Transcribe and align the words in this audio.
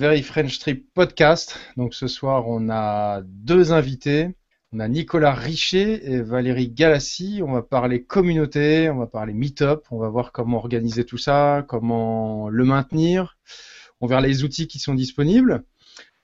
Very 0.00 0.22
French 0.22 0.58
Trip 0.60 0.90
podcast. 0.94 1.58
Donc 1.76 1.92
ce 1.92 2.06
soir, 2.06 2.48
on 2.48 2.70
a 2.70 3.20
deux 3.22 3.74
invités. 3.74 4.30
On 4.72 4.80
a 4.80 4.88
Nicolas 4.88 5.34
Richer 5.34 6.10
et 6.10 6.22
Valérie 6.22 6.70
Galassi. 6.70 7.42
On 7.46 7.52
va 7.52 7.60
parler 7.60 8.02
communauté, 8.02 8.88
on 8.88 8.96
va 8.96 9.06
parler 9.06 9.34
meet-up, 9.34 9.84
on 9.90 9.98
va 9.98 10.08
voir 10.08 10.32
comment 10.32 10.56
organiser 10.56 11.04
tout 11.04 11.18
ça, 11.18 11.66
comment 11.68 12.48
le 12.48 12.64
maintenir. 12.64 13.36
On 14.00 14.06
verra 14.06 14.22
les 14.22 14.42
outils 14.42 14.68
qui 14.68 14.78
sont 14.78 14.94
disponibles. 14.94 15.64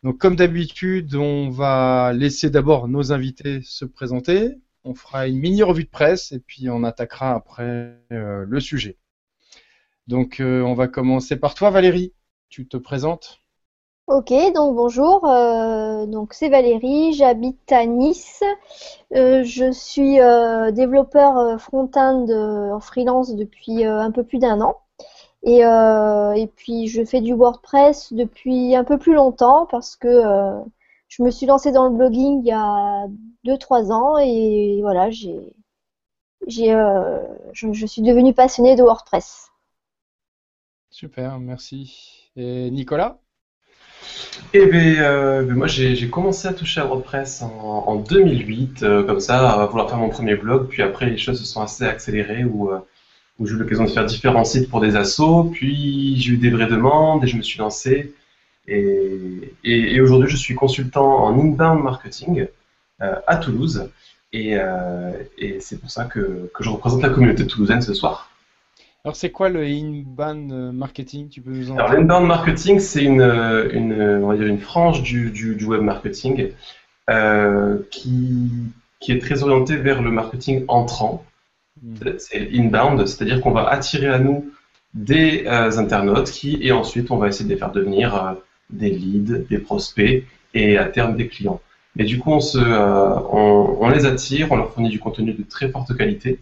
Donc 0.02 0.16
comme 0.16 0.36
d'habitude, 0.36 1.14
on 1.14 1.50
va 1.50 2.14
laisser 2.14 2.48
d'abord 2.48 2.88
nos 2.88 3.12
invités 3.12 3.60
se 3.60 3.84
présenter. 3.84 4.54
On 4.84 4.94
fera 4.94 5.28
une 5.28 5.38
mini 5.38 5.62
revue 5.62 5.84
de 5.84 5.90
presse 5.90 6.32
et 6.32 6.38
puis 6.38 6.70
on 6.70 6.82
attaquera 6.82 7.34
après 7.34 7.98
euh, 8.10 8.46
le 8.48 8.58
sujet. 8.58 8.96
Donc 10.06 10.40
euh, 10.40 10.62
on 10.62 10.72
va 10.72 10.88
commencer 10.88 11.36
par 11.36 11.54
toi 11.54 11.68
Valérie. 11.68 12.14
Tu 12.48 12.66
te 12.66 12.78
présentes 12.78 13.42
Ok, 14.06 14.32
donc 14.54 14.76
bonjour, 14.76 15.24
euh, 15.24 16.06
donc 16.06 16.32
c'est 16.32 16.48
Valérie, 16.48 17.12
j'habite 17.12 17.72
à 17.72 17.86
Nice, 17.86 18.40
euh, 19.16 19.42
je 19.42 19.72
suis 19.72 20.20
euh, 20.20 20.70
développeur 20.70 21.60
front-end 21.60 22.24
en 22.72 22.78
freelance 22.78 23.34
depuis 23.34 23.84
un 23.84 24.12
peu 24.12 24.22
plus 24.22 24.38
d'un 24.38 24.60
an 24.60 24.76
et, 25.42 26.46
puis 26.54 26.86
je 26.86 27.04
fais 27.04 27.20
du 27.20 27.34
WordPress 27.34 28.12
depuis 28.12 28.76
un 28.76 28.84
peu 28.84 28.96
plus 28.96 29.14
longtemps 29.14 29.66
parce 29.66 29.96
que 29.96 30.22
je 31.08 31.22
me 31.24 31.30
suis 31.30 31.46
lancée 31.46 31.72
dans 31.72 31.88
le 31.88 31.96
blogging 31.96 32.42
il 32.42 32.46
y 32.46 32.52
a 32.52 33.08
2-3 33.44 33.90
ans 33.90 34.18
et 34.18 34.78
voilà, 34.82 35.10
j'ai, 35.10 35.52
j'ai, 36.46 36.68
je, 37.52 37.72
je 37.72 37.86
suis 37.86 38.02
devenue 38.02 38.34
passionnée 38.34 38.76
de 38.76 38.82
WordPress. 38.84 39.50
Super, 40.90 41.40
merci. 41.40 42.30
Et 42.36 42.70
Nicolas? 42.70 43.20
Eh 44.52 44.66
bien, 44.66 45.02
euh, 45.02 45.42
ben, 45.42 45.54
moi 45.54 45.66
j'ai 45.66 46.08
commencé 46.08 46.48
à 46.48 46.52
toucher 46.52 46.80
à 46.80 46.84
WordPress 46.86 47.42
en, 47.42 47.96
2008, 47.96 48.82
euh, 48.82 49.02
comme 49.04 49.20
ça, 49.20 49.50
à 49.50 49.66
vouloir 49.66 49.88
faire 49.88 49.98
mon 49.98 50.08
premier 50.08 50.34
blog, 50.34 50.68
puis 50.68 50.82
après 50.82 51.06
les 51.06 51.18
choses 51.18 51.38
se 51.38 51.44
sont 51.44 51.62
assez 51.62 51.84
accélérées 51.84 52.44
où, 52.44 52.70
euh, 52.70 52.78
où 53.38 53.46
j'ai 53.46 53.54
eu 53.54 53.58
l'occasion 53.58 53.84
de 53.84 53.90
faire 53.90 54.06
différents 54.06 54.44
sites 54.44 54.70
pour 54.70 54.80
des 54.80 54.96
assos, 54.96 55.50
puis 55.52 56.16
j'ai 56.18 56.32
eu 56.32 56.36
des 56.36 56.50
vraies 56.50 56.68
demandes 56.68 57.24
et 57.24 57.26
je 57.26 57.36
me 57.36 57.42
suis 57.42 57.58
lancé. 57.58 58.14
Et, 58.68 60.00
aujourd'hui 60.00 60.28
je 60.28 60.36
suis 60.36 60.54
consultant 60.54 61.24
en 61.24 61.38
inbound 61.38 61.82
marketing 61.82 62.46
à 63.00 63.36
Toulouse 63.36 63.90
et, 64.32 64.56
c'est 65.60 65.80
pour 65.80 65.90
ça 65.90 66.04
que 66.04 66.50
je 66.60 66.68
représente 66.68 67.02
la 67.02 67.10
communauté 67.10 67.46
toulousaine 67.46 67.82
ce 67.82 67.94
soir. 67.94 68.30
Alors, 69.06 69.14
c'est 69.14 69.30
quoi 69.30 69.50
le 69.50 69.62
inbound 69.62 70.72
marketing? 70.72 71.28
Tu 71.28 71.40
peux 71.40 71.52
nous 71.52 71.70
en 71.70 71.76
Alors, 71.76 71.92
l'inbound 71.92 72.26
marketing, 72.26 72.80
c'est 72.80 73.04
une, 73.04 73.22
une, 73.22 74.02
on 74.02 74.26
va 74.26 74.36
dire 74.36 74.48
une 74.48 74.58
frange 74.58 75.04
du, 75.04 75.30
du, 75.30 75.64
web 75.64 75.80
marketing 75.80 76.48
euh, 77.08 77.78
qui, 77.92 78.50
qui 78.98 79.12
est 79.12 79.20
très 79.20 79.44
orientée 79.44 79.76
vers 79.76 80.02
le 80.02 80.10
marketing 80.10 80.64
entrant. 80.66 81.24
Hmm. 81.80 81.94
C'est 82.18 82.48
inbound, 82.52 83.06
c'est-à-dire 83.06 83.40
qu'on 83.40 83.52
va 83.52 83.68
attirer 83.68 84.08
à 84.08 84.18
nous 84.18 84.50
des 84.92 85.44
euh, 85.46 85.78
internautes 85.78 86.32
qui, 86.32 86.58
et 86.60 86.72
ensuite, 86.72 87.12
on 87.12 87.16
va 87.16 87.28
essayer 87.28 87.44
de 87.44 87.54
les 87.54 87.60
faire 87.60 87.70
devenir 87.70 88.16
euh, 88.16 88.32
des 88.70 88.90
leads, 88.90 89.46
des 89.48 89.58
prospects 89.58 90.24
et 90.52 90.78
à 90.78 90.86
terme 90.86 91.14
des 91.14 91.28
clients. 91.28 91.60
Mais 91.94 92.02
du 92.02 92.18
coup, 92.18 92.32
on, 92.32 92.40
se, 92.40 92.58
on, 92.58 93.76
on, 93.80 93.88
les 93.88 94.04
attire, 94.04 94.50
on 94.50 94.56
leur 94.56 94.72
fournit 94.72 94.88
du 94.88 94.98
contenu 94.98 95.32
de 95.32 95.44
très 95.44 95.68
forte 95.68 95.96
qualité. 95.96 96.40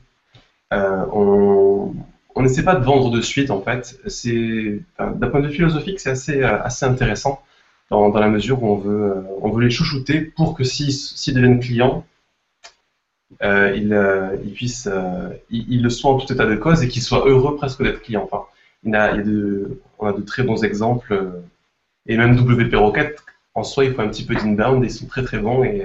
on, 0.73 1.93
on 2.35 2.43
n'essaie 2.43 2.65
pas 2.65 2.75
de 2.75 2.85
vendre 2.85 3.11
de 3.11 3.21
suite 3.21 3.51
en 3.51 3.61
fait. 3.61 3.99
C'est 4.07 4.81
d'un 4.99 5.29
point 5.29 5.41
de 5.41 5.49
vue 5.49 5.55
philosophique, 5.55 6.01
c'est 6.01 6.11
assez 6.11 6.43
euh, 6.43 6.63
assez 6.63 6.85
intéressant 6.85 7.43
dans, 7.91 8.13
la 8.13 8.29
mesure 8.29 8.63
où 8.63 8.69
on 8.69 8.77
veut 8.77 9.03
euh, 9.05 9.23
on 9.41 9.51
veut 9.51 9.63
les 9.63 9.71
chouchouter 9.71 10.21
pour 10.21 10.55
que 10.55 10.65
s'ils 10.65 11.35
deviennent 11.35 11.61
clients, 11.61 12.05
euh, 13.43 13.73
ils, 14.45 14.53
puissent 14.53 14.89
ils, 15.51 15.83
le 15.83 15.91
soient 15.91 16.13
en 16.13 16.19
tout 16.19 16.33
état 16.33 16.47
de 16.47 16.57
cause 16.57 16.83
et 16.83 16.89
qu'ils 16.89 17.03
soient 17.03 17.29
heureux 17.29 17.57
presque 17.57 17.83
d'être 17.83 18.03
clients. 18.03 18.25
Enfin, 18.25 18.45
il 18.85 18.95
a, 18.95 19.17
de, 19.17 19.81
on 19.99 20.07
a 20.07 20.13
de 20.13 20.23
très 20.23 20.43
bons 20.43 20.65
exemples 20.65 21.33
et 22.07 22.17
même 22.17 22.37
WP 22.37 22.75
Rocket 22.75 23.17
en 23.55 23.63
soi, 23.63 23.85
il 23.85 23.95
faut 23.95 24.03
un 24.03 24.09
petit 24.09 24.27
peu 24.27 24.35
d'inbound 24.35 24.83
et 24.83 24.89
ils 24.89 24.93
sont 24.93 25.07
très 25.07 25.23
très 25.23 25.39
bons 25.39 25.63
et 25.63 25.85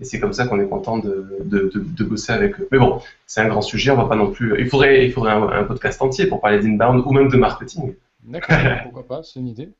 et 0.00 0.04
c'est 0.04 0.18
comme 0.18 0.32
ça 0.32 0.46
qu'on 0.46 0.60
est 0.60 0.68
content 0.68 0.98
de, 0.98 1.38
de, 1.44 2.04
bosser 2.04 2.32
avec 2.32 2.58
eux. 2.58 2.68
Mais 2.72 2.78
bon, 2.78 3.00
c'est 3.26 3.40
un 3.40 3.48
grand 3.48 3.62
sujet, 3.62 3.90
on 3.90 3.96
va 3.96 4.06
pas 4.06 4.16
non 4.16 4.30
plus. 4.30 4.58
Il 4.58 4.68
faudrait, 4.68 5.06
il 5.06 5.12
faudrait 5.12 5.32
un, 5.32 5.64
podcast 5.64 6.00
entier 6.02 6.26
pour 6.26 6.40
parler 6.40 6.60
d'inbound 6.60 7.04
ou 7.06 7.12
même 7.12 7.28
de 7.28 7.36
marketing. 7.36 7.94
D'accord, 8.24 8.56
pourquoi 8.84 9.06
pas, 9.06 9.22
c'est 9.22 9.40
une 9.40 9.48
idée. 9.48 9.70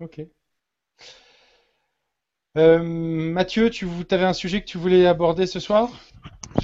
Ok. 0.00 0.22
Euh, 2.58 2.82
Mathieu, 2.82 3.70
tu 3.70 3.86
avais 4.10 4.24
un 4.24 4.32
sujet 4.32 4.60
que 4.60 4.66
tu 4.66 4.78
voulais 4.78 5.06
aborder 5.06 5.46
ce 5.46 5.60
soir? 5.60 5.88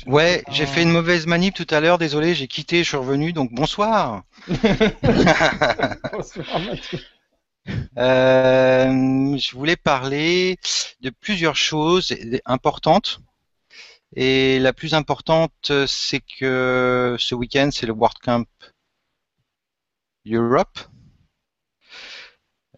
Ouais, 0.07 0.43
j'ai 0.51 0.67
fait 0.67 0.83
une 0.83 0.91
mauvaise 0.91 1.27
manip 1.27 1.55
tout 1.55 1.67
à 1.71 1.81
l'heure, 1.81 1.99
désolé, 1.99 2.35
j'ai 2.35 2.47
quitté, 2.47 2.83
je 2.83 2.89
suis 2.89 2.97
revenu, 2.97 3.33
donc 3.33 3.53
bonsoir. 3.53 4.23
bonsoir 6.13 6.61
Mathieu. 6.61 6.99
Euh, 7.99 9.37
je 9.37 9.57
voulais 9.57 9.77
parler 9.77 10.59
de 11.01 11.11
plusieurs 11.11 11.57
choses 11.57 12.15
importantes. 12.45 13.21
Et 14.17 14.59
la 14.61 14.73
plus 14.73 14.95
importante, 14.95 15.73
c'est 15.87 16.21
que 16.21 17.17
ce 17.19 17.35
week-end, 17.35 17.71
c'est 17.73 17.87
le 17.87 17.93
WordCamp 17.93 18.45
Europe. 20.27 20.79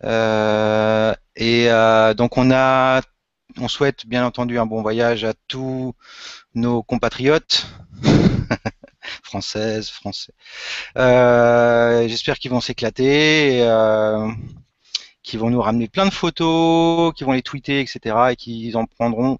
Euh, 0.02 1.14
et 1.36 1.70
euh, 1.70 2.14
donc 2.14 2.38
on 2.38 2.50
a, 2.50 3.02
on 3.58 3.68
souhaite 3.68 4.06
bien 4.06 4.24
entendu 4.24 4.58
un 4.58 4.64
bon 4.64 4.80
voyage 4.80 5.24
à 5.24 5.34
tous 5.46 5.94
nos 6.54 6.82
compatriotes 6.82 7.66
françaises, 9.22 9.90
français. 9.90 10.32
J'espère 10.96 12.38
qu'ils 12.38 12.50
vont 12.50 12.60
s'éclater 12.60 13.60
qui 15.30 15.36
vont 15.36 15.50
nous 15.50 15.62
ramener 15.62 15.86
plein 15.86 16.06
de 16.06 16.12
photos, 16.12 17.14
qui 17.14 17.22
vont 17.22 17.30
les 17.30 17.42
tweeter, 17.42 17.80
etc. 17.80 18.16
et 18.32 18.36
qui 18.36 18.72
en 18.74 18.84
prendront 18.84 19.38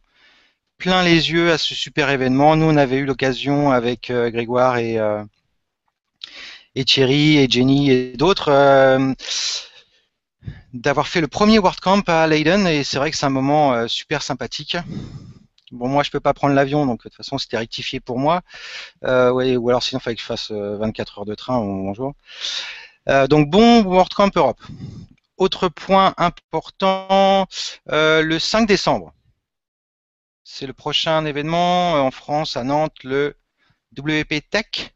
plein 0.78 1.03
les 1.03 1.33
yeux 1.33 1.51
à 1.51 1.59
ce 1.59 1.75
super 1.75 2.11
événement. 2.11 2.55
Nous, 2.55 2.67
on 2.67 2.77
avait 2.77 2.99
eu 2.99 3.05
l'occasion 3.05 3.73
avec 3.73 4.09
euh, 4.09 4.31
Grégoire 4.31 4.77
et, 4.77 4.99
euh, 4.99 5.25
et 6.77 6.84
Thierry 6.84 7.39
et 7.39 7.51
Jenny 7.51 7.91
et 7.91 8.12
d'autres 8.17 8.53
euh, 8.53 9.12
d'avoir 10.75 11.09
fait 11.09 11.21
le 11.21 11.27
premier 11.27 11.59
WordCamp 11.59 12.05
à 12.07 12.25
Leiden 12.28 12.69
et 12.69 12.84
c'est 12.84 12.99
vrai 12.99 13.11
que 13.11 13.17
c'est 13.17 13.27
un 13.27 13.31
moment 13.31 13.89
super 13.89 14.22
sympathique. 14.22 14.77
Bon, 15.72 15.89
moi, 15.89 16.05
je 16.05 16.11
peux 16.11 16.21
pas 16.21 16.34
prendre 16.34 16.55
l'avion, 16.55 16.87
donc 16.87 16.99
de 16.99 17.03
toute 17.03 17.17
façon, 17.17 17.37
c'était 17.37 17.59
rectifié 17.59 17.99
pour 17.99 18.21
moi. 18.21 18.43
Ou 19.03 19.69
alors, 19.69 19.83
sinon, 19.83 19.99
il 19.99 20.03
fallait 20.03 20.15
que 20.15 20.22
je 20.22 20.27
fasse 20.27 20.53
24 20.53 21.19
heures 21.19 21.25
de 21.25 21.34
train. 21.34 21.59
Bonjour. 21.59 22.15
donc, 23.28 23.51
bon 23.51 23.83
WordCamp 23.83 24.31
Europe. 24.37 24.61
Autre 25.41 25.69
point 25.71 26.12
important, 26.19 27.47
euh, 27.91 28.21
le 28.21 28.39
5 28.39 28.69
décembre. 28.69 29.15
C'est 30.45 30.67
le 30.67 30.75
prochain 30.75 31.25
événement 31.25 31.97
euh, 31.97 32.01
en 32.01 32.11
France, 32.11 32.59
à 32.59 32.62
Nantes, 32.62 33.03
le 33.05 33.39
WP 33.99 34.43
Tech. 34.51 34.95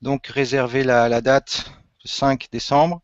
Donc 0.00 0.28
réservez 0.28 0.82
la, 0.82 1.20
date 1.20 1.70
le 2.02 2.08
5 2.08 2.48
décembre. 2.50 3.02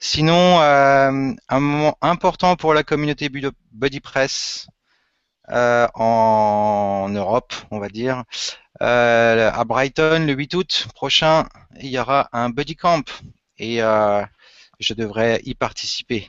Sinon, 0.00 0.60
euh, 0.60 1.34
un 1.48 1.60
moment 1.60 1.96
important 2.00 2.56
pour 2.56 2.74
la 2.74 2.82
communauté 2.82 3.30
BuddyPress 3.70 4.66
en 5.48 7.08
Europe, 7.10 7.54
on 7.70 7.78
va 7.78 7.88
dire. 7.88 8.24
à 8.80 9.64
Brighton, 9.64 10.26
le 10.26 10.32
8 10.32 10.54
août 10.56 10.88
prochain, 10.96 11.46
il 11.78 11.90
y 11.90 11.98
aura 12.00 12.28
un 12.32 12.50
Buddy 12.50 12.74
Camp. 12.74 13.08
Et 13.58 13.80
je 14.82 14.94
devrais 14.94 15.40
y 15.44 15.54
participer. 15.54 16.28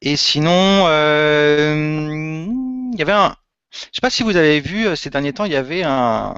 Et 0.00 0.16
sinon, 0.16 0.86
euh, 0.86 2.46
il 2.92 2.98
y 2.98 3.02
avait 3.02 3.12
un. 3.12 3.36
Je 3.72 3.78
ne 3.78 3.94
sais 3.94 4.00
pas 4.00 4.10
si 4.10 4.22
vous 4.22 4.36
avez 4.36 4.60
vu 4.60 4.86
euh, 4.86 4.96
ces 4.96 5.10
derniers 5.10 5.32
temps, 5.32 5.44
il 5.44 5.52
y 5.52 5.56
avait 5.56 5.82
un. 5.84 6.34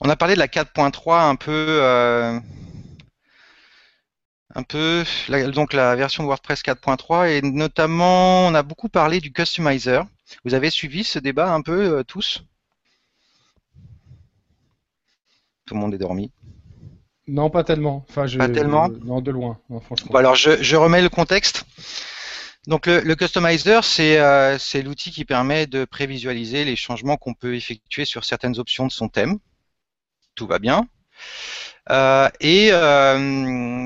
On 0.00 0.08
a 0.08 0.16
parlé 0.16 0.34
de 0.34 0.38
la 0.38 0.48
4.3 0.48 1.28
un 1.28 1.36
peu. 1.36 1.50
Euh, 1.82 2.38
un 4.54 4.62
peu. 4.64 5.04
donc 5.54 5.72
la 5.72 5.94
version 5.94 6.24
de 6.24 6.28
WordPress 6.28 6.62
4.3 6.62 7.28
et 7.28 7.42
notamment, 7.42 8.46
on 8.46 8.54
a 8.54 8.62
beaucoup 8.62 8.88
parlé 8.88 9.20
du 9.20 9.32
customizer. 9.32 10.06
Vous 10.44 10.54
avez 10.54 10.70
suivi 10.70 11.04
ce 11.04 11.18
débat 11.18 11.52
un 11.52 11.62
peu 11.62 12.02
tous? 12.04 12.42
Tout 15.66 15.74
le 15.74 15.80
monde 15.80 15.94
est 15.94 15.98
dormi. 15.98 16.32
Non, 17.30 17.48
pas 17.48 17.62
tellement. 17.62 18.04
Enfin, 18.08 18.26
pas 18.36 18.48
tellement. 18.48 18.88
non, 19.04 19.20
de 19.20 19.30
loin, 19.30 19.60
franchement. 19.82 20.10
Bon, 20.10 20.18
alors, 20.18 20.34
je, 20.34 20.74
remets 20.74 21.00
le 21.00 21.08
contexte. 21.08 21.64
Donc, 22.66 22.86
le, 22.86 23.14
customizer, 23.14 23.82
euh, 24.00 24.58
c'est 24.58 24.82
l'outil 24.82 25.12
qui 25.12 25.24
permet 25.24 25.68
de 25.68 25.84
prévisualiser 25.84 26.64
les 26.64 26.74
changements 26.74 27.16
qu'on 27.16 27.34
peut 27.34 27.54
effectuer 27.54 28.04
sur 28.04 28.24
certaines 28.24 28.58
options 28.58 28.84
de 28.84 28.90
son 28.90 29.08
thème. 29.08 29.38
Tout 30.34 30.48
va 30.48 30.58
bien. 30.58 30.88
et 32.40 32.70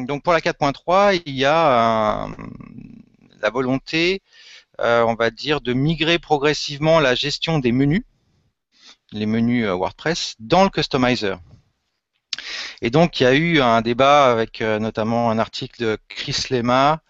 donc 0.07 0.23
pour 0.23 0.33
la 0.33 0.41
4.3, 0.41 1.21
il 1.27 1.35
y 1.35 1.45
a 1.45 2.29
la 3.43 3.51
volonté, 3.51 4.23
on 4.79 5.15
va 5.15 5.31
dire, 5.31 5.61
de 5.61 5.75
migrer 5.75 6.19
progressivement 6.19 6.99
la 6.99 7.15
gestion 7.15 7.59
des 7.59 7.73
menus, 7.73 8.05
les 9.13 9.27
menus 9.27 9.67
WordPress, 9.67 10.35
dans 10.39 10.65
le 10.65 10.71
customizer. 10.71 11.39
Et 12.83 12.91
donc, 12.91 13.21
il 13.21 13.25
y 13.25 13.27
a 13.27 13.35
eu 13.35 13.61
un 13.61 13.81
débat 13.81 14.31
avec 14.31 14.61
notamment 14.61 15.31
un 15.31 15.39
article 15.39 15.83
de 15.83 15.99
Chris 16.09 16.47
Lema 16.51 17.03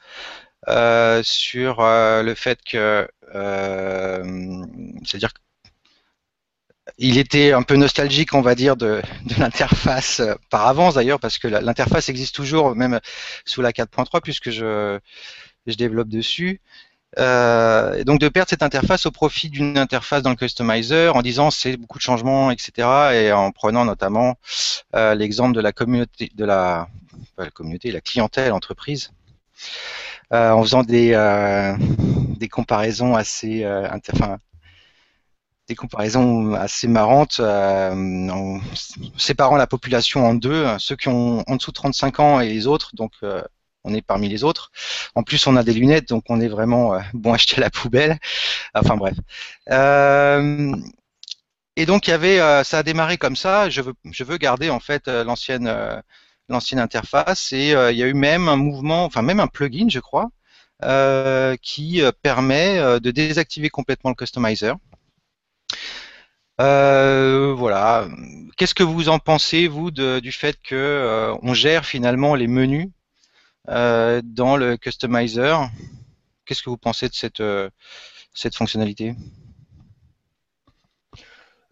euh, 0.68 1.22
sur 1.22 1.80
euh, 1.80 2.22
le 2.22 2.34
fait 2.34 2.58
que, 2.64 3.06
euh, 3.34 4.64
c'est-à-dire 5.04 5.30
il 6.96 7.18
était 7.18 7.52
un 7.52 7.62
peu 7.62 7.76
nostalgique, 7.76 8.34
on 8.34 8.40
va 8.40 8.54
dire, 8.54 8.76
de, 8.76 9.02
l'interface 9.38 10.22
par 10.50 10.66
avance 10.66 10.94
d'ailleurs, 10.94 11.20
parce 11.20 11.38
que 11.38 11.48
l'interface 11.48 12.08
existe 12.08 12.34
toujours, 12.34 12.74
même 12.74 13.00
sous 13.44 13.60
la 13.62 13.72
4.3, 13.72 14.20
puisque 14.22 14.50
je 14.50 15.00
développe 15.66 16.08
dessus. 16.08 16.60
Et 17.16 18.04
donc 18.04 18.20
de 18.20 18.28
perdre 18.28 18.50
cette 18.50 18.62
interface 18.62 19.06
au 19.06 19.10
profit 19.10 19.48
d'une 19.48 19.78
interface 19.78 20.22
dans 20.22 20.30
le 20.30 20.36
customizer 20.36 21.14
en 21.14 21.22
disant 21.22 21.50
c'est 21.50 21.76
beaucoup 21.76 21.98
de 21.98 22.02
changements, 22.02 22.50
etc. 22.50 22.88
Et 23.14 23.32
en 23.32 23.52
prenant 23.52 23.84
notamment 23.84 24.36
l'exemple 24.92 25.54
de 25.54 25.60
la 25.60 25.72
communauté, 25.72 26.30
de 26.34 26.44
la, 26.44 26.88
communauté, 27.54 27.90
la 27.90 28.00
clientèle 28.00 28.52
entreprise, 28.52 29.12
euh, 30.32 30.50
en 30.50 30.62
faisant 30.62 30.82
des, 30.82 31.12
euh, 31.12 31.76
des 31.78 32.48
comparaisons 32.48 33.14
assez, 33.14 33.64
euh, 33.64 33.88
des 35.68 35.74
comparaisons 35.74 36.54
assez 36.54 36.88
marrantes 36.88 37.40
en 37.40 38.60
séparant 39.16 39.56
la 39.56 39.66
population 39.66 40.26
en 40.26 40.34
deux, 40.34 40.66
ceux 40.78 40.96
qui 40.96 41.08
ont 41.08 41.42
en 41.46 41.56
dessous 41.56 41.70
de 41.70 41.76
35 41.76 42.20
ans 42.20 42.40
et 42.40 42.48
les 42.48 42.66
autres, 42.66 42.90
donc 42.94 43.12
on 43.84 43.94
est 43.94 44.02
parmi 44.02 44.28
les 44.28 44.44
autres. 44.44 44.70
En 45.14 45.22
plus, 45.22 45.46
on 45.46 45.56
a 45.56 45.62
des 45.62 45.74
lunettes, 45.74 46.08
donc 46.08 46.24
on 46.28 46.40
est 46.40 46.48
vraiment 46.48 46.98
bon 47.12 47.32
acheter 47.32 47.58
à 47.58 47.60
la 47.60 47.70
poubelle. 47.70 48.18
Enfin 48.74 48.96
bref. 48.96 49.16
et 51.76 51.86
donc 51.86 52.06
il 52.06 52.10
y 52.10 52.14
avait, 52.14 52.38
ça 52.64 52.78
a 52.78 52.82
démarré 52.82 53.18
comme 53.18 53.36
ça. 53.36 53.68
Je 53.70 53.82
veux, 53.82 54.38
garder 54.38 54.70
en 54.70 54.80
fait 54.80 55.08
l'ancienne 55.08 55.68
interface 56.78 57.52
et 57.52 57.74
euh, 57.74 57.92
il 57.92 57.98
y 57.98 58.02
a 58.02 58.06
eu 58.06 58.14
même 58.14 58.48
un 58.48 58.56
mouvement, 58.56 59.04
enfin 59.04 59.22
même 59.22 59.40
un 59.40 59.46
plugin, 59.46 59.88
je 59.88 60.00
crois, 60.00 60.30
euh, 60.84 61.56
qui 61.62 62.02
euh, 62.02 62.12
permet 62.22 63.00
de 63.00 63.10
désactiver 63.10 63.70
complètement 63.70 64.10
le 64.10 64.16
customizer. 64.16 64.76
voilà. 66.58 68.08
Qu'est-ce 68.56 68.74
que 68.74 68.84
vous 68.84 69.08
en 69.08 69.18
pensez, 69.18 69.68
vous, 69.68 69.90
du 69.90 70.32
fait 70.32 70.56
que 70.62 71.34
on 71.42 71.54
gère 71.54 71.84
finalement 71.86 72.34
les 72.34 72.46
menus 72.46 72.88
dans 73.66 74.56
le 74.56 74.76
customizer 74.76 75.70
Qu'est-ce 76.46 76.62
que 76.62 76.70
vous 76.70 76.76
pensez 76.76 77.08
de 77.08 77.14
cette, 77.14 77.42
cette 78.34 78.54
fonctionnalité? 78.54 79.14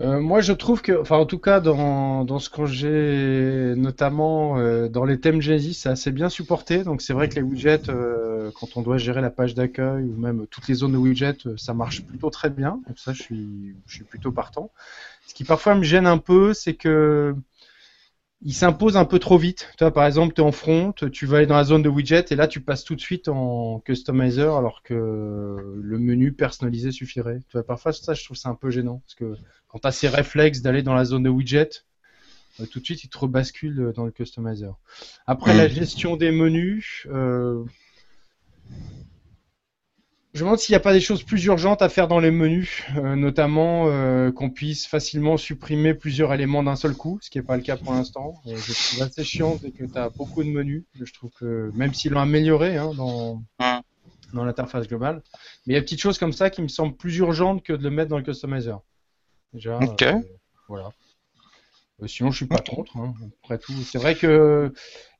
Euh, 0.02 0.20
moi, 0.20 0.40
je 0.40 0.52
trouve 0.52 0.82
que, 0.82 1.00
enfin, 1.00 1.16
en 1.16 1.26
tout 1.26 1.38
cas, 1.38 1.60
dans, 1.60 2.38
ce 2.40 2.50
que 2.50 2.66
j'ai, 2.66 3.74
notamment 3.76 4.58
euh, 4.58 4.88
dans 4.88 5.04
les 5.04 5.20
thèmes 5.20 5.40
Genesis, 5.40 5.74
c'est 5.74 5.90
assez 5.90 6.10
bien 6.10 6.28
supporté. 6.28 6.82
Donc, 6.82 7.02
c'est 7.02 7.12
vrai 7.12 7.28
que 7.28 7.36
les 7.36 7.42
widgets, 7.42 7.88
euh, 7.88 8.50
quand 8.58 8.76
on 8.76 8.82
doit 8.82 8.98
gérer 8.98 9.20
la 9.20 9.30
page 9.30 9.54
d'accueil 9.54 10.04
ou 10.04 10.16
même 10.16 10.46
toutes 10.48 10.66
les 10.66 10.74
zones 10.74 10.92
de 10.92 10.96
widgets, 10.96 11.56
ça 11.56 11.72
marche 11.72 12.02
plutôt 12.02 12.30
très 12.30 12.50
bien. 12.50 12.80
Donc, 12.88 12.98
ça, 12.98 13.12
je 13.12 13.22
suis 13.22 14.04
plutôt 14.08 14.32
partant. 14.32 14.70
Ce 15.28 15.34
qui 15.34 15.44
parfois 15.44 15.76
me 15.76 15.84
gêne 15.84 16.08
un 16.08 16.18
peu, 16.18 16.52
c'est 16.52 16.74
que 16.74 17.36
il 18.44 18.54
s'impose 18.54 18.96
un 18.96 19.04
peu 19.04 19.18
trop 19.18 19.38
vite. 19.38 19.68
Tu 19.78 19.84
vois, 19.84 19.92
par 19.92 20.06
exemple, 20.06 20.34
tu 20.34 20.40
es 20.40 20.44
en 20.44 20.52
front, 20.52 20.92
tu 20.92 21.26
vas 21.26 21.38
aller 21.38 21.46
dans 21.46 21.56
la 21.56 21.64
zone 21.64 21.82
de 21.82 21.88
widget 21.88 22.26
et 22.30 22.36
là 22.36 22.48
tu 22.48 22.60
passes 22.60 22.84
tout 22.84 22.96
de 22.96 23.00
suite 23.00 23.28
en 23.28 23.80
customizer 23.80 24.56
alors 24.56 24.82
que 24.82 24.94
le 24.94 25.98
menu 25.98 26.32
personnalisé 26.32 26.90
suffirait. 26.90 27.40
Tu 27.48 27.52
vois, 27.52 27.64
parfois 27.64 27.92
ça 27.92 28.14
je 28.14 28.24
trouve 28.24 28.36
ça 28.36 28.48
un 28.48 28.54
peu 28.54 28.70
gênant 28.70 29.02
parce 29.04 29.14
que 29.14 29.36
quand 29.68 29.78
tu 29.78 29.86
as 29.86 29.92
ces 29.92 30.08
réflexes 30.08 30.60
d'aller 30.60 30.82
dans 30.82 30.94
la 30.94 31.04
zone 31.04 31.22
de 31.22 31.28
widget, 31.28 31.84
euh, 32.60 32.66
tout 32.66 32.80
de 32.80 32.84
suite 32.84 33.04
il 33.04 33.08
te 33.08 33.18
rebascule 33.18 33.92
dans 33.94 34.04
le 34.04 34.10
customizer. 34.10 34.76
Après 35.26 35.54
la 35.54 35.68
gestion 35.68 36.16
des 36.16 36.32
menus, 36.32 37.06
euh, 37.10 37.64
je 40.34 40.40
me 40.40 40.44
demande 40.46 40.58
s'il 40.58 40.72
n'y 40.72 40.76
a 40.76 40.80
pas 40.80 40.94
des 40.94 41.00
choses 41.00 41.22
plus 41.22 41.44
urgentes 41.44 41.82
à 41.82 41.90
faire 41.90 42.08
dans 42.08 42.18
les 42.18 42.30
menus, 42.30 42.84
euh, 42.96 43.16
notamment 43.16 43.88
euh, 43.88 44.32
qu'on 44.32 44.48
puisse 44.48 44.86
facilement 44.86 45.36
supprimer 45.36 45.92
plusieurs 45.92 46.32
éléments 46.32 46.62
d'un 46.62 46.76
seul 46.76 46.94
coup, 46.94 47.18
ce 47.20 47.28
qui 47.28 47.38
n'est 47.38 47.44
pas 47.44 47.56
le 47.56 47.62
cas 47.62 47.76
pour 47.76 47.92
l'instant. 47.92 48.34
Je 48.46 48.72
trouve 48.72 49.02
assez 49.02 49.24
chiant 49.24 49.58
dès 49.62 49.72
que 49.72 49.84
tu 49.84 49.98
as 49.98 50.08
beaucoup 50.08 50.42
de 50.42 50.48
menus. 50.48 50.84
Je 50.94 51.12
trouve 51.12 51.30
que 51.38 51.70
même 51.74 51.92
s'ils 51.92 52.12
l'ont 52.12 52.20
amélioré 52.20 52.78
hein, 52.78 52.92
dans, 52.94 53.42
dans 54.32 54.44
l'interface 54.44 54.88
globale, 54.88 55.22
mais 55.66 55.72
il 55.72 55.74
y 55.74 55.76
a 55.76 55.80
des 55.80 55.84
petites 55.84 56.00
choses 56.00 56.18
comme 56.18 56.32
ça 56.32 56.48
qui 56.48 56.62
me 56.62 56.68
semblent 56.68 56.96
plus 56.96 57.18
urgentes 57.18 57.62
que 57.62 57.74
de 57.74 57.82
le 57.82 57.90
mettre 57.90 58.08
dans 58.08 58.18
le 58.18 58.24
customizer. 58.24 58.80
Déjà, 59.52 59.78
voilà. 60.68 60.86
Euh, 60.86 60.90
sinon, 62.06 62.30
je 62.30 62.36
suis 62.36 62.46
pas 62.46 62.58
contre. 62.58 62.96
Hein, 62.96 63.14
après 63.42 63.58
tout, 63.58 63.72
c'est 63.82 63.98
vrai 63.98 64.14
que 64.14 64.72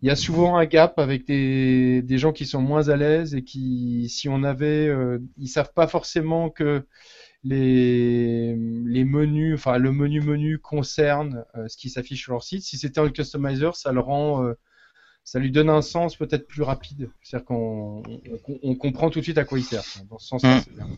il 0.02 0.08
y 0.08 0.11
a 0.11 0.17
souvent 0.17 0.56
un 0.56 0.64
gap 0.67 0.99
avec 0.99 1.26
des, 1.26 2.02
des 2.02 2.19
gens 2.19 2.32
qui 2.32 2.46
sont 2.46 2.61
moins 2.61 2.88
à 2.88 2.96
l'aise 2.96 3.34
et 3.34 3.44
qui, 3.44 4.08
si 4.08 4.29
on 4.29 4.43
avait, 4.43 4.88
euh, 4.88 5.19
ils 5.38 5.49
savent 5.49 5.73
pas 5.73 5.87
forcément 5.87 6.50
que 6.50 6.87
les, 7.44 8.56
les 8.56 9.05
menus, 9.05 9.55
enfin 9.55 9.79
le 9.79 9.93
menu 9.93 10.20
menu 10.20 10.58
concerne 10.58 11.44
euh, 11.56 11.67
ce 11.69 11.76
qui 11.76 11.90
s'affiche 11.90 12.23
sur 12.23 12.32
leur 12.32 12.43
site. 12.43 12.62
Si 12.62 12.79
c'était 12.79 13.00
un 13.00 13.11
customizer, 13.11 13.76
ça 13.76 13.93
le 13.93 14.00
rend, 14.00 14.44
euh, 14.44 14.55
ça 15.25 15.38
lui 15.38 15.50
donne 15.50 15.70
un 15.70 15.82
sens 15.82 16.17
peut-être 16.17 16.46
plus 16.46 16.62
rapide. 16.62 17.11
C'est-à-dire 17.23 17.46
qu'on 17.46 18.02
on, 18.62 18.75
comprend 18.75 19.11
tout 19.11 19.20
de 19.20 19.25
suite 19.25 19.38
à 19.38 19.44
quoi 19.44 19.58
il 19.58 19.64
sert. 19.64 19.84
Dans 20.11 20.19
ce 20.19 20.29
sens-là, 20.29 20.56
mm. 20.56 20.62
c'est 20.64 20.75
bien. 20.75 20.88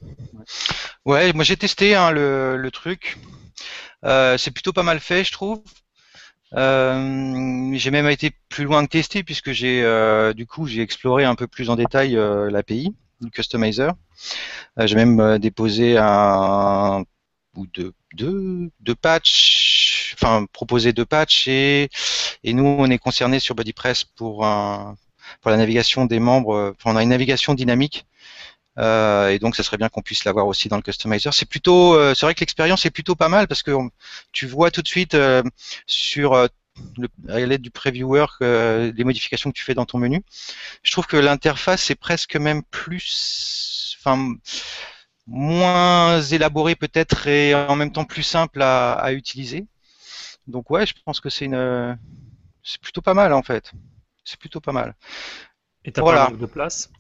Ouais. 1.05 1.33
moi 1.35 1.45
j'ai 1.45 1.57
testé 1.57 1.95
hein, 1.95 2.11
le, 2.11 2.57
le 2.57 2.71
truc. 2.71 3.19
Euh, 4.05 4.37
c'est 4.39 4.51
plutôt 4.51 4.73
pas 4.73 4.83
mal 4.83 5.01
fait, 5.01 5.25
je 5.25 5.33
trouve. 5.33 5.63
Euh, 6.55 7.71
j'ai 7.75 7.91
même 7.91 8.09
été 8.09 8.31
plus 8.49 8.65
loin 8.65 8.85
que 8.85 8.91
tester 8.91 9.25
puisque 9.25 9.51
j'ai 9.51 9.83
euh, 9.83 10.33
du 10.33 10.47
coup 10.47 10.69
j'ai 10.69 10.83
exploré 10.83 11.25
un 11.25 11.35
peu 11.35 11.49
plus 11.49 11.69
en 11.69 11.75
détail 11.75 12.13
l'API 12.15 12.95
du 13.21 13.31
customizer. 13.31 13.93
j'ai 14.79 14.95
même 14.95 15.39
déposé 15.39 15.97
un 15.99 17.03
ou 17.57 17.67
deux, 17.67 17.93
deux, 18.15 18.71
deux 18.81 18.95
patchs, 18.95 20.15
enfin 20.15 20.47
proposé 20.53 20.93
deux 20.93 21.05
patchs 21.05 21.49
et, 21.49 21.89
et 22.45 22.53
nous 22.53 22.65
on 22.65 22.87
est 22.87 22.99
concerné 22.99 23.41
sur 23.41 23.57
BuddyPress 23.57 24.05
pour 24.05 24.47
un, 24.47 24.97
pour 25.41 25.51
la 25.51 25.57
navigation 25.57 26.05
des 26.07 26.21
membres. 26.21 26.75
On 26.85 26.97
a 26.97 27.03
une 27.03 27.09
navigation 27.09 27.55
dynamique 27.55 28.07
euh, 28.79 29.29
et 29.29 29.39
donc, 29.39 29.57
ça 29.57 29.63
serait 29.63 29.77
bien 29.77 29.89
qu'on 29.89 30.03
puisse 30.03 30.25
l'avoir 30.25 30.47
aussi 30.47 30.69
dans 30.69 30.77
le 30.77 30.83
customizer. 30.83 31.33
C'est 31.33 31.49
plutôt, 31.49 31.95
euh, 31.95 32.15
c'est 32.15 32.27
vrai 32.27 32.35
que 32.35 32.41
l'expérience 32.41 32.85
est 32.87 32.91
plutôt 32.91 33.15
pas 33.15 33.29
mal 33.29 33.47
parce 33.49 33.63
que 33.63 33.73
tu 34.33 34.47
vois 34.47 34.71
tout 34.71 34.83
de 34.83 34.89
suite 34.89 35.15
euh, 35.15 35.43
sur 35.87 36.35
le, 36.99 37.09
à 37.29 37.39
l'aide 37.41 37.63
du 37.63 37.71
previewer 37.71 38.27
les 38.41 39.05
modifications 39.05 39.51
que 39.51 39.57
tu 39.57 39.65
fais 39.65 39.75
dans 39.75 39.87
ton 39.87 39.99
menu. 39.99 40.23
Je 40.83 40.93
trouve 40.93 41.07
que 41.07 41.17
l'interface 41.17 41.91
est 41.91 41.95
presque 41.95 42.37
même 42.37 42.63
plus, 42.65 43.97
enfin, 44.01 44.35
moins 45.27 46.21
élaborée 46.21 46.75
peut-être 46.75 47.29
et 47.29 47.55
en 47.55 47.77
même 47.77 47.93
temps 47.93 48.05
plus 48.05 48.25
simple 48.25 48.61
à, 48.61 48.93
à 48.93 49.13
utiliser. 49.13 49.67
Donc 50.47 50.71
ouais, 50.71 50.85
je 50.85 50.95
pense 51.05 51.21
que 51.21 51.31
c'est 51.31 51.47
une, 51.47 51.99
c'est 52.63 52.81
plutôt 52.81 53.03
pas 53.03 53.15
mal 53.15 53.33
en 53.33 53.43
fait. 53.43 53.73
C'est 54.25 54.39
plutôt 54.39 54.61
pas 54.61 54.73
mal. 54.73 54.95
Et 55.85 55.93
t'as 55.93 56.01
voilà. 56.01 56.27
pas 56.27 56.37
de 56.37 56.47
place? 56.47 56.91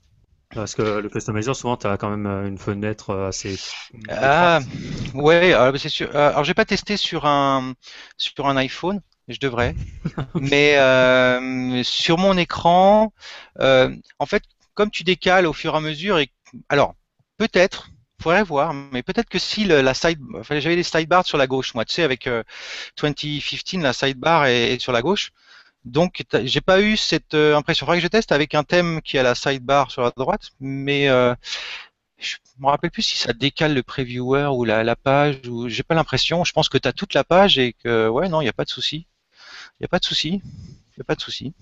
Parce 0.52 0.74
que 0.74 0.82
le 0.82 1.08
customizer, 1.08 1.54
souvent, 1.54 1.76
tu 1.76 1.86
as 1.86 1.96
quand 1.96 2.10
même 2.10 2.26
euh, 2.26 2.46
une 2.46 2.58
fenêtre 2.58 3.10
euh, 3.10 3.28
assez. 3.28 3.56
Ah, 4.08 4.60
ouais, 5.14 5.54
c'est 5.78 5.88
sûr. 5.88 6.08
Euh, 6.14 6.30
alors, 6.30 6.44
j'ai 6.44 6.54
pas 6.54 6.64
testé 6.64 6.96
sur 6.96 7.26
un 7.26 7.74
sur 8.16 8.46
un 8.46 8.56
iPhone, 8.56 9.00
je 9.28 9.38
devrais. 9.38 9.74
mais 10.34 10.76
euh, 10.78 11.82
sur 11.82 12.18
mon 12.18 12.36
écran, 12.36 13.12
euh, 13.60 13.94
en 14.18 14.26
fait, 14.26 14.42
comme 14.74 14.90
tu 14.90 15.04
décales 15.04 15.46
au 15.46 15.52
fur 15.52 15.74
et 15.74 15.76
à 15.78 15.80
mesure, 15.80 16.18
et 16.18 16.30
alors 16.68 16.94
peut-être, 17.36 17.88
faudrait 18.22 18.44
voir, 18.44 18.72
mais 18.74 19.02
peut-être 19.02 19.28
que 19.28 19.38
si 19.38 19.64
le, 19.64 19.82
la 19.82 19.92
side, 19.94 20.20
enfin, 20.38 20.58
j'avais 20.60 20.76
des 20.76 20.82
sidebars 20.82 21.26
sur 21.26 21.36
la 21.36 21.46
gauche, 21.46 21.74
moi, 21.74 21.84
tu 21.84 21.94
sais, 21.94 22.02
avec 22.04 22.28
2015, 23.00 23.82
la 23.82 23.92
sidebar 23.92 24.46
est, 24.46 24.74
est 24.74 24.78
sur 24.78 24.92
la 24.92 25.02
gauche. 25.02 25.32
Donc, 25.84 26.24
j'ai 26.44 26.60
pas 26.60 26.80
eu 26.80 26.96
cette 26.96 27.34
euh, 27.34 27.56
impression. 27.56 27.86
Faudrait 27.86 27.98
que 27.98 28.02
je 28.02 28.08
teste 28.08 28.32
avec 28.32 28.54
un 28.54 28.64
thème 28.64 29.02
qui 29.02 29.18
a 29.18 29.22
la 29.22 29.34
sidebar 29.34 29.90
sur 29.90 30.02
la 30.02 30.10
droite, 30.16 30.50
mais 30.60 31.08
euh, 31.08 31.34
je 32.18 32.36
me 32.58 32.68
rappelle 32.68 32.90
plus 32.90 33.02
si 33.02 33.18
ça 33.18 33.32
décale 33.32 33.74
le 33.74 33.82
previewer 33.82 34.46
ou 34.46 34.64
la, 34.64 34.96
page. 34.96 35.46
Ou 35.48 35.68
j'ai 35.68 35.82
pas 35.82 35.94
l'impression. 35.94 36.44
Je 36.44 36.52
pense 36.52 36.68
que 36.68 36.78
tu 36.78 36.88
as 36.88 36.92
toute 36.92 37.14
la 37.14 37.24
page 37.24 37.58
et 37.58 37.74
que 37.74 38.08
ouais, 38.08 38.28
non, 38.28 38.40
il 38.40 38.44
n'y 38.44 38.50
a 38.50 38.54
pas 38.54 38.64
de 38.64 38.70
souci. 38.70 39.06
Il 39.78 39.82
n'y 39.82 39.84
a 39.86 39.88
pas 39.88 39.98
de 39.98 40.04
souci. 40.04 40.40
Il 40.96 41.00
a 41.00 41.04
pas 41.04 41.16
de 41.16 41.20
souci. 41.20 41.52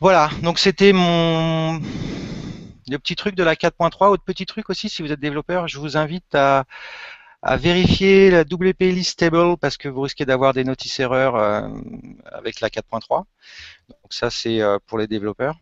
Voilà. 0.00 0.30
Donc 0.42 0.58
c'était 0.58 0.92
mon 0.92 1.80
le 2.88 2.98
petit 2.98 3.16
truc 3.16 3.34
de 3.34 3.42
la 3.42 3.54
4.3. 3.54 4.08
Autre 4.08 4.24
petit 4.24 4.46
truc 4.46 4.70
aussi, 4.70 4.88
si 4.88 5.02
vous 5.02 5.10
êtes 5.10 5.20
développeur, 5.20 5.68
je 5.68 5.78
vous 5.78 5.96
invite 5.96 6.34
à 6.34 6.64
à 7.44 7.58
vérifier 7.58 8.30
la 8.30 8.40
WP 8.40 8.80
list 8.80 9.18
table 9.18 9.58
parce 9.58 9.76
que 9.76 9.88
vous 9.88 10.00
risquez 10.00 10.24
d'avoir 10.24 10.54
des 10.54 10.64
notices 10.64 10.98
erreurs 10.98 11.36
euh, 11.36 11.68
avec 12.32 12.60
la 12.60 12.70
4.3. 12.70 13.24
Donc 13.88 13.96
ça 14.08 14.30
c'est 14.30 14.62
euh, 14.62 14.78
pour 14.86 14.96
les 14.96 15.06
développeurs. 15.06 15.56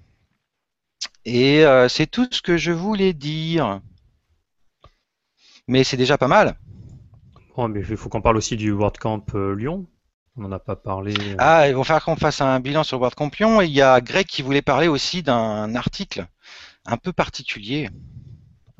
Et 1.24 1.66
euh, 1.66 1.88
c'est 1.88 2.06
tout 2.06 2.28
ce 2.30 2.40
que 2.40 2.56
je 2.56 2.70
voulais 2.70 3.12
dire. 3.12 3.80
Mais 5.66 5.82
c'est 5.82 5.96
déjà 5.96 6.16
pas 6.16 6.28
mal. 6.28 6.56
Bon, 7.56 7.68
mais 7.68 7.80
il 7.80 7.96
faut 7.96 8.08
qu'on 8.08 8.22
parle 8.22 8.36
aussi 8.36 8.56
du 8.56 8.70
WordCamp 8.70 9.26
Lyon. 9.34 9.86
On 10.36 10.42
n'en 10.42 10.52
a 10.52 10.58
pas 10.60 10.76
parlé. 10.76 11.14
Ah, 11.38 11.68
il 11.68 11.74
va 11.74 11.84
falloir 11.84 12.04
qu'on 12.04 12.16
fasse 12.16 12.40
un 12.40 12.58
bilan 12.60 12.84
sur 12.84 13.00
WordCamp 13.00 13.30
Lyon. 13.38 13.60
Et 13.60 13.66
il 13.66 13.72
y 13.72 13.82
a 13.82 14.00
Greg 14.00 14.26
qui 14.26 14.42
voulait 14.42 14.62
parler 14.62 14.86
aussi 14.86 15.22
d'un 15.24 15.74
article 15.74 16.26
un 16.86 16.96
peu 16.96 17.12
particulier. 17.12 17.90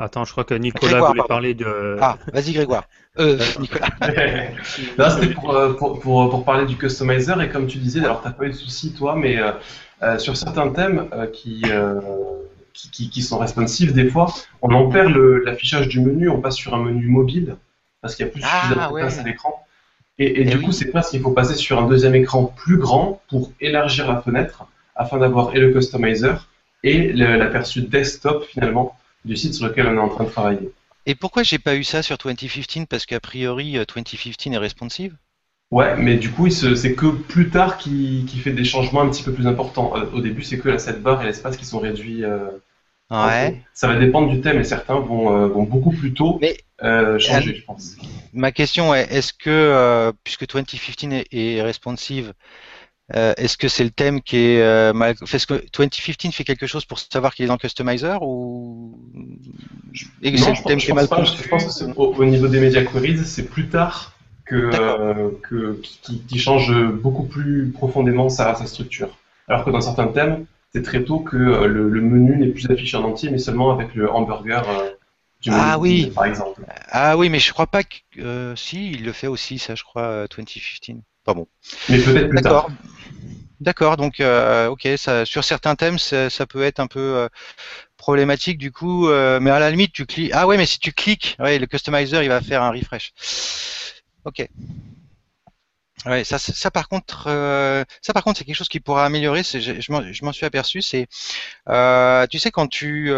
Attends, 0.03 0.25
je 0.25 0.33
crois 0.33 0.43
que 0.43 0.55
Nicolas 0.55 1.01
voulait 1.01 1.23
parler 1.29 1.55
de. 1.55 1.97
Ah, 2.01 2.19
vas-y 2.33 2.53
Grégoire. 2.53 2.89
Euh, 3.21 3.39
Nicolas. 3.61 3.89
Là, 4.99 5.11
c'était 5.11 5.37
euh, 5.47 5.75
pour, 5.75 6.01
pour, 6.01 6.29
pour, 6.29 6.45
parler 6.45 6.67
du 6.67 6.77
customizer 6.77 7.41
et 7.41 7.49
comme 7.49 7.69
tu 7.69 7.79
disais, 7.79 8.01
alors 8.01 8.21
t'as 8.21 8.33
pas 8.33 8.47
eu 8.47 8.49
de 8.49 8.55
soucis 8.55 8.93
toi, 8.95 9.15
mais 9.15 9.39
euh, 9.39 9.53
euh 10.03 10.19
sur 10.19 10.37
certains 10.37 10.71
thèmes 10.71 11.09
euh, 11.13 11.29
qui, 11.29 11.63
qui, 12.73 13.11
qui, 13.11 13.23
sont 13.23 13.39
responsives 13.39 13.93
des 13.93 14.11
fois, 14.11 14.27
on 14.61 14.75
en 14.75 14.89
perd 14.89 15.15
l'affichage 15.45 15.87
du 15.87 16.01
menu, 16.01 16.29
on 16.29 16.41
passe 16.41 16.57
sur 16.57 16.75
un 16.75 16.83
menu 16.83 17.07
mobile 17.07 17.57
parce 18.01 18.17
qu'il 18.17 18.27
y 18.27 18.29
a 18.29 18.33
plus 18.33 18.43
ah, 18.45 18.71
de 18.71 18.95
place 18.95 19.21
à 19.21 19.23
l'écran. 19.23 19.65
Et, 20.19 20.25
et, 20.25 20.41
et, 20.41 20.45
du 20.47 20.61
coup, 20.61 20.73
c'est 20.73 20.91
parce 20.91 21.11
qu'il 21.11 21.21
faut 21.21 21.31
passer 21.31 21.55
sur 21.55 21.79
un 21.79 21.87
deuxième 21.87 22.17
écran 22.17 22.47
plus 22.47 22.77
grand 22.77 23.23
pour 23.29 23.53
élargir 23.61 24.13
la 24.13 24.21
fenêtre 24.21 24.67
afin 24.97 25.19
d'avoir 25.19 25.55
et 25.55 25.61
le 25.61 25.73
customizer 25.73 26.49
et 26.83 27.13
l'aperçu 27.13 27.83
desktop 27.83 28.45
finalement 28.47 28.97
du 29.25 29.37
site 29.37 29.55
sur 29.55 29.67
lequel 29.67 29.87
on 29.87 29.95
est 29.95 30.01
en 30.01 30.09
train 30.09 30.25
de 30.25 30.31
travailler. 30.31 30.73
Et 31.07 31.15
pourquoi 31.15 31.43
j'ai 31.43 31.59
pas 31.59 31.75
eu 31.75 31.85
ça 31.85 32.03
sur 32.03 32.17
2015 32.17 32.87
Parce 32.89 33.07
qu'a 33.07 33.21
priori 33.21 33.73
2015 33.73 34.47
euh, 34.47 34.51
est 34.53 34.59
responsive 34.59 35.17
Ouais, 35.71 35.97
mais 35.97 36.17
du 36.17 36.31
coup, 36.31 36.51
c'est 36.51 36.95
que 36.95 37.07
plus 37.07 37.49
tard 37.49 37.79
qui, 37.79 38.27
fait 38.43 38.53
des 38.53 38.65
changements 38.65 39.01
un 39.01 39.09
petit 39.09 39.23
peu 39.23 39.33
plus 39.33 39.47
importants. 39.47 39.97
Euh, 39.97 40.05
au 40.13 40.21
début, 40.21 40.43
c'est 40.43 40.59
que 40.59 40.69
la 40.69 40.93
barre 40.93 41.23
et 41.23 41.27
l'espace 41.27 41.57
qui 41.57 41.65
sont 41.65 41.79
réduits. 41.79 42.25
Euh, 42.25 42.51
ouais. 43.11 43.63
Ça 43.73 43.89
va 43.89 43.97
dépendre 43.97 44.31
du 44.31 44.43
thème 44.43 44.61
et 44.61 44.65
certains 44.65 45.01
vont, 45.01 45.49
vont 45.49 45.63
beaucoup 45.63 45.93
plus 45.93 46.13
tôt 46.13 46.39
changer, 47.19 47.55
je 47.57 47.65
pense. 47.65 47.97
Ma 48.35 48.53
question 48.53 48.95
est 48.95 49.11
est-ce 49.11 49.33
que, 49.33 50.13
puisque 50.25 50.47
2015 50.47 51.13
est, 51.13 51.27
est 51.33 51.63
responsive, 51.63 52.35
euh, 53.15 53.35
est-ce 53.37 53.59
que 53.59 53.69
c'est 53.69 53.85
le 53.85 53.91
thème 53.91 54.23
qui 54.23 54.37
est 54.37 54.63
euh, 54.63 54.93
mal... 54.93 55.15
Est-ce 55.21 55.47
que 55.47 55.63
2015 55.77 56.33
fait 56.33 56.45
quelque 56.45 56.67
chose 56.67 56.85
pour 56.85 56.99
savoir 56.99 57.35
qu'il 57.35 57.45
est 57.45 57.49
dans 57.49 57.55
le 57.55 57.59
customizer 57.59 58.23
ou 58.23 58.99
Et 60.23 60.31
le 60.31 60.67
thème 60.67 60.79
qui 60.79 60.91
est 60.91 60.95
mal 60.95 61.09
pas, 61.09 61.23
Je 61.25 61.49
pense 61.49 61.83
que 61.83 61.99
au, 61.99 62.25
niveau 62.25 62.49
des 62.49 62.61
media 62.61 62.85
queries, 62.85 63.19
c'est 63.25 63.45
plus 63.45 63.69
tard 63.69 64.13
que, 64.47 64.71
euh, 64.75 65.31
que 65.43 65.81
qui, 66.03 66.39
change 66.39 66.73
beaucoup 66.75 67.25
plus 67.25 67.71
profondément 67.71 68.29
sa, 68.31 68.55
sa, 68.55 68.67
structure. 68.67 69.19
Alors 69.47 69.65
que 69.65 69.71
dans 69.71 69.81
certains 69.81 70.09
thèmes, 70.09 70.47
c'est 70.73 70.83
très 70.83 71.05
tôt 71.05 71.19
que 71.19 71.37
le, 71.37 72.01
menu 72.01 72.39
n'est 72.39 72.49
plus 72.49 72.71
affiché 72.71 72.97
en 72.97 73.05
entier, 73.05 73.31
mais 73.31 73.39
seulement 73.39 73.73
avec 73.73 73.95
le 73.95 74.11
hamburger. 74.11 74.65
Du 75.43 75.51
ah 75.53 75.77
oui, 75.79 76.11
par 76.15 76.25
exemple. 76.25 76.63
Ah 76.89 77.17
oui, 77.19 77.29
mais 77.29 77.41
je 77.41 77.53
crois 77.53 77.67
pas 77.67 77.83
que 77.83 78.55
si 78.57 78.93
il 78.93 79.05
le 79.05 79.13
fait 79.13 79.27
aussi, 79.27 79.59
ça, 79.59 79.75
je 79.75 79.83
crois, 79.83 80.27
2015. 80.35 80.97
Pas 81.25 81.35
bon. 81.35 81.47
Mais 81.89 81.99
peut-être 81.99 82.29
plus 82.31 82.41
tard. 82.41 82.69
D'accord, 83.63 83.97
donc 83.97 84.19
euh, 84.19 84.67
ok, 84.67 84.89
sur 85.25 85.45
certains 85.45 85.77
thèmes, 85.77 85.97
ça, 85.97 86.47
peut 86.49 86.65
être 86.65 86.81
un 86.81 86.89
peu 86.89 86.99
euh, 86.99 87.29
problématique 87.97 88.59
du 88.59 88.73
coup, 88.73 89.09
euh, 89.09 89.39
mais 89.41 89.51
à 89.51 89.61
la 89.61 89.71
limite, 89.71 89.93
tu 89.93 90.05
cliques. 90.05 90.33
Ah 90.35 90.49
ouais, 90.49 90.57
mais 90.57 90.67
si 90.67 90.81
tu 90.81 90.93
cliques, 90.93 91.37
le 91.39 91.65
customizer 91.67 92.25
il 92.25 92.29
va 92.29 92.41
faire 92.41 92.63
un 92.65 92.73
refresh. 92.73 93.13
Ok. 94.25 94.49
Ouais, 96.07 96.25
ça, 96.25 96.41
ça 96.41 96.73
par 96.73 96.89
contre, 96.89 97.27
ça 98.03 98.13
par 98.13 98.25
contre, 98.25 98.39
c'est 98.39 98.45
quelque 98.45 98.57
chose 98.57 98.69
qui 98.69 98.81
pourra 98.81 99.05
améliorer. 99.05 99.45
Je, 99.45 100.25
m'en 100.25 100.33
suis 100.33 100.47
aperçu. 100.47 100.83
C'est, 100.83 101.07
tu 102.29 102.39
sais, 102.41 102.51
quand 102.51 102.67
tu, 102.67 103.13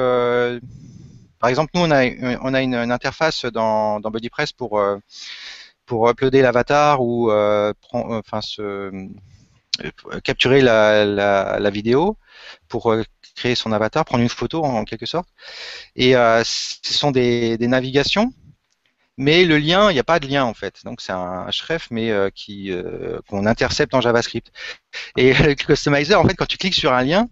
par 1.41 1.49
exemple, 1.49 1.71
nous 1.75 1.81
on 1.81 1.91
a, 1.91 2.05
on 2.43 2.53
a 2.53 2.61
une, 2.61 2.75
interface 2.75 3.47
dans, 3.47 3.99
dans 3.99 4.11
BuddyPress 4.11 4.53
pour 4.53 4.79
pour 5.87 6.09
uploader 6.09 6.43
l'avatar 6.43 7.01
ou 7.01 7.31
enfin 7.31 8.41
euh, 8.59 9.09
capturer 10.23 10.61
la, 10.61 11.71
vidéo 11.71 12.17
pour 12.69 12.93
euh, 12.93 13.03
créer 13.37 13.55
son 13.55 13.73
avatar, 13.73 14.05
prendre 14.05 14.23
une 14.23 14.29
photo 14.29 14.65
en, 14.65 14.85
quelque 14.85 15.07
sorte. 15.07 15.29
Et 15.97 16.17
euh, 16.17 16.43
ce 16.45 16.93
sont 16.93 17.11
des, 17.11 17.57
navigations, 17.61 18.33
mais 19.17 19.45
le 19.45 19.59
lien, 19.59 19.91
il 19.91 19.95
n'y 19.95 20.01
a 20.01 20.05
pas 20.05 20.21
de 20.21 20.27
lien 20.27 20.45
en 20.45 20.55
fait. 20.55 20.85
Donc 20.85 21.01
c'est 21.01 21.13
un 21.13 21.47
href, 21.47 21.89
mais 21.91 22.13
qu'on 23.29 23.47
intercepte 23.47 23.95
en 23.95 24.01
JavaScript. 24.01 24.51
Et 25.17 25.33
le 25.43 25.55
customizer, 25.55 26.21
en 26.21 26.25
fait, 26.27 26.35
quand 26.35 26.47
tu 26.47 26.59
cliques 26.59 26.75
sur 26.75 26.93
un 26.93 27.03
lien, 27.03 27.29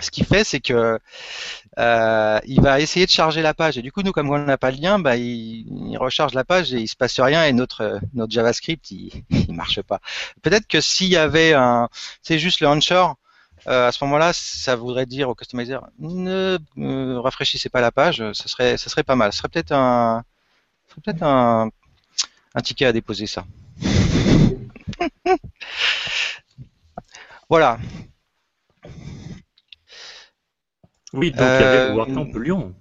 ce 0.00 0.10
qu'il 0.10 0.24
fait, 0.24 0.44
c'est 0.44 0.60
que 0.60 0.98
euh, 1.78 2.40
il 2.46 2.60
va 2.60 2.80
essayer 2.80 3.06
de 3.06 3.10
charger 3.10 3.42
la 3.42 3.54
page. 3.54 3.78
Et 3.78 3.82
du 3.82 3.92
coup, 3.92 4.02
nous, 4.02 4.12
comme 4.12 4.30
on 4.30 4.38
n'a 4.38 4.58
pas 4.58 4.72
de 4.72 4.80
lien, 4.80 4.98
bah, 4.98 5.16
il, 5.16 5.96
recharge 5.98 6.34
la 6.34 6.44
page 6.44 6.74
et 6.74 6.80
il 6.80 6.88
se 6.88 6.96
passe 6.96 7.18
rien. 7.20 7.44
Et 7.44 7.52
notre 7.52 8.00
JavaScript, 8.28 8.90
il, 8.90 9.24
il 9.30 9.54
marche 9.54 9.80
pas. 9.82 10.00
Peut-être 10.42 10.66
que 10.66 10.80
s'il 10.80 11.08
y 11.08 11.16
avait 11.16 11.52
un, 11.54 11.88
c'est 12.22 12.38
juste 12.38 12.60
le 12.60 12.66
launcher. 12.66 13.06
Euh, 13.66 13.88
à 13.88 13.92
ce 13.92 14.04
moment-là, 14.04 14.32
ça 14.34 14.76
voudrait 14.76 15.06
dire 15.06 15.30
au 15.30 15.34
customizer 15.34 15.80
ne 15.98 17.16
rafraîchissez 17.16 17.70
pas 17.70 17.80
la 17.80 17.92
page. 17.92 18.22
Ça 18.32 18.48
serait, 18.48 18.76
ça 18.76 18.90
serait 18.90 19.04
pas 19.04 19.16
mal. 19.16 19.32
Ce 19.32 19.38
serait 19.38 19.48
peut-être 19.48 19.72
un, 19.72 20.22
un 22.54 22.60
ticket 22.60 22.86
à 22.86 22.92
déposer 22.92 23.26
ça. 23.26 23.44
voilà. 27.48 27.78
Oui, 31.14 31.30
donc 31.30 31.40
il 31.40 31.60
y 31.60 31.64
avait 31.64 31.88
le 31.88 31.94
WordCamp 31.94 32.38
Lyon. 32.38 32.74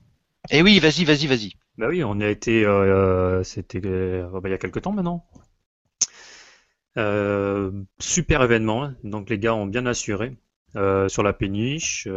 Eh 0.50 0.62
oui, 0.62 0.80
vas-y, 0.80 1.06
vas-y, 1.06 1.28
vas-y. 1.28 1.54
Bah 1.78 1.88
oui, 1.90 2.04
on 2.04 2.20
a 2.20 2.28
été, 2.28 2.66
euh, 2.66 3.44
c'était 3.44 3.82
euh, 3.86 4.28
bah, 4.32 4.50
il 4.50 4.52
y 4.52 4.56
a 4.56 4.58
quelques 4.58 4.82
temps 4.82 4.92
maintenant. 4.92 5.26
Euh, 6.98 7.72
super 8.00 8.44
événement, 8.44 8.84
hein. 8.84 8.96
donc 9.04 9.30
les 9.30 9.40
gars 9.40 9.56
ont 9.56 9.66
bien 9.66 9.86
assuré 9.86 10.38
sur 10.76 11.22
la 11.22 11.34
péniche, 11.34 12.08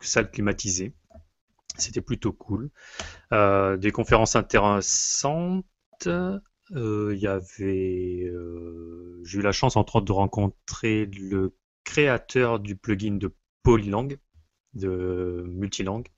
salle 0.00 0.30
climatisée. 0.30 0.94
C'était 1.78 2.02
plutôt 2.02 2.32
cool. 2.32 2.70
des 3.32 3.90
conférences 3.90 4.36
intéressantes. 4.36 5.64
Il 6.04 7.18
y 7.18 7.26
avait, 7.26 8.30
j'ai 9.24 9.38
eu 9.38 9.42
la 9.42 9.52
chance 9.52 9.76
entre 9.76 9.96
autres 9.96 10.06
de 10.06 10.12
rencontrer 10.12 11.06
le 11.06 11.56
créateur 11.84 12.60
du 12.60 12.76
plugin 12.76 13.16
de 13.16 13.34
Polylang 13.62 14.18
de 14.76 15.44
multilangue. 15.48 16.08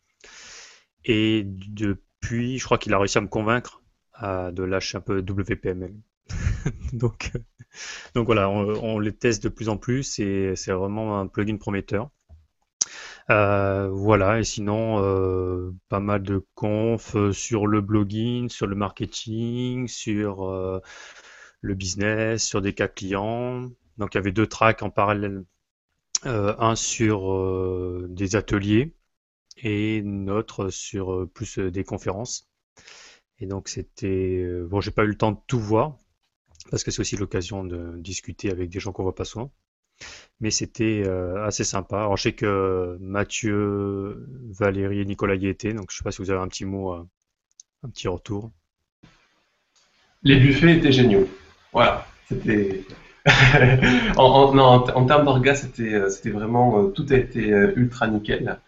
Et 1.05 1.45
depuis, 1.45 2.59
je 2.59 2.65
crois 2.65 2.79
qu'il 2.79 2.93
a 2.95 2.99
réussi 2.99 3.19
à 3.19 3.21
me 3.21 3.29
convaincre 3.29 3.83
de 4.23 4.63
lâcher 4.63 4.99
un 4.99 5.01
peu 5.01 5.19
WPML. 5.21 5.95
donc, 6.93 7.33
donc 8.15 8.27
voilà, 8.27 8.51
on, 8.51 8.99
les 8.99 9.13
teste 9.13 9.43
de 9.45 9.49
plus 9.49 9.69
en 9.69 9.77
plus 9.77 10.19
et 10.19 10.55
c'est 10.57 10.73
vraiment 10.73 11.21
un 11.21 11.27
plugin 11.27 11.57
prometteur. 11.57 12.11
Euh, 13.31 13.89
voilà, 13.91 14.41
et 14.41 14.45
sinon, 14.45 15.03
euh, 15.03 15.71
pas 15.89 16.01
mal 16.01 16.23
de 16.23 16.45
confs 16.55 17.17
sur 17.33 17.67
le 17.67 17.81
blogging, 17.83 18.49
sur 18.49 18.67
le 18.67 18.75
marketing, 18.75 19.87
sur 19.87 20.49
euh, 20.49 20.81
le 21.61 21.75
business, 21.75 22.45
sur 22.45 22.63
des 22.63 22.75
cas 22.75 22.89
clients. 22.89 23.71
Donc 23.99 24.15
il 24.15 24.17
y 24.17 24.19
avait 24.19 24.33
deux 24.33 24.47
tracks 24.47 24.83
en 24.83 24.91
parallèle 24.91 25.45
euh, 25.45 25.45
un 26.25 26.75
sur 26.75 27.33
euh, 27.33 28.07
des 28.09 28.37
ateliers 28.37 28.95
et 29.57 30.03
notre 30.03 30.69
sur 30.71 31.13
euh, 31.13 31.27
plus 31.27 31.59
des 31.59 31.85
conférences. 31.85 32.49
Et 33.39 33.47
donc 33.47 33.69
c'était 33.69 34.45
bon, 34.67 34.81
j'ai 34.81 34.91
pas 34.91 35.05
eu 35.05 35.09
le 35.09 35.17
temps 35.17 35.33
de 35.33 35.39
tout 35.47 35.61
voir 35.61 35.97
parce 36.71 36.83
que 36.83 36.91
c'est 36.91 37.01
aussi 37.01 37.17
l'occasion 37.17 37.65
de 37.65 37.97
discuter 37.99 38.51
avec 38.51 38.69
des 38.69 38.81
gens 38.81 38.93
qu'on 38.93 39.05
voit 39.05 39.15
pas 39.15 39.25
souvent. 39.25 39.53
Mais 40.41 40.51
c'était 40.51 41.05
assez 41.45 41.65
sympa. 41.65 41.99
Alors 41.99 42.17
je 42.17 42.25
sais 42.25 42.35
que 42.35 42.97
Mathieu, 43.01 44.27
Valérie 44.51 45.01
et 45.01 45.05
Nicolas 45.05 45.37
y 45.37 45.47
étaient, 45.47 45.73
donc 45.73 45.91
je 45.91 45.97
sais 45.97 46.05
pas 46.05 46.11
si 46.11 46.21
vous 46.21 46.31
avez 46.31 46.41
un 46.41 46.49
petit 46.49 46.65
mot, 46.65 46.93
un 46.93 47.89
petit 47.91 48.09
retour. 48.09 48.51
Les 50.23 50.37
buffets 50.37 50.77
étaient 50.77 50.93
géniaux. 50.93 51.29
Voilà, 51.73 52.07
c'était 52.29 52.85
en, 54.17 54.55
non, 54.55 54.65
en, 54.65 55.05
termes 55.07 55.25
d'orgas, 55.25 55.57
c'était, 55.57 55.95
euh, 55.95 56.09
c'était 56.09 56.31
vraiment, 56.31 56.83
euh, 56.83 56.89
tout 56.89 57.07
a 57.11 57.15
été 57.15 57.53
euh, 57.53 57.73
ultra 57.77 58.09
nickel. 58.09 58.59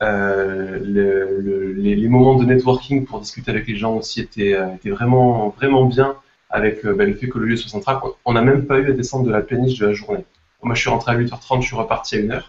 le, 0.00 1.72
les, 1.72 2.08
moments 2.08 2.36
de 2.36 2.44
networking 2.44 3.04
pour 3.04 3.20
discuter 3.20 3.50
avec 3.50 3.66
les 3.66 3.76
gens 3.76 3.94
aussi 3.96 4.20
étaient, 4.20 4.56
vraiment, 4.86 5.50
vraiment 5.50 5.84
bien 5.84 6.16
avec 6.50 6.86
bah, 6.86 7.04
le 7.04 7.14
fait 7.14 7.28
que 7.28 7.38
le 7.38 7.46
lieu 7.46 7.56
soit 7.56 7.70
central. 7.70 7.98
On 8.24 8.32
n'a 8.32 8.42
même 8.42 8.66
pas 8.66 8.78
eu 8.78 8.90
à 8.90 8.92
descendre 8.92 9.26
de 9.26 9.30
la 9.30 9.42
péniche 9.42 9.78
de 9.78 9.86
la 9.86 9.92
journée. 9.92 10.24
Moi, 10.62 10.74
je 10.74 10.80
suis 10.80 10.90
rentré 10.90 11.12
à 11.12 11.18
8h30, 11.18 11.60
je 11.60 11.66
suis 11.66 11.76
reparti 11.76 12.16
à 12.16 12.20
1h. 12.20 12.42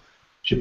Il 0.52 0.58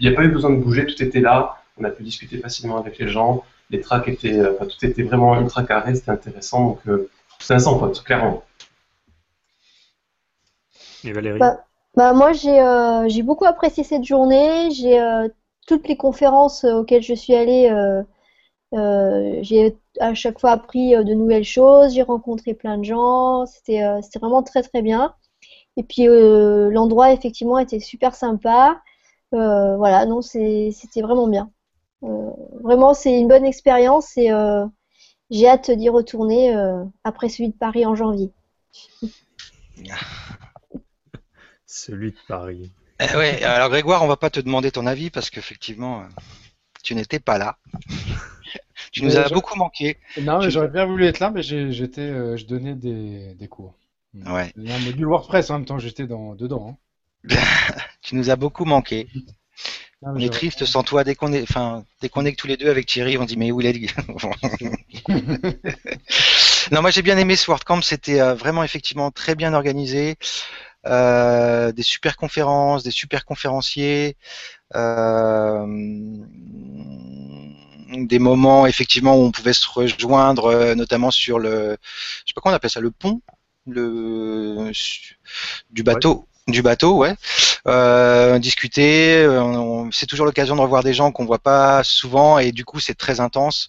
n'y 0.00 0.08
a 0.08 0.12
pas 0.12 0.24
eu 0.24 0.28
besoin 0.28 0.50
de 0.50 0.56
bouger, 0.56 0.86
tout 0.86 1.02
était 1.02 1.20
là. 1.20 1.56
On 1.78 1.84
a 1.84 1.90
pu 1.90 2.02
discuter 2.02 2.36
facilement 2.38 2.78
avec 2.78 2.98
les 2.98 3.08
gens. 3.08 3.42
les 3.70 3.80
tracks 3.80 4.06
étaient, 4.06 4.38
tout 4.60 4.84
était 4.84 5.02
vraiment 5.02 5.40
ultra 5.40 5.64
carré, 5.64 5.94
c'était 5.94 6.10
intéressant. 6.10 6.78
Donc, 6.84 7.08
c'est 7.38 7.54
un 7.54 7.58
sans 7.58 7.78
faute, 7.78 8.02
clairement. 8.04 8.44
Et 11.04 11.12
Valérie 11.12 11.38
Bah, 11.38 11.64
bah, 11.94 12.12
moi, 12.14 12.32
j'ai 12.32 12.60
euh, 12.60 13.08
j'ai 13.08 13.22
beaucoup 13.22 13.44
apprécié 13.44 13.84
cette 13.84 14.04
journée. 14.04 14.70
J'ai 14.70 15.00
euh, 15.00 15.28
toutes 15.66 15.88
les 15.88 15.96
conférences 15.96 16.64
euh, 16.64 16.76
auxquelles 16.76 17.02
je 17.02 17.14
suis 17.14 17.34
allée, 17.34 17.70
euh, 18.74 19.38
j'ai 19.42 19.76
à 20.00 20.14
chaque 20.14 20.40
fois 20.40 20.52
appris 20.52 20.92
de 20.92 21.14
nouvelles 21.14 21.44
choses. 21.44 21.94
J'ai 21.94 22.02
rencontré 22.02 22.54
plein 22.54 22.78
de 22.78 22.84
gens. 22.84 23.44
C'était 23.46 23.82
vraiment 24.20 24.42
très 24.42 24.62
très 24.62 24.82
bien. 24.82 25.14
Et 25.76 25.82
puis 25.82 26.06
l'endroit 26.06 27.12
effectivement 27.12 27.58
était 27.58 27.80
super 27.80 28.14
sympa. 28.14 28.80
Voilà, 29.32 30.06
non, 30.06 30.22
c'était 30.22 31.02
vraiment 31.02 31.28
bien. 31.28 31.50
Vraiment, 32.62 32.94
c'est 32.94 33.18
une 33.18 33.28
bonne 33.28 33.44
expérience 33.44 34.16
et 34.16 34.30
j'ai 35.30 35.48
hâte 35.48 35.70
d'y 35.70 35.88
retourner 35.90 36.54
après 37.04 37.28
celui 37.28 37.50
de 37.50 37.56
Paris 37.56 37.84
en 37.86 37.94
janvier. 37.94 38.32
Celui 41.74 42.10
de 42.10 42.16
Paris. 42.28 42.70
Eh 43.00 43.16
ouais, 43.16 43.42
alors 43.42 43.70
Grégoire, 43.70 44.04
on 44.04 44.06
va 44.06 44.18
pas 44.18 44.28
te 44.28 44.40
demander 44.40 44.70
ton 44.70 44.86
avis 44.86 45.08
parce 45.08 45.30
qu'effectivement, 45.30 46.02
euh, 46.02 46.06
tu 46.82 46.94
n'étais 46.94 47.18
pas 47.18 47.38
là. 47.38 47.56
Tu 48.92 49.02
nous 49.02 49.08
Mais 49.08 49.16
as 49.16 49.30
beaucoup 49.30 49.56
manqué. 49.56 49.96
Non, 50.20 50.38
mais 50.38 50.50
j'aurais 50.50 50.68
bien 50.68 50.84
voulu 50.84 51.06
être 51.06 51.18
là, 51.18 51.30
mais 51.30 51.42
j'étais, 51.42 52.02
euh, 52.02 52.36
je 52.36 52.44
donnais 52.44 52.74
des, 52.74 53.34
des 53.34 53.48
cours. 53.48 53.74
Ouais. 54.14 54.52
Un 54.68 54.78
module 54.80 55.06
WordPress 55.06 55.48
en 55.48 55.54
même 55.54 55.64
temps, 55.64 55.78
j'étais 55.78 56.06
dans, 56.06 56.34
dedans. 56.34 56.78
hein. 57.30 57.34
Tu 58.02 58.16
nous 58.16 58.28
as 58.28 58.36
beaucoup 58.36 58.66
manqué. 58.66 59.08
Non, 60.02 60.12
On 60.14 60.18
est 60.18 60.32
triste 60.32 60.66
sans 60.66 60.82
toi. 60.82 61.04
Dès 61.04 61.14
qu'on 61.14 61.32
est, 61.32 61.42
enfin, 61.42 61.84
dès 62.02 62.10
qu'on 62.10 62.26
est 62.26 62.32
que 62.32 62.36
tous 62.36 62.48
les 62.48 62.58
deux 62.58 62.68
avec 62.68 62.84
Thierry, 62.86 63.16
on 63.16 63.24
dit 63.24 63.38
mais 63.38 63.50
où 63.50 63.62
il 63.62 63.66
est 63.66 63.72
Non, 66.72 66.82
moi 66.82 66.90
j'ai 66.90 67.02
bien 67.02 67.16
aimé 67.16 67.36
ce 67.36 67.50
WordCamp. 67.50 67.80
C'était 67.82 68.20
euh, 68.20 68.34
vraiment 68.34 68.64
effectivement 68.64 69.10
très 69.10 69.34
bien 69.34 69.54
organisé. 69.54 70.16
Euh, 70.86 71.70
des 71.70 71.84
super 71.84 72.16
conférences, 72.16 72.82
des 72.82 72.90
super 72.90 73.24
conférenciers, 73.24 74.16
euh, 74.74 75.64
des 77.92 78.18
moments 78.18 78.66
effectivement 78.66 79.16
où 79.16 79.22
on 79.22 79.30
pouvait 79.30 79.52
se 79.52 79.66
rejoindre, 79.68 80.46
euh, 80.46 80.74
notamment 80.74 81.10
sur 81.10 81.38
le, 81.38 81.76
je 81.80 82.30
sais 82.30 82.34
pas 82.34 82.40
comment 82.40 82.54
on 82.54 82.56
appelle 82.56 82.70
ça, 82.70 82.80
le 82.80 82.90
pont, 82.90 83.20
le 83.66 84.72
du 85.70 85.82
bateau, 85.84 86.26
du 86.48 86.62
bateau, 86.62 86.96
ouais. 86.96 87.14
Euh, 87.68 88.40
discuter, 88.40 89.24
c'est 89.92 90.06
toujours 90.06 90.26
l'occasion 90.26 90.56
de 90.56 90.60
revoir 90.60 90.82
des 90.82 90.94
gens 90.94 91.12
qu'on 91.12 91.24
voit 91.26 91.38
pas 91.38 91.84
souvent 91.84 92.40
et 92.40 92.50
du 92.50 92.64
coup 92.64 92.80
c'est 92.80 92.94
très 92.94 93.20
intense. 93.20 93.68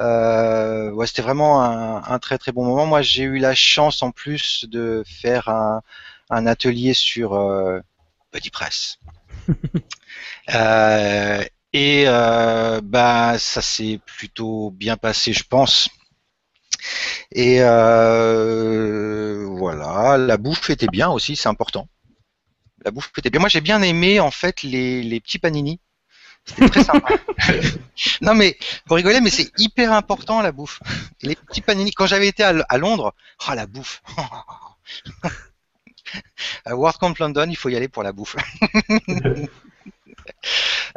Euh, 0.00 0.90
ouais, 0.90 1.06
c'était 1.06 1.22
vraiment 1.22 1.62
un, 1.62 2.02
un 2.02 2.18
très 2.18 2.38
très 2.38 2.50
bon 2.50 2.64
moment. 2.64 2.86
Moi 2.86 3.02
j'ai 3.02 3.22
eu 3.22 3.38
la 3.38 3.54
chance 3.54 4.02
en 4.02 4.10
plus 4.10 4.64
de 4.68 5.04
faire 5.06 5.48
un, 5.48 5.82
un 6.30 6.46
atelier 6.46 6.94
sur 6.94 7.34
euh, 7.34 7.80
BuddyPress. 8.32 8.98
Euh, 10.54 11.44
et 11.72 12.04
euh, 12.08 12.80
bah 12.82 13.38
ça 13.38 13.62
s'est 13.62 14.00
plutôt 14.04 14.72
bien 14.72 14.96
passé, 14.96 15.32
je 15.32 15.44
pense. 15.44 15.88
Et 17.30 17.60
voilà, 19.58 20.18
la 20.18 20.36
bouffe 20.36 20.70
était 20.70 20.88
bien 20.88 21.08
aussi, 21.08 21.36
c'est 21.36 21.48
important. 21.48 21.88
La 22.84 22.90
bouffe 22.90 23.12
était 23.16 23.30
bien. 23.30 23.38
Moi, 23.38 23.48
j'ai 23.48 23.60
bien 23.60 23.80
aimé 23.82 24.18
en 24.18 24.32
fait 24.32 24.64
les, 24.64 25.20
petits 25.20 25.38
panini. 25.38 25.78
C'était 26.44 26.68
très 26.68 26.82
sympa. 26.82 27.14
non 28.20 28.34
mais 28.34 28.58
vous 28.86 28.96
rigolez, 28.96 29.20
mais 29.20 29.30
c'est 29.30 29.52
hyper 29.56 29.92
important 29.92 30.42
la 30.42 30.50
bouffe. 30.50 30.80
Les 31.22 31.36
petits 31.36 31.60
panini. 31.60 31.92
Quand 31.92 32.06
j'avais 32.06 32.26
été 32.26 32.42
à 32.42 32.78
Londres, 32.78 33.14
oh 33.48 33.54
la 33.54 33.66
bouffe. 33.66 34.02
à 36.64 36.76
World 36.76 36.98
Camp 36.98 37.18
London, 37.18 37.46
il 37.48 37.56
faut 37.56 37.68
y 37.68 37.76
aller 37.76 37.88
pour 37.88 38.02
la 38.02 38.12
bouffe. 38.12 38.36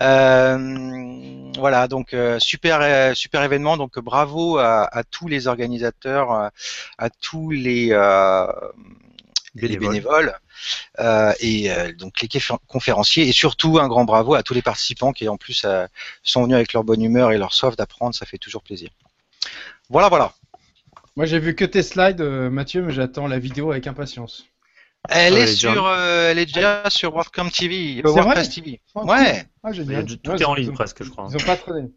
Euh, 0.02 1.52
voilà, 1.58 1.88
donc 1.88 2.14
euh, 2.14 2.40
super 2.40 2.80
euh, 2.82 3.14
super 3.14 3.44
événement. 3.44 3.78
Donc 3.78 4.00
bravo 4.00 4.58
à, 4.58 4.86
à 4.86 5.04
tous 5.04 5.28
les 5.28 5.48
organisateurs, 5.48 6.32
euh, 6.32 6.50
à 6.98 7.10
tous 7.10 7.52
les 7.52 7.90
euh, 7.92 8.48
les 9.56 9.78
Bénévoles. 9.78 10.36
euh, 11.00 11.34
et 11.40 11.72
euh, 11.72 11.94
donc 11.94 12.22
les 12.22 12.28
confé- 12.28 12.58
conférenciers 12.68 13.28
et 13.28 13.34
surtout 13.34 13.80
un 13.80 13.88
grand 13.88 14.06
bravo 14.06 14.34
à 14.34 14.44
tous 14.44 14.54
les 14.56 14.62
participants 14.64 15.14
qui 15.14 15.28
en 15.28 15.38
plus 15.38 15.64
euh, 15.66 15.86
sont 16.24 16.44
venus 16.44 16.56
avec 16.56 16.74
leur 16.74 16.84
bonne 16.84 17.02
humeur 17.04 17.32
et 17.32 17.38
leur 17.38 17.54
soif 17.54 17.76
d'apprendre, 17.76 18.16
ça 18.16 18.26
fait 18.26 18.40
toujours 18.40 18.64
plaisir. 18.64 18.90
Voilà, 19.90 20.10
voilà. 20.10 20.34
Moi, 21.16 21.26
j'ai 21.28 21.40
vu 21.40 21.56
que 21.56 21.66
tes 21.66 21.84
slides, 21.84 22.22
euh, 22.22 22.50
Mathieu, 22.50 22.82
mais 22.82 22.94
j'attends 22.94 23.28
la 23.28 23.38
vidéo 23.40 23.72
avec 23.72 23.86
impatience. 23.88 24.46
Elle 25.10 25.36
Ah, 25.36 25.40
est 25.40 25.56
sur, 25.56 25.86
euh, 25.86 26.32
elle 26.32 26.40
est 26.40 26.46
déjà 26.46 26.84
sur 26.90 27.14
WordCamp 27.14 27.50
TV, 27.50 28.02
euh, 28.06 28.10
WordPress 28.10 28.48
vrai 28.48 28.54
TV. 28.56 28.82
Oh, 28.96 29.04
Ouais. 29.06 29.46
Ah, 29.64 29.72
génial. 29.74 30.06
tout 30.06 30.30
Ouais, 30.32 30.38
est 30.42 30.46
en 30.46 30.54
ligne 30.56 30.70
ont- 30.70 30.74
presque, 30.74 31.04
je 31.04 31.10
crois. 31.10 31.28
Ils 31.30 31.36
ont 31.36 31.46
pas 31.46 31.58
traîné. 31.58 31.90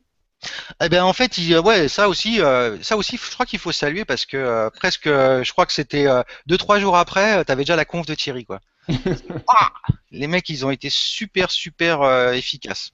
Eh 0.82 0.88
ben 0.90 1.02
en 1.02 1.12
fait, 1.14 1.38
il- 1.38 1.58
ouais, 1.60 1.88
ça 1.88 2.08
aussi, 2.08 2.40
euh, 2.42 2.76
ça 2.82 2.96
aussi, 2.96 3.16
je 3.16 3.30
crois 3.32 3.46
qu'il 3.46 3.58
faut 3.58 3.72
saluer 3.72 4.04
parce 4.04 4.26
que 4.26 4.36
euh, 4.36 4.68
presque, 4.70 5.06
euh, 5.06 5.42
je 5.42 5.50
crois 5.52 5.64
que 5.66 5.72
c'était 5.72 6.06
euh, 6.06 6.22
deux 6.46 6.58
trois 6.58 6.78
jours 6.78 6.96
après, 6.96 7.42
tu 7.44 7.50
avais 7.52 7.62
déjà 7.62 7.74
la 7.76 7.84
conf 7.86 8.04
de 8.06 8.14
Thierry 8.14 8.44
quoi. 8.44 8.60
Ah 9.48 9.72
les 10.10 10.26
mecs, 10.26 10.48
ils 10.50 10.66
ont 10.66 10.70
été 10.70 10.90
super 10.90 11.50
super 11.50 12.02
euh, 12.02 12.32
efficaces. 12.32 12.90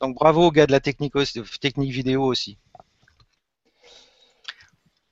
Donc 0.00 0.16
bravo 0.16 0.46
aux 0.46 0.50
gars 0.50 0.66
de 0.66 0.72
la 0.72 0.80
technique, 0.80 1.14
aussi- 1.14 1.40
technique 1.60 1.92
vidéo 1.92 2.24
aussi. 2.24 2.58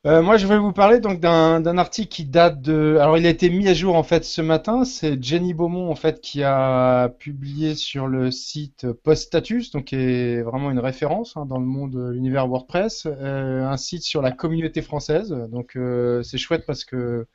Euh, 0.07 0.23
moi, 0.23 0.37
je 0.37 0.47
vais 0.47 0.59
vous 0.59 0.73
parler 0.73 1.01
donc 1.01 1.19
d'un 1.21 1.77
article 1.79 2.09
qui 2.09 2.25
date 2.25 2.61
de. 2.63 2.99
Alors, 3.01 3.19
il 3.19 3.27
a 3.27 3.31
été 3.31 3.51
mis 3.51 3.67
à 3.69 3.75
jour 3.75 3.97
en 3.97 4.05
fait 4.05 4.25
ce 4.25 4.41
matin. 4.41 4.85
C'est 4.85 5.21
Jenny 5.23 5.55
Beaumont 5.55 5.91
en 5.91 5.97
fait 5.97 6.21
qui 6.21 6.43
a 6.45 7.09
publié 7.19 7.75
sur 7.75 8.07
le 8.07 8.31
site 8.31 8.87
PostStatus, 8.93 9.73
donc 9.73 9.87
qui 9.87 9.97
est 9.97 10.41
vraiment 10.43 10.71
une 10.71 10.79
référence 10.79 11.37
hein, 11.37 11.47
dans 11.47 11.59
le 11.59 11.67
monde 11.67 11.93
de 11.93 12.11
l'univers 12.11 12.47
WordPress, 12.47 13.07
euh, 13.07 13.65
un 13.67 13.77
site 13.77 14.05
sur 14.05 14.23
la 14.23 14.31
communauté 14.31 14.83
française. 14.83 15.31
Donc, 15.51 15.75
euh, 15.77 16.23
c'est 16.23 16.39
chouette 16.39 16.65
parce 16.65 16.85
que 16.85 17.27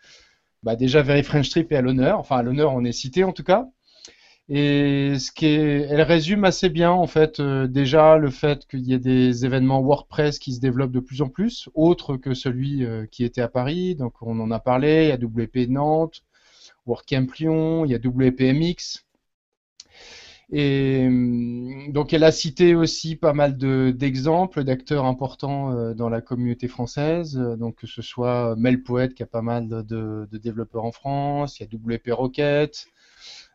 bah, 0.64 0.76
déjà 0.78 1.02
Very 1.02 1.24
French 1.24 1.50
Trip 1.50 1.72
est 1.72 1.76
à 1.76 1.82
l'honneur. 1.82 2.20
Enfin, 2.20 2.38
à 2.38 2.44
l'honneur, 2.44 2.74
on 2.74 2.86
est 2.86 2.94
cité 2.94 3.26
en 3.26 3.34
tout 3.34 3.44
cas. 3.44 3.68
Et 4.48 5.20
ce 5.20 5.32
qui 5.34 5.48
elle 5.48 6.02
résume 6.02 6.46
assez 6.46 6.70
bien 6.70 6.92
en 6.92 7.08
fait 7.08 7.40
euh, 7.42 7.68
déjà 7.68 8.18
le 8.18 8.30
fait 8.30 8.66
qu'il 8.68 8.82
y 8.88 8.94
ait 8.94 9.00
des 9.00 9.44
événements 9.46 9.82
WordPress 9.82 10.40
qui 10.40 10.54
se 10.54 10.62
développent 10.62 10.92
de 10.94 11.00
plus 11.02 11.22
en 11.22 11.28
plus, 11.30 11.68
autres 11.76 12.16
que 12.16 12.34
celui 12.34 12.86
euh, 12.86 13.06
qui 13.06 13.26
était 13.26 13.42
à 13.42 13.50
Paris. 13.50 13.96
Donc 13.96 14.14
on 14.22 14.40
en 14.40 14.50
a 14.52 14.60
parlé. 14.60 15.06
Il 15.06 15.10
y 15.10 15.12
a 15.12 15.18
WP 15.18 15.68
Nantes, 15.70 16.24
WordCamp 16.88 17.28
Lyon, 17.40 17.86
il 17.86 17.92
y 17.92 17.96
a 17.96 18.00
WPMX. 18.00 19.06
Et 20.52 21.06
hum, 21.08 21.92
donc 21.92 22.14
elle 22.14 22.24
a 22.24 22.32
cité 22.32 22.76
aussi 22.76 23.16
pas 23.16 23.34
mal 23.34 23.58
de 23.58 23.92
d'exemples 23.96 24.64
d'acteurs 24.64 25.06
importants 25.06 25.72
euh, 25.72 25.94
dans 25.94 26.10
la 26.10 26.22
communauté 26.22 26.68
française. 26.68 27.36
Donc 27.60 27.76
que 27.78 27.88
ce 27.88 28.02
soit 28.02 28.56
Melpoet 28.58 29.10
qui 29.10 29.24
a 29.24 29.26
pas 29.28 29.42
mal 29.42 29.68
de- 29.68 30.28
de 30.32 30.38
développeurs 30.38 30.86
en 30.86 30.92
France, 30.92 31.60
il 31.60 31.64
y 31.64 31.66
a 31.66 31.70
WP 31.70 32.12
Rocket 32.12 32.88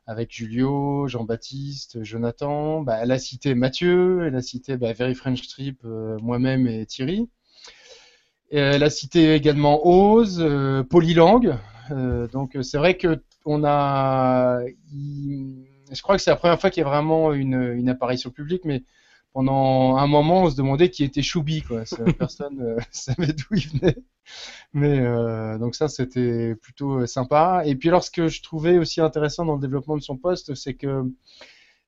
avec 0.09 0.33
Julio, 0.33 1.07
Jean-Baptiste, 1.07 2.03
Jonathan. 2.03 2.81
Bah, 2.81 2.99
elle 3.03 3.13
a 3.13 3.19
cité 3.19 3.55
Mathieu, 3.55 4.27
elle 4.27 4.35
a 4.35 4.43
cité 4.43 4.79
bah, 4.79 4.95
Very 4.95 5.15
French 5.15 5.47
Trip, 5.49 5.79
euh, 5.85 6.17
moi-même 6.23 6.67
et 6.67 6.87
Thierry. 6.87 7.29
Elle 8.51 8.83
a 8.83 8.89
cité 8.89 9.35
également 9.35 9.87
Oz, 9.87 10.39
euh, 10.41 10.83
Polylang. 10.83 11.59
Euh, 11.91 12.27
donc 12.29 12.57
euh, 12.57 12.63
c'est 12.63 12.79
vrai 12.79 12.97
que 12.97 13.23
on 13.45 13.65
a, 13.65 14.61
je 15.93 16.03
crois 16.03 16.17
que 16.17 16.23
c'est 16.23 16.31
la 16.31 16.37
première 16.37 16.59
fois 16.59 16.71
qu'il 16.71 16.83
y 16.83 16.87
a 16.87 16.89
vraiment 16.89 17.35
une, 17.35 17.75
une 17.75 17.91
apparition 17.91 18.31
publique, 18.31 18.65
mais 18.65 18.85
pendant 19.39 19.97
un 19.99 20.07
moment 20.09 20.43
on 20.45 20.51
se 20.51 20.57
demandait 20.57 20.91
qui 20.91 21.05
était 21.05 21.23
Choubi, 21.23 21.63
quoi. 21.63 21.83
Personne 22.19 22.61
euh, 22.61 22.79
savait 22.91 23.33
d'où 23.33 23.55
il 23.55 23.69
venait. 23.69 23.97
Mais 24.73 25.01
euh, 25.01 25.59
donc 25.59 25.75
ça 25.77 25.89
c'était 25.89 26.55
plutôt 26.57 27.01
euh, 27.03 27.07
sympa. 27.07 27.63
Et 27.67 27.77
puis 27.77 27.89
alors 27.91 28.05
ce 28.05 28.11
que 28.11 28.29
je 28.29 28.43
trouvais 28.43 28.79
aussi 28.79 29.01
intéressant 29.01 29.45
dans 29.47 29.55
le 29.57 29.61
développement 29.61 29.97
de 29.97 30.03
son 30.03 30.17
poste, 30.19 30.55
c'est 30.55 30.75
que 30.75 31.05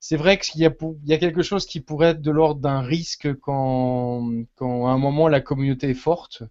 c'est 0.00 0.16
vrai 0.16 0.38
qu'il 0.38 0.60
y 0.60 0.66
a, 0.66 0.70
pour- 0.70 0.96
il 1.04 1.10
y 1.10 1.14
a 1.14 1.18
quelque 1.18 1.42
chose 1.42 1.66
qui 1.66 1.80
pourrait 1.80 2.08
être 2.10 2.22
de 2.22 2.30
l'ordre 2.30 2.60
d'un 2.60 2.80
risque 2.82 3.34
quand, 3.40 4.28
quand 4.56 4.86
à 4.86 4.90
un 4.92 4.98
moment 4.98 5.28
la 5.28 5.40
communauté 5.40 5.90
est 5.90 5.94
forte. 5.94 6.42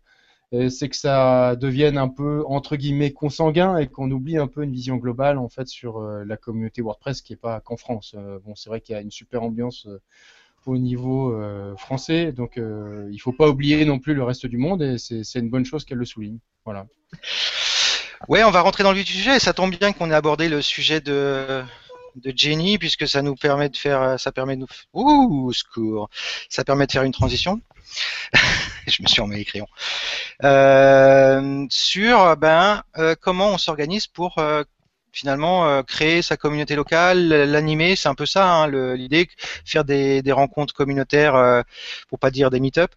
Euh, 0.53 0.69
C'est 0.69 0.89
que 0.89 0.97
ça 0.97 1.55
devienne 1.57 1.97
un 1.97 2.09
peu 2.09 2.43
entre 2.47 2.75
guillemets 2.77 3.13
consanguin 3.13 3.77
et 3.77 3.87
qu'on 3.87 4.11
oublie 4.11 4.37
un 4.37 4.47
peu 4.47 4.63
une 4.63 4.73
vision 4.73 4.97
globale 4.97 5.37
en 5.39 5.49
fait 5.49 5.67
sur 5.67 6.01
la 6.01 6.37
communauté 6.37 6.81
WordPress 6.83 7.21
qui 7.21 7.33
est 7.33 7.37
pas 7.37 7.61
qu'en 7.61 7.77
France. 7.77 8.15
Bon, 8.45 8.55
c'est 8.55 8.69
vrai 8.69 8.81
qu'il 8.81 8.93
y 8.95 8.97
a 8.97 9.01
une 9.01 9.11
super 9.11 9.43
ambiance 9.43 9.87
au 10.65 10.77
niveau 10.77 11.33
euh, 11.33 11.75
français, 11.77 12.31
donc 12.31 12.57
euh, 12.57 13.09
il 13.11 13.19
faut 13.19 13.31
pas 13.31 13.47
oublier 13.47 13.85
non 13.85 13.99
plus 13.99 14.13
le 14.13 14.23
reste 14.23 14.45
du 14.45 14.57
monde 14.57 14.81
et 14.81 14.97
c'est 14.97 15.39
une 15.39 15.49
bonne 15.49 15.65
chose 15.65 15.85
qu'elle 15.85 15.97
le 15.97 16.05
souligne. 16.05 16.39
Voilà. 16.65 16.85
Ouais, 18.27 18.43
on 18.43 18.51
va 18.51 18.61
rentrer 18.61 18.83
dans 18.83 18.91
le 18.91 19.03
sujet 19.03 19.37
et 19.37 19.39
ça 19.39 19.53
tombe 19.53 19.75
bien 19.75 19.93
qu'on 19.93 20.11
ait 20.11 20.15
abordé 20.15 20.49
le 20.49 20.61
sujet 20.61 21.01
de 21.01 21.63
Jenny 22.35 22.77
puisque 22.77 23.07
ça 23.07 23.21
nous 23.21 23.35
permet 23.35 23.69
de 23.69 23.77
faire, 23.77 24.19
ça 24.19 24.31
permet 24.31 24.57
de 24.57 24.65
ouh, 24.93 25.53
secours, 25.53 26.09
ça 26.49 26.63
permet 26.63 26.85
de 26.85 26.91
faire 26.91 27.03
une 27.03 27.13
transition. 27.13 27.61
Je 28.87 29.01
me 29.01 29.07
suis 29.07 29.21
remis 29.21 29.37
les 29.37 29.45
crayons. 29.45 29.67
Euh, 30.43 31.65
sur 31.69 32.35
ben 32.37 32.83
comment 33.21 33.49
on 33.49 33.57
s'organise 33.57 34.07
pour 34.07 34.35
finalement 35.11 35.67
euh, 35.67 35.83
créer 35.83 36.21
sa 36.21 36.37
communauté 36.37 36.75
locale, 36.75 37.27
l'animer, 37.27 37.95
c'est 37.95 38.09
un 38.09 38.15
peu 38.15 38.25
ça 38.25 38.51
hein, 38.51 38.67
l'idée, 38.95 39.29
faire 39.65 39.83
des, 39.85 40.21
des, 40.21 40.31
rencontres 40.31 40.73
communautaires, 40.73 41.35
euh, 41.35 41.61
pour 42.07 42.19
pas 42.19 42.31
dire 42.31 42.49
des 42.49 42.59
meet-up. 42.59 42.91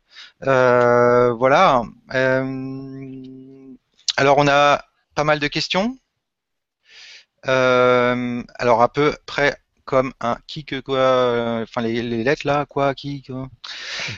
Euh, 0.47 1.33
voilà. 1.33 1.83
alors 4.17 4.39
on 4.39 4.49
a 4.49 4.85
pas 5.15 5.25
mal 5.25 5.39
de 5.39 5.47
questions. 5.49 5.97
alors 7.45 8.83
à 8.83 8.93
peu 8.93 9.17
près 9.27 9.57
comme 9.85 10.13
un 10.21 10.39
qui 10.47 10.65
que 10.65 10.79
quoi, 10.81 11.61
enfin 11.63 11.83
les, 11.83 12.03
les, 12.03 12.23
lettres 12.23 12.47
là, 12.47 12.67
quoi, 12.67 12.95
qui, 12.95 13.23
quoi. 13.23 13.49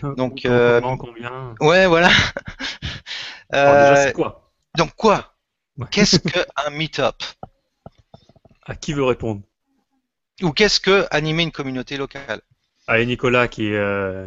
Donc 0.17 0.43
comment, 0.43 0.97
combien? 0.97 1.55
Ouais, 1.61 1.87
voilà. 1.87 2.11
Alors 3.51 3.75
déjà 3.75 3.97
c'est 3.97 4.13
quoi? 4.13 4.51
Donc 4.77 4.95
quoi? 4.97 5.35
Qu'est-ce 5.91 6.19
qu'un 6.29 6.71
meet-up? 6.71 7.17
À 8.67 8.75
qui 8.75 8.93
veut 8.93 9.05
répondre? 9.05 9.43
Ou 10.43 10.51
qu'est-ce 10.51 10.81
que 10.81 11.07
animer 11.11 11.45
une 11.45 11.53
communauté 11.53 11.97
locale? 11.97 12.41
Et 12.93 13.07
Nicolas 13.07 13.49
qui 13.49 13.73
euh... 13.73 14.27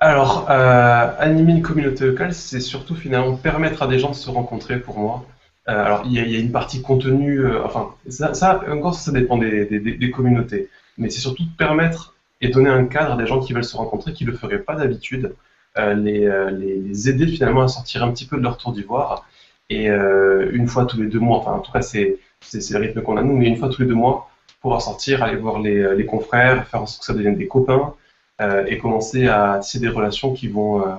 Alors, 0.00 0.50
euh, 0.50 1.10
animer 1.18 1.52
une 1.52 1.62
communauté 1.62 2.06
locale, 2.06 2.32
c'est 2.32 2.60
surtout 2.60 2.94
finalement 2.94 3.36
permettre 3.36 3.82
à 3.82 3.86
des 3.86 3.98
gens 3.98 4.10
de 4.10 4.14
se 4.14 4.30
rencontrer 4.30 4.80
pour 4.80 4.98
moi. 4.98 5.26
Euh, 5.68 5.84
alors, 5.84 6.02
il 6.06 6.12
y, 6.12 6.30
y, 6.30 6.36
a 6.36 6.38
une 6.38 6.52
partie 6.52 6.80
contenue, 6.80 7.40
euh, 7.40 7.62
enfin, 7.64 7.90
ça, 8.08 8.32
ça, 8.32 8.62
encore 8.70 8.94
ça 8.94 9.12
dépend 9.12 9.36
des, 9.36 9.66
des, 9.66 9.78
des 9.78 10.10
communautés, 10.10 10.70
mais 10.96 11.10
c'est 11.10 11.20
surtout 11.20 11.44
permettre 11.58 12.14
et 12.40 12.48
donner 12.48 12.70
un 12.70 12.86
cadre 12.86 13.12
à 13.12 13.16
des 13.18 13.26
gens 13.26 13.40
qui 13.40 13.52
veulent 13.52 13.62
se 13.62 13.76
rencontrer, 13.76 14.14
qui 14.14 14.24
ne 14.24 14.30
le 14.30 14.36
feraient 14.38 14.60
pas 14.60 14.74
d'habitude, 14.74 15.34
euh, 15.76 15.92
les, 15.92 16.20
les, 16.58 16.76
les, 16.76 17.08
aider 17.10 17.26
finalement 17.26 17.62
à 17.62 17.68
sortir 17.68 18.02
un 18.02 18.10
petit 18.10 18.24
peu 18.24 18.38
de 18.38 18.42
leur 18.42 18.56
tour 18.56 18.72
d'ivoire. 18.72 19.26
Et 19.68 19.86
une 19.86 20.66
fois 20.66 20.84
tous 20.84 21.00
les 21.00 21.06
deux 21.06 21.20
mois, 21.20 21.38
enfin, 21.38 21.52
en 21.52 21.60
tout 21.60 21.70
cas, 21.70 21.82
c'est 21.82 22.18
c'est 22.42 22.70
le 22.70 22.80
rythme 22.80 23.02
qu'on 23.02 23.16
a 23.16 23.22
nous, 23.22 23.36
mais 23.36 23.46
une 23.46 23.56
fois 23.56 23.68
tous 23.68 23.82
les 23.82 23.88
deux 23.88 23.94
mois, 23.94 24.30
pouvoir 24.60 24.82
sortir, 24.82 25.22
aller 25.22 25.36
voir 25.36 25.60
les, 25.60 25.94
les 25.96 26.06
confrères, 26.06 26.66
faire 26.68 26.82
en 26.82 26.86
sorte 26.86 27.00
que 27.00 27.06
ça 27.06 27.14
devienne 27.14 27.36
des 27.36 27.48
copains 27.48 27.94
euh, 28.40 28.64
et 28.66 28.78
commencer 28.78 29.26
à 29.26 29.58
tisser 29.62 29.80
des 29.80 29.88
relations 29.88 30.32
qui 30.32 30.48
vont, 30.48 30.86
euh, 30.86 30.94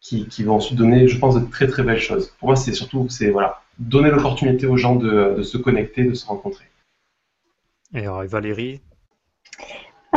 qui, 0.00 0.26
qui, 0.28 0.44
vont 0.44 0.56
ensuite 0.56 0.78
donner, 0.78 1.08
je 1.08 1.18
pense, 1.18 1.34
de 1.34 1.50
très 1.50 1.66
très 1.66 1.82
belles 1.82 2.00
choses. 2.00 2.34
Pour 2.38 2.48
moi, 2.48 2.56
c'est 2.56 2.72
surtout 2.72 3.08
voilà, 3.32 3.62
donner 3.78 4.10
l'opportunité 4.10 4.66
aux 4.66 4.76
gens 4.76 4.96
de, 4.96 5.34
de, 5.36 5.42
se 5.42 5.56
connecter, 5.58 6.04
de 6.04 6.14
se 6.14 6.26
rencontrer. 6.26 6.66
Et 7.94 8.00
alors, 8.00 8.24
Valérie? 8.24 8.80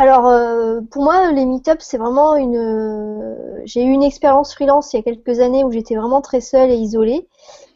Alors, 0.00 0.28
euh, 0.28 0.80
pour 0.90 1.02
moi, 1.04 1.30
les 1.30 1.44
meet-ups, 1.44 1.84
c'est 1.84 1.98
vraiment 1.98 2.34
une. 2.34 2.56
Euh, 2.56 3.60
j'ai 3.66 3.84
eu 3.84 3.90
une 3.90 4.02
expérience 4.02 4.54
freelance 4.54 4.94
il 4.94 4.96
y 4.96 5.00
a 5.00 5.02
quelques 5.02 5.40
années 5.40 5.62
où 5.62 5.70
j'étais 5.70 5.94
vraiment 5.94 6.22
très 6.22 6.40
seule 6.40 6.70
et 6.70 6.76
isolée. 6.76 7.28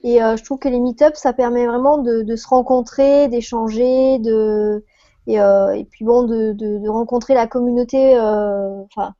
Et 0.05 0.23
euh, 0.23 0.35
je 0.39 0.43
trouve 0.43 0.59
que 0.59 0.69
les 0.71 0.81
meet-ups, 0.81 1.19
ça 1.21 1.35
permet 1.35 1.67
vraiment 1.67 1.99
de, 1.99 2.35
se 2.35 2.49
rencontrer, 2.49 3.29
d'échanger, 3.29 4.19
de 4.21 4.87
et, 5.27 5.35
et, 5.35 5.85
puis 5.91 6.07
bon, 6.07 6.23
de, 6.23 6.89
rencontrer 6.89 7.35
la 7.35 7.47
communauté. 7.47 8.19
Enfin, 8.19 9.13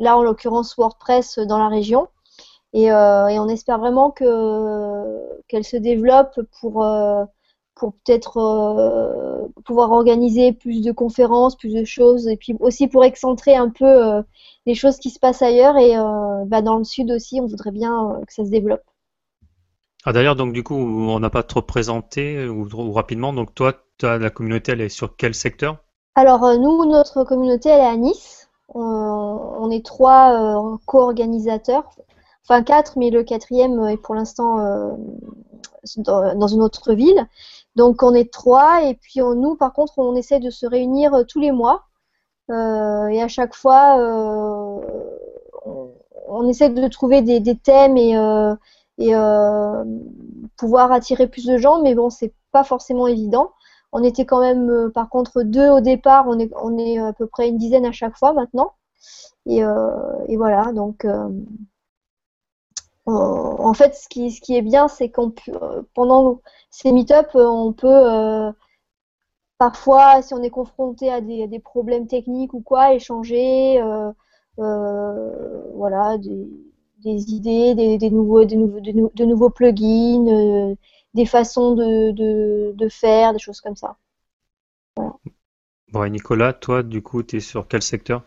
là 0.00 0.18
en 0.18 0.22
l'occurrence 0.24 0.74
WordPress 0.76 1.38
dans 1.38 1.58
la 1.58 1.68
région. 1.68 2.08
Et, 2.72 2.92
on 2.92 3.48
espère 3.48 3.78
vraiment 3.78 4.10
que 4.10 4.24
qu'elle 5.46 5.64
se 5.64 5.76
développe 5.76 6.40
pour 6.60 6.84
pour 7.78 7.94
peut-être 7.94 9.50
pouvoir 9.64 9.92
organiser 9.92 10.52
plus 10.52 10.82
de 10.82 10.92
conférences, 10.92 11.56
plus 11.56 11.74
de 11.74 11.84
choses, 11.84 12.28
et 12.28 12.36
puis 12.36 12.54
aussi 12.60 12.88
pour 12.88 13.04
excentrer 13.04 13.56
un 13.56 13.70
peu 13.70 14.22
les 14.66 14.74
choses 14.74 14.98
qui 14.98 15.10
se 15.10 15.18
passent 15.18 15.42
ailleurs. 15.42 15.76
Et 15.76 15.94
bah, 16.46 16.62
dans 16.62 16.76
le 16.76 16.84
sud 16.84 17.10
aussi, 17.10 17.40
on 17.40 17.46
voudrait 17.46 17.70
bien 17.70 18.20
que 18.26 18.32
ça 18.34 18.44
se 18.44 18.50
développe. 18.50 18.82
Ah, 20.04 20.12
D'ailleurs, 20.12 20.36
donc 20.36 20.52
du 20.52 20.62
coup, 20.62 20.74
on 20.74 21.18
n'a 21.20 21.30
pas 21.30 21.42
trop 21.42 21.62
présenté 21.62 22.48
ou, 22.48 22.66
ou, 22.72 22.92
rapidement. 22.92 23.32
Donc 23.32 23.54
toi, 23.54 23.74
as, 24.02 24.18
la 24.18 24.30
communauté, 24.30 24.72
elle 24.72 24.80
est 24.80 24.88
sur 24.88 25.16
quel 25.16 25.34
secteur? 25.34 25.78
Alors 26.14 26.44
euh, 26.44 26.56
nous, 26.56 26.84
notre 26.86 27.24
communauté, 27.24 27.68
elle 27.68 27.80
est 27.80 27.86
à 27.86 27.96
Nice. 27.96 28.48
On, 28.74 28.80
on 28.80 29.70
est 29.70 29.84
trois 29.84 30.32
euh, 30.32 30.76
co-organisateurs, 30.86 31.84
enfin 32.42 32.62
quatre, 32.62 32.98
mais 32.98 33.10
le 33.10 33.22
quatrième 33.22 33.86
est 33.86 33.96
pour 33.96 34.14
l'instant 34.14 34.60
euh, 34.60 34.92
dans, 35.98 36.34
dans, 36.36 36.48
une 36.48 36.62
autre 36.62 36.92
ville. 36.92 37.26
Donc 37.78 38.02
on 38.02 38.12
est 38.14 38.32
trois, 38.32 38.84
et 38.84 38.94
puis 38.94 39.20
nous, 39.20 39.56
par 39.56 39.72
contre, 39.72 39.94
on 39.98 40.14
essaie 40.16 40.40
de 40.40 40.50
se 40.50 40.66
réunir 40.66 41.14
euh, 41.14 41.22
tous 41.24 41.40
les 41.40 41.52
mois. 41.52 41.84
Euh, 42.50 43.06
et 43.08 43.22
à 43.22 43.28
chaque 43.28 43.54
fois, 43.54 43.96
on, 43.98 44.82
on, 46.28 46.48
essaie 46.48 46.70
de 46.70 46.88
trouver 46.88 47.22
des, 47.22 47.56
thèmes 47.56 47.96
et 47.96 48.16
euh, 49.14 49.84
pouvoir 50.56 50.92
attirer 50.92 51.28
plus 51.28 51.46
de 51.46 51.56
gens, 51.56 51.80
mais 51.82 51.94
bon, 51.94 52.10
c'est 52.10 52.34
pas 52.52 52.64
forcément 52.64 53.06
évident. 53.06 53.52
On 53.92 54.02
était 54.02 54.26
quand 54.26 54.40
même, 54.40 54.68
euh, 54.70 54.90
par 54.90 55.08
contre, 55.08 55.42
deux 55.42 55.68
au 55.68 55.80
départ, 55.80 56.26
on 56.28 56.38
est, 56.38 56.50
on 56.60 56.76
est 56.78 56.98
à 56.98 57.12
peu 57.12 57.26
près 57.26 57.48
une 57.48 57.58
dizaine 57.58 57.86
à 57.86 57.92
chaque 57.92 58.16
fois 58.16 58.32
maintenant. 58.32 58.72
Euh, 59.48 60.24
et 60.28 60.36
voilà, 60.36 60.72
donc 60.72 61.06
euh, 63.08 63.10
en 63.10 63.74
fait, 63.74 63.94
ce 63.94 64.08
qui, 64.08 64.30
ce 64.30 64.40
qui 64.40 64.56
est 64.56 64.62
bien, 64.62 64.88
c'est 64.88 65.10
qu'on 65.10 65.32
pendant 65.94 66.40
ces 66.70 66.92
meet-up, 66.92 67.28
on 67.34 67.72
peut 67.72 68.52
parfois, 69.58 70.22
si 70.22 70.34
on 70.34 70.42
est 70.42 70.50
confronté 70.50 71.10
à 71.10 71.20
des, 71.20 71.44
à 71.44 71.46
des 71.46 71.58
problèmes 71.58 72.06
techniques 72.06 72.54
ou 72.54 72.60
quoi, 72.60 72.94
échanger, 72.94 73.82
voilà, 74.56 76.18
des, 76.18 76.48
des 76.98 77.32
idées, 77.32 77.74
des, 77.74 77.98
des, 77.98 78.10
nouveaux, 78.10 78.44
des 78.44 78.56
nouveaux, 78.56 78.80
de, 78.80 79.24
nouveaux 79.24 79.50
plugins, 79.50 80.26
euh, 80.28 80.74
des 81.14 81.26
façons 81.26 81.74
de, 81.74 82.10
de, 82.12 82.72
de, 82.74 82.88
faire, 82.88 83.32
des 83.32 83.38
choses 83.38 83.60
comme 83.60 83.76
ça. 83.76 83.96
Voilà. 84.96 85.12
Bon, 85.92 86.04
et 86.04 86.10
Nicolas, 86.10 86.52
toi, 86.52 86.82
du 86.82 87.02
coup, 87.02 87.22
tu 87.22 87.36
es 87.36 87.40
sur 87.40 87.66
quel 87.68 87.82
secteur? 87.82 88.22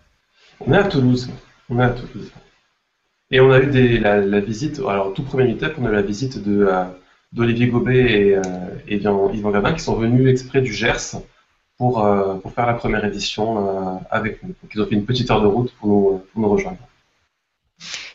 On 0.62 0.72
est 0.74 0.78
à 0.78 0.84
Toulouse. 0.86 1.30
On 1.70 1.80
est 1.80 1.84
à 1.84 1.90
Toulouse. 1.90 2.32
Et 3.32 3.40
on 3.40 3.50
a 3.52 3.60
eu 3.60 3.68
des, 3.68 3.98
la, 3.98 4.18
la, 4.20 4.40
visite, 4.42 4.80
alors 4.80 5.14
tout 5.14 5.24
premier 5.24 5.46
meetup, 5.46 5.74
on 5.78 5.86
a 5.86 5.90
eu 5.90 5.94
la 5.94 6.02
visite 6.02 6.44
de, 6.44 6.66
euh, 6.66 6.84
d'Olivier 7.32 7.68
Gobet 7.68 7.98
et, 7.98 8.36
euh, 8.36 8.42
et 8.88 8.98
Yvan 8.98 9.52
Gabin 9.52 9.74
qui 9.74 9.80
sont 9.80 9.96
venus 9.96 10.30
exprès 10.30 10.62
du 10.62 10.74
Gers 10.74 11.22
pour, 11.78 12.06
euh, 12.06 12.36
pour 12.36 12.54
faire 12.54 12.68
la 12.68 12.74
première 12.74 13.06
édition 13.06 14.02
avec 14.12 14.44
nous. 14.44 14.50
Donc 14.50 14.72
ils 14.76 14.82
ont 14.82 14.86
fait 14.86 14.96
une 14.96 15.06
petite 15.06 15.32
heure 15.32 15.42
de 15.42 15.48
route 15.48 15.74
pour 15.80 15.88
nous, 15.88 16.24
pour 16.32 16.42
nous 16.42 16.50
rejoindre. 16.50 16.78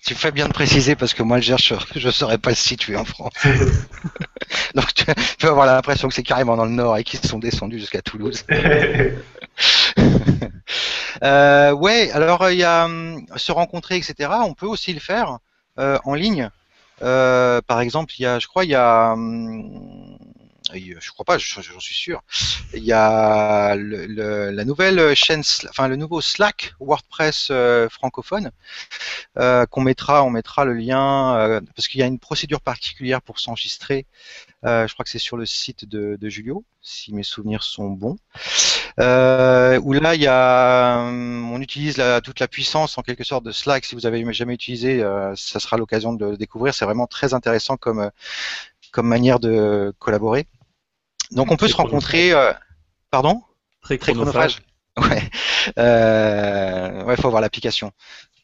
Tu 0.04 0.14
fais 0.14 0.30
bien 0.30 0.46
de 0.46 0.52
préciser 0.52 0.94
parce 0.94 1.14
que 1.14 1.24
moi, 1.24 1.38
le 1.38 1.42
Gers, 1.42 1.56
je 1.58 2.06
ne 2.06 2.12
saurais 2.12 2.38
pas 2.38 2.50
le 2.50 2.56
situer 2.56 2.94
en 2.94 3.04
France. 3.04 3.32
Donc, 4.74 4.94
tu 4.94 5.04
peux 5.40 5.48
avoir 5.48 5.66
l'impression 5.66 6.06
que 6.06 6.14
c'est 6.14 6.22
carrément 6.22 6.56
dans 6.56 6.64
le 6.64 6.70
nord 6.70 6.96
et 6.96 7.02
qu'ils 7.02 7.18
sont 7.18 7.40
descendus 7.40 7.80
jusqu'à 7.80 8.02
Toulouse. 8.02 8.44
euh, 11.22 11.72
ouais, 11.72 12.10
alors 12.12 12.50
il 12.50 12.58
y 12.58 12.64
a 12.64 12.84
hum, 12.84 13.26
se 13.36 13.52
rencontrer, 13.52 13.96
etc. 13.96 14.30
On 14.44 14.54
peut 14.54 14.66
aussi 14.66 14.92
le 14.92 15.00
faire 15.00 15.38
euh, 15.78 15.98
en 16.04 16.14
ligne. 16.14 16.50
Euh, 17.02 17.60
par 17.66 17.80
exemple, 17.80 18.14
il 18.18 18.22
y 18.22 18.26
a, 18.26 18.38
je 18.38 18.46
crois, 18.46 18.64
il 18.64 18.70
y 18.70 18.74
a 18.74 19.12
hum, 19.12 20.18
je 20.74 21.10
crois 21.10 21.24
pas, 21.24 21.38
j'en 21.38 21.80
suis 21.80 21.94
sûr. 21.94 22.22
Il 22.74 22.84
y 22.84 22.92
a 22.92 23.74
le, 23.76 24.50
la 24.50 24.64
nouvelle 24.64 25.14
chaîne, 25.14 25.42
enfin 25.68 25.88
le 25.88 25.96
nouveau 25.96 26.20
Slack 26.20 26.74
WordPress 26.80 27.48
euh, 27.50 27.88
francophone 27.88 28.50
euh, 29.38 29.66
qu'on 29.66 29.82
mettra, 29.82 30.24
on 30.24 30.30
mettra 30.30 30.64
le 30.64 30.74
lien 30.74 31.36
euh, 31.36 31.60
parce 31.74 31.88
qu'il 31.88 32.00
y 32.00 32.02
a 32.02 32.06
une 32.06 32.18
procédure 32.18 32.60
particulière 32.60 33.22
pour 33.22 33.38
s'enregistrer. 33.40 34.06
Euh, 34.66 34.86
je 34.86 34.94
crois 34.94 35.04
que 35.04 35.10
c'est 35.10 35.18
sur 35.18 35.36
le 35.36 35.46
site 35.46 35.84
de, 35.84 36.16
de, 36.20 36.28
Julio, 36.28 36.64
si 36.82 37.14
mes 37.14 37.22
souvenirs 37.22 37.62
sont 37.62 37.88
bons. 37.90 38.16
Euh, 38.98 39.78
où 39.82 39.92
là, 39.92 40.14
il 40.14 40.22
y 40.22 40.26
a, 40.26 41.02
on 41.04 41.60
utilise 41.60 41.96
la, 41.98 42.20
toute 42.20 42.40
la 42.40 42.48
puissance 42.48 42.98
en 42.98 43.02
quelque 43.02 43.24
sorte 43.24 43.44
de 43.44 43.52
Slack. 43.52 43.84
Si 43.84 43.94
vous 43.94 44.06
avez 44.06 44.32
jamais 44.32 44.54
utilisé, 44.54 45.00
ça 45.36 45.60
sera 45.60 45.76
l'occasion 45.76 46.14
de 46.14 46.26
le 46.26 46.36
découvrir. 46.36 46.74
C'est 46.74 46.84
vraiment 46.84 47.06
très 47.06 47.34
intéressant 47.34 47.76
comme 47.76 48.10
comme 48.96 49.08
manière 49.08 49.38
de 49.40 49.94
collaborer. 49.98 50.46
Donc 51.30 51.50
on 51.50 51.56
peut 51.56 51.68
se 51.68 51.76
rencontrer. 51.76 52.32
Euh, 52.32 52.52
pardon? 53.10 53.42
Très 53.82 53.98
chronophage. 53.98 54.62
Ouais. 54.98 55.22
Euh, 55.78 57.04
ouais, 57.04 57.16
faut 57.16 57.26
avoir 57.26 57.42
l'application 57.42 57.92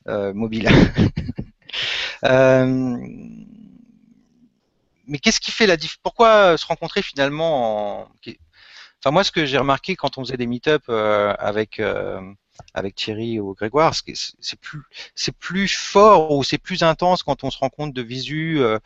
euh, 0.07 0.35
mobile. 0.35 0.69
euh, 5.03 5.07
mais 5.07 5.19
qu'est-ce 5.19 5.41
qui 5.41 5.51
fait 5.51 5.67
la 5.67 5.77
différence 5.77 6.01
Pourquoi 6.03 6.57
se 6.57 6.67
rencontrer 6.67 7.03
finalement 7.03 8.03
en... 8.03 8.09
Enfin 9.05 9.12
moi, 9.12 9.25
ce 9.25 9.33
que 9.33 9.45
j'ai 9.47 9.59
remarqué 9.59 9.97
quand 9.97 10.17
on 10.19 10.25
faisait 10.25 10.37
des 10.37 10.47
meet-up 10.47 10.85
euh, 10.88 11.35
avec 11.38 11.81
euh, 11.81 12.21
avec 12.73 12.95
Thierry 12.95 13.41
ou 13.41 13.53
Grégoire, 13.55 13.95
c'est 13.95 14.61
plus 14.61 14.83
c'est 15.17 15.37
plus 15.37 15.69
fort 15.69 16.31
ou 16.31 16.45
c'est 16.45 16.59
plus 16.59 16.85
intense 16.85 17.25
quand 17.25 17.43
on 17.43 17.51
se 17.51 17.59
rencontre 17.59 17.93
de 17.95 18.03
visu 18.03 18.61
euh, 18.61 18.79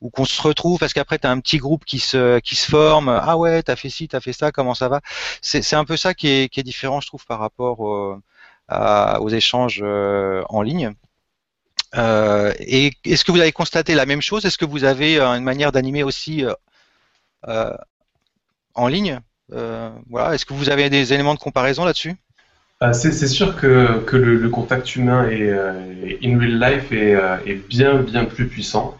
ou 0.00 0.10
qu'on 0.10 0.24
se 0.24 0.40
retrouve 0.40 0.78
parce 0.78 0.92
qu'après 0.92 1.18
tu 1.18 1.26
as 1.26 1.30
un 1.32 1.40
petit 1.40 1.58
groupe 1.58 1.84
qui 1.84 1.98
se 1.98 2.38
qui 2.38 2.54
se 2.54 2.70
forme. 2.70 3.08
Ah 3.08 3.36
ouais, 3.36 3.64
t'as 3.64 3.74
fait 3.74 3.90
ci, 3.90 4.06
t'as 4.06 4.20
fait 4.20 4.32
ça, 4.32 4.52
comment 4.52 4.74
ça 4.74 4.88
va? 4.88 5.00
C'est 5.42 5.74
un 5.74 5.84
peu 5.84 5.96
ça 5.96 6.14
qui 6.14 6.28
est, 6.28 6.48
qui 6.48 6.60
est 6.60 6.62
différent, 6.62 7.00
je 7.00 7.08
trouve, 7.08 7.26
par 7.26 7.40
rapport 7.40 7.80
aux 7.80 9.28
échanges 9.30 9.82
en 9.82 10.62
ligne. 10.62 10.94
Euh, 11.96 12.52
et 12.58 12.92
est-ce 13.04 13.24
que 13.24 13.32
vous 13.32 13.40
avez 13.40 13.52
constaté 13.52 13.94
la 13.94 14.06
même 14.06 14.20
chose? 14.20 14.44
Est-ce 14.44 14.58
que 14.58 14.64
vous 14.64 14.84
avez 14.84 15.18
euh, 15.18 15.28
une 15.34 15.44
manière 15.44 15.72
d'animer 15.72 16.02
aussi 16.02 16.44
euh, 17.48 17.76
en 18.74 18.88
ligne? 18.88 19.20
Voilà. 19.48 20.34
Est-ce 20.34 20.46
que 20.46 20.54
vous 20.54 20.70
avez 20.70 20.90
des 20.90 21.12
éléments 21.12 21.34
de 21.34 21.38
comparaison 21.38 21.84
là-dessus? 21.84 22.16
C'est 22.92 23.28
sûr 23.28 23.56
que, 23.56 24.04
le, 24.12 24.48
contact 24.48 24.96
humain 24.96 25.28
et, 25.30 25.50
in 25.50 26.38
real 26.38 26.58
life 26.58 26.92
est, 26.92 27.54
bien 27.68 28.02
bien 28.02 28.24
plus 28.24 28.48
puissant. 28.48 28.98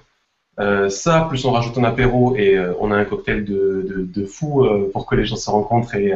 ça, 0.89 1.27
plus 1.29 1.45
on 1.45 1.51
rajoute 1.51 1.77
un 1.77 1.85
apéro 1.85 2.37
et 2.37 2.59
on 2.79 2.93
a 2.93 2.97
un 2.97 3.05
cocktail 3.05 3.45
de, 3.45 4.09
de, 4.15 4.27
fou 4.27 4.67
pour 4.93 5.07
que 5.07 5.17
les 5.17 5.27
gens 5.27 5.37
se 5.37 5.51
rencontrent 5.51 5.97
et, 5.97 6.15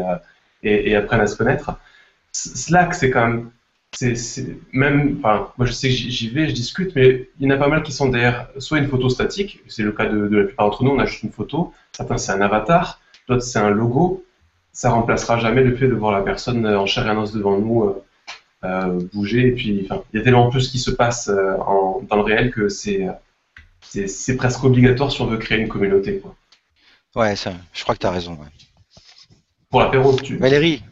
et, 0.63 0.95
apprennent 0.95 1.21
à 1.21 1.27
se 1.27 1.37
connaître. 1.37 1.73
Slack, 2.33 2.95
c'est 2.95 3.11
quand 3.11 3.27
même 3.27 3.51
c'est 3.93 4.47
même, 4.73 5.19
enfin, 5.19 5.51
moi 5.57 5.67
je 5.67 5.73
sais 5.73 5.89
que 5.89 5.95
j'y 5.95 6.29
vais, 6.29 6.49
je 6.49 6.55
discute, 6.55 6.95
mais 6.95 7.29
il 7.39 7.49
y 7.49 7.53
en 7.53 7.55
a 7.55 7.59
pas 7.59 7.69
mal 7.69 7.83
qui 7.83 7.93
sont 7.93 8.09
derrière 8.09 8.49
soit 8.59 8.79
une 8.79 8.89
photo 8.89 9.09
statique, 9.09 9.61
c'est 9.69 9.83
le 9.83 9.93
cas 9.93 10.07
de, 10.07 10.29
la 10.29 10.45
plupart 10.45 10.67
d'entre 10.67 10.85
nous, 10.85 10.91
on 10.91 10.99
a 10.99 11.07
juste 11.07 11.23
une 11.23 11.33
photo, 11.33 11.73
certains 11.93 12.19
c'est 12.19 12.33
un 12.33 12.41
avatar, 12.41 13.01
d'autres 13.29 13.43
c'est 13.43 13.59
un 13.59 13.71
logo, 13.71 14.25
ça 14.73 14.91
remplacera 14.91 15.39
jamais 15.39 15.63
le 15.65 15.75
fait 15.75 15.89
de 15.89 15.95
voir 15.95 16.13
la 16.13 16.23
personne 16.23 16.67
en 16.67 16.87
chair 16.87 17.07
et 17.07 17.11
en 17.11 17.23
os 17.23 17.33
devant 17.33 17.59
nous 17.59 17.85
euh, 17.85 18.05
euh, 18.65 19.01
bouger, 19.13 19.49
et 19.49 19.53
puis 19.53 19.83
enfin, 19.85 20.03
il 20.13 20.19
y 20.19 20.21
a 20.21 20.25
tellement 20.25 20.51
plus 20.51 20.69
qui 20.69 20.79
se 20.79 20.91
passe 20.91 21.29
euh, 21.29 21.57
en, 21.59 22.03
dans 22.09 22.17
le 22.17 22.23
réel 22.23 22.51
que 22.53 22.69
c'est 22.69 23.09
c'est 23.81 24.37
presque 24.37 24.63
obligatoire 24.65 25.11
si 25.11 25.23
on 25.23 25.27
veut 25.27 25.39
créer 25.39 25.59
une 25.59 25.69
communauté. 25.69 26.19
Quoi. 26.19 26.35
Ouais, 27.15 27.37
ça, 27.37 27.53
je 27.73 27.83
crois 27.85 27.95
que 27.95 28.01
tu 28.01 28.07
as 28.07 28.11
raison. 28.11 28.33
Ouais. 28.33 28.49
Pour 29.71 29.81
l'apéro, 29.81 30.15
tu. 30.17 30.37
Valérie 30.37 30.83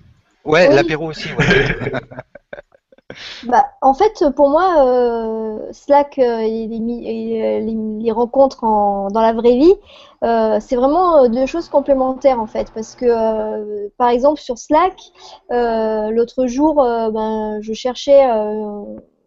Ouais, 0.44 0.72
l'apéro 0.72 1.10
aussi. 1.10 1.28
Ouais. 1.32 1.76
Bah, 3.44 3.66
en 3.82 3.94
fait, 3.94 4.24
pour 4.34 4.48
moi, 4.48 4.86
euh, 4.86 5.72
Slack 5.72 6.18
euh, 6.18 6.40
et 6.40 6.66
les, 6.66 7.60
les, 8.00 8.12
rencontres 8.12 8.64
en, 8.64 9.08
dans 9.08 9.20
la 9.20 9.32
vraie 9.32 9.56
vie, 9.56 9.74
euh, 10.24 10.58
c'est 10.60 10.76
vraiment 10.76 11.28
deux 11.28 11.46
choses 11.46 11.68
complémentaires 11.68 12.40
en 12.40 12.46
fait. 12.46 12.70
Parce 12.72 12.94
que, 12.94 13.88
par 13.96 14.08
exemple, 14.10 14.40
sur 14.40 14.58
Slack, 14.58 14.96
l'autre 15.50 16.46
jour, 16.46 16.76
ben, 16.76 17.58
je 17.62 17.72
cherchais, 17.72 18.26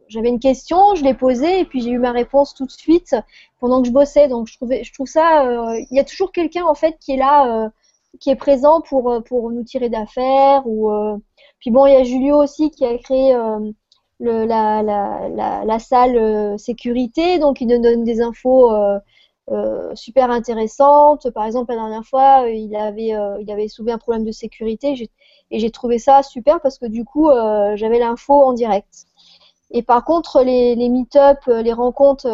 j'avais 0.08 0.30
une 0.30 0.40
question, 0.40 0.96
je 0.96 1.04
l'ai 1.04 1.14
posée 1.14 1.60
et 1.60 1.66
puis 1.66 1.82
j'ai 1.82 1.92
eu 1.92 2.00
ma 2.00 2.12
réponse 2.12 2.54
tout 2.54 2.66
de 2.66 2.72
suite 2.72 3.16
pendant 3.60 3.82
que 3.82 3.88
je 3.88 3.94
bossais. 3.94 4.28
Donc, 4.28 4.48
je, 4.48 4.84
je 4.84 4.94
trouve 4.94 5.08
ça, 5.08 5.44
il 5.92 5.96
y 5.96 6.00
a 6.00 6.04
toujours 6.04 6.32
quelqu'un 6.32 6.66
en 6.66 6.76
fait 6.76 6.98
qui 7.00 7.14
est 7.14 7.18
là, 7.18 7.72
qui 8.20 8.30
est 8.30 8.36
présent 8.36 8.82
pour, 8.82 9.22
nous 9.52 9.64
tirer 9.64 9.90
d'affaires 9.90 10.64
ou 10.66 10.90
puis 11.60 11.72
bon, 11.72 11.86
il 11.86 11.94
y 11.94 11.98
a 11.98 12.04
Julio 12.04 12.38
aussi 12.42 12.72
qui 12.72 12.86
a 12.86 12.98
créé 12.98 13.36
euh, 14.22 14.46
la, 14.46 15.80
salle 15.80 16.18
euh, 16.18 16.58
sécurité, 16.58 17.40
donc 17.40 17.62
il 17.62 17.68
nous 17.68 17.82
donne 17.82 18.04
des 18.04 18.22
infos 18.22 18.72
euh, 18.72 19.96
super 19.96 20.30
intéressantes. 20.30 21.30
Par 21.32 21.46
exemple, 21.46 21.72
la 21.72 21.78
dernière 21.78 22.06
fois, 22.06 22.50
il 22.50 22.76
avait, 22.76 23.68
soulevé 23.68 23.94
un 23.94 23.98
problème 23.98 24.26
de 24.26 24.32
sécurité 24.32 25.10
et 25.52 25.60
j'ai 25.60 25.72
trouvé 25.72 26.00
ça 26.00 26.22
super 26.22 26.62
parce 26.62 26.78
que 26.78 26.86
du 26.86 27.06
coup, 27.06 27.30
j'avais 27.76 28.00
l'info 28.00 28.34
en 28.34 28.54
direct. 28.54 29.06
Et 29.72 29.84
par 29.84 30.04
contre, 30.04 30.44
les, 30.44 30.76
meet-up, 30.90 31.40
les 31.48 31.74
rencontres 31.74 32.28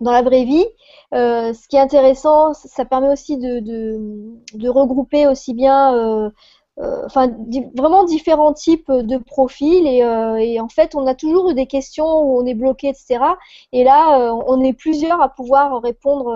dans 0.00 0.12
la 0.12 0.22
vraie 0.22 0.44
vie. 0.44 0.66
ce 1.12 1.68
qui 1.68 1.76
est 1.76 1.80
intéressant, 1.80 2.52
ça 2.54 2.84
permet 2.84 3.08
aussi 3.08 3.38
de 3.38 4.68
regrouper 4.68 5.26
aussi 5.26 5.54
bien 5.54 6.30
euh, 6.80 7.02
enfin 7.06 7.32
vraiment 7.76 8.02
différents 8.02 8.52
types 8.52 8.90
de 8.90 9.16
profils 9.16 9.86
et, 9.86 10.02
euh, 10.02 10.60
en 10.60 10.68
fait 10.68 10.96
on 10.96 11.06
a 11.06 11.14
toujours 11.14 11.54
des 11.54 11.66
questions 11.66 12.04
où 12.04 12.40
on 12.40 12.46
est 12.46 12.54
bloqué 12.54 12.88
etc 12.88 13.20
et 13.70 13.84
là 13.84 14.18
euh, 14.18 14.42
on 14.48 14.60
est 14.60 14.72
plusieurs 14.72 15.22
à 15.22 15.28
pouvoir 15.28 15.80
répondre 15.80 16.34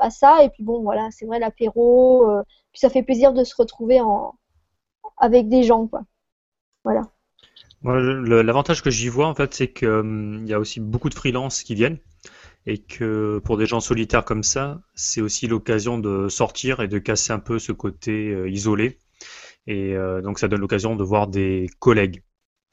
à 0.00 0.08
ça. 0.08 0.42
Et 0.44 0.48
puis 0.48 0.62
bon 0.62 0.80
voilà 0.82 1.08
c'est 1.10 1.26
vrai 1.26 1.38
l'apéro 1.38 2.26
puis 2.72 2.80
ça 2.80 2.88
fait 2.88 3.02
plaisir 3.02 3.34
de 3.34 3.44
se 3.44 3.54
retrouver 3.54 4.00
en 4.00 4.34
avec 5.18 5.48
des 5.50 5.62
gens 5.62 5.86
quoi. 5.86 6.02
Voilà. 6.84 7.02
L'avantage 7.82 8.82
que 8.82 8.90
j'y 8.90 9.08
vois, 9.08 9.26
en 9.26 9.34
fait, 9.34 9.54
c'est 9.54 9.72
qu'il 9.72 9.88
hum, 9.88 10.46
y 10.46 10.52
a 10.52 10.58
aussi 10.58 10.80
beaucoup 10.80 11.08
de 11.08 11.14
freelances 11.14 11.62
qui 11.62 11.74
viennent 11.74 11.98
et 12.66 12.78
que 12.78 13.40
pour 13.44 13.56
des 13.56 13.66
gens 13.66 13.80
solitaires 13.80 14.24
comme 14.24 14.42
ça, 14.42 14.80
c'est 14.94 15.20
aussi 15.20 15.46
l'occasion 15.46 15.98
de 15.98 16.28
sortir 16.28 16.80
et 16.80 16.88
de 16.88 16.98
casser 16.98 17.32
un 17.32 17.38
peu 17.38 17.58
ce 17.58 17.72
côté 17.72 18.34
isolé 18.48 18.98
et 19.66 19.94
euh, 19.94 20.20
donc 20.20 20.38
ça 20.38 20.48
donne 20.48 20.60
l'occasion 20.60 20.96
de 20.96 21.04
voir 21.04 21.28
des 21.28 21.68
collègues. 21.78 22.22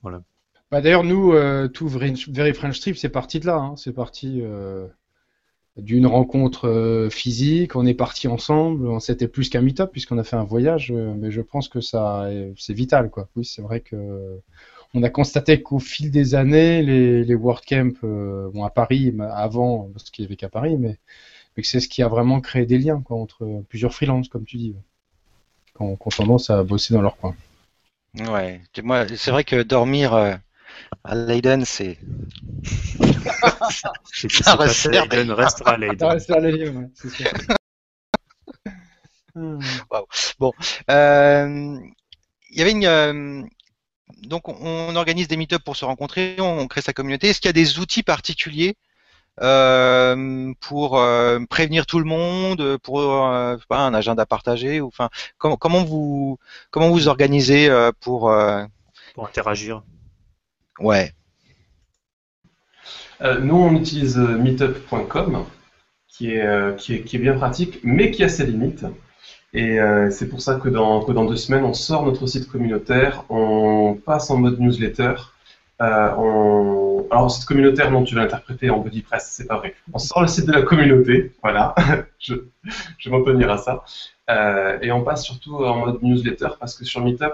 Voilà. 0.01 0.23
Bah, 0.71 0.81
D'ailleurs, 0.81 1.03
nous, 1.03 1.33
euh, 1.33 1.67
tout 1.67 1.87
Very 1.87 2.53
French 2.53 2.79
Trip, 2.79 2.97
c'est 2.97 3.09
parti 3.09 3.39
de 3.39 3.45
là. 3.45 3.55
Hein. 3.55 3.75
C'est 3.77 3.93
parti 3.93 4.39
euh, 4.41 4.87
d'une 5.77 6.07
rencontre 6.07 7.07
physique. 7.11 7.75
On 7.75 7.85
est 7.85 7.93
parti 7.93 8.27
ensemble. 8.27 8.99
C'était 9.01 9.27
plus 9.27 9.49
qu'un 9.49 9.61
meet-up 9.61 9.91
puisqu'on 9.91 10.17
a 10.17 10.23
fait 10.23 10.35
un 10.35 10.43
voyage. 10.43 10.91
mais 10.91 11.31
je 11.31 11.41
pense 11.41 11.69
que 11.69 11.81
ça, 11.81 12.29
c'est 12.57 12.73
vital, 12.73 13.09
quoi. 13.09 13.29
Oui, 13.35 13.45
c'est 13.45 13.61
vrai 13.61 13.81
que 13.81 14.39
on 14.93 15.03
a 15.03 15.09
constaté 15.09 15.61
qu'au 15.61 15.79
fil 15.79 16.11
des 16.11 16.33
années, 16.33 16.81
les, 16.81 17.23
les 17.23 17.35
WordCamp, 17.35 17.93
bon, 18.01 18.63
à 18.63 18.69
Paris, 18.69 19.13
avant, 19.31 19.89
parce 19.93 20.09
qu'il 20.09 20.23
n'y 20.23 20.27
avait 20.27 20.37
qu'à 20.37 20.49
Paris, 20.49 20.77
mais, 20.77 20.97
mais 21.55 21.63
c'est 21.63 21.79
ce 21.81 21.87
qui 21.89 22.01
a 22.01 22.07
vraiment 22.07 22.41
créé 22.41 22.65
des 22.65 22.77
liens 22.77 23.01
quoi, 23.01 23.17
entre 23.17 23.63
plusieurs 23.69 23.93
freelances, 23.93 24.29
comme 24.29 24.45
tu 24.45 24.57
dis 24.57 24.75
qui 25.77 25.83
ont, 25.83 25.97
tendance 26.15 26.49
à 26.49 26.63
bosser 26.63 26.93
dans 26.93 27.01
leur 27.01 27.17
coin. 27.17 27.35
Ouais, 28.19 28.61
moi, 28.83 29.05
c'est 29.15 29.31
vrai 29.31 29.43
que 29.43 29.61
dormir 29.61 30.13
euh, 30.13 30.33
à 31.03 31.15
Leiden, 31.15 31.65
c'est. 31.65 31.99
ça 34.29 34.55
reste 34.55 34.85
Leiden 34.87 35.31
restera 35.31 35.71
à 35.71 35.77
Leiden. 35.77 35.99
Ça 35.99 36.09
restera 36.09 36.39
Leiden, 36.39 36.91
c'est 36.95 37.09
sûr. 37.09 37.31
Bon, 40.39 40.51
euh, 40.89 41.77
il 42.49 42.57
y 42.57 42.61
avait 42.63 42.71
une. 42.71 42.85
Euh, 42.85 43.43
donc, 44.23 44.49
on, 44.49 44.95
organise 44.95 45.27
des 45.27 45.37
meet-ups 45.37 45.63
pour 45.63 45.75
se 45.75 45.85
rencontrer, 45.85 46.37
on 46.39 46.67
crée 46.67 46.81
sa 46.81 46.91
communauté. 46.91 47.27
Est-ce 47.27 47.39
qu'il 47.39 47.49
y 47.49 47.51
a 47.51 47.53
des 47.53 47.77
outils 47.77 48.01
particuliers 48.01 48.77
euh, 49.41 50.51
pour 50.61 50.97
euh, 50.97 51.39
prévenir 51.49 51.85
tout 51.85 51.99
le 51.99 52.05
monde, 52.05 52.77
pour 52.77 52.99
euh, 53.01 53.55
pas, 53.69 53.79
un 53.79 53.93
agenda 53.93 54.25
partagé, 54.25 54.81
ou 54.81 54.87
enfin 54.87 55.09
comment, 55.37 55.57
comment 55.57 55.83
vous 55.83 56.39
comment 56.71 56.89
vous 56.89 57.07
organisez 57.07 57.69
pour 57.99 58.33
pour 59.13 59.27
interagir. 59.27 59.83
Ouais. 60.79 61.13
nous, 63.21 63.55
on 63.55 63.75
utilise 63.75 64.17
meetup.com, 64.17 65.45
qui 66.07 66.31
est, 66.31 66.77
qui, 66.77 66.95
est, 66.95 67.01
qui 67.01 67.15
est 67.15 67.19
bien 67.19 67.35
pratique, 67.35 67.79
mais 67.83 68.11
qui 68.11 68.23
a 68.23 68.29
ses 68.29 68.45
limites. 68.45 68.85
Et 69.53 69.79
c'est 70.11 70.29
pour 70.29 70.41
ça 70.41 70.55
que 70.55 70.69
dans, 70.69 71.03
que 71.03 71.11
dans 71.11 71.25
deux 71.25 71.35
semaines, 71.35 71.63
on 71.63 71.73
sort 71.73 72.05
notre 72.05 72.27
site 72.27 72.47
communautaire, 72.47 73.23
on 73.29 73.99
passe 74.05 74.29
en 74.29 74.37
mode 74.37 74.59
newsletter 74.59 75.15
euh, 75.81 76.11
on... 76.17 77.07
Alors, 77.11 77.31
site 77.31 77.45
communautaire, 77.45 77.91
non, 77.91 78.03
tu 78.03 78.15
vas 78.15 78.21
l'interpréter 78.21 78.69
en 78.69 78.79
body 78.79 79.01
press, 79.01 79.29
c'est 79.31 79.47
pas 79.47 79.57
vrai. 79.57 79.75
On 79.93 79.99
sort 79.99 80.21
le 80.21 80.27
site 80.27 80.45
de 80.45 80.51
la 80.51 80.63
communauté, 80.63 81.31
voilà, 81.41 81.75
je, 82.19 82.33
je 82.97 83.09
m'en 83.09 83.23
tenir 83.23 83.51
à 83.51 83.57
ça. 83.57 83.83
Euh, 84.29 84.77
et 84.81 84.91
on 84.91 85.03
passe 85.03 85.23
surtout 85.23 85.55
en 85.63 85.77
mode 85.77 86.03
newsletter 86.03 86.49
parce 86.59 86.75
que 86.75 86.83
sur 86.83 87.01
Meetup, 87.01 87.33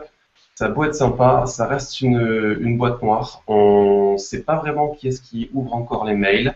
ça 0.55 0.65
a 0.65 0.69
beau 0.69 0.83
être 0.83 0.93
sympa, 0.93 1.45
ça 1.47 1.65
reste 1.65 2.01
une, 2.01 2.77
boîte 2.77 3.01
noire. 3.01 3.41
On 3.47 4.13
ne 4.13 4.17
sait 4.17 4.43
pas 4.43 4.57
vraiment 4.57 4.89
qui 4.89 5.07
est-ce 5.07 5.21
qui 5.21 5.49
ouvre 5.53 5.73
encore 5.73 6.05
les 6.05 6.15
mails. 6.15 6.53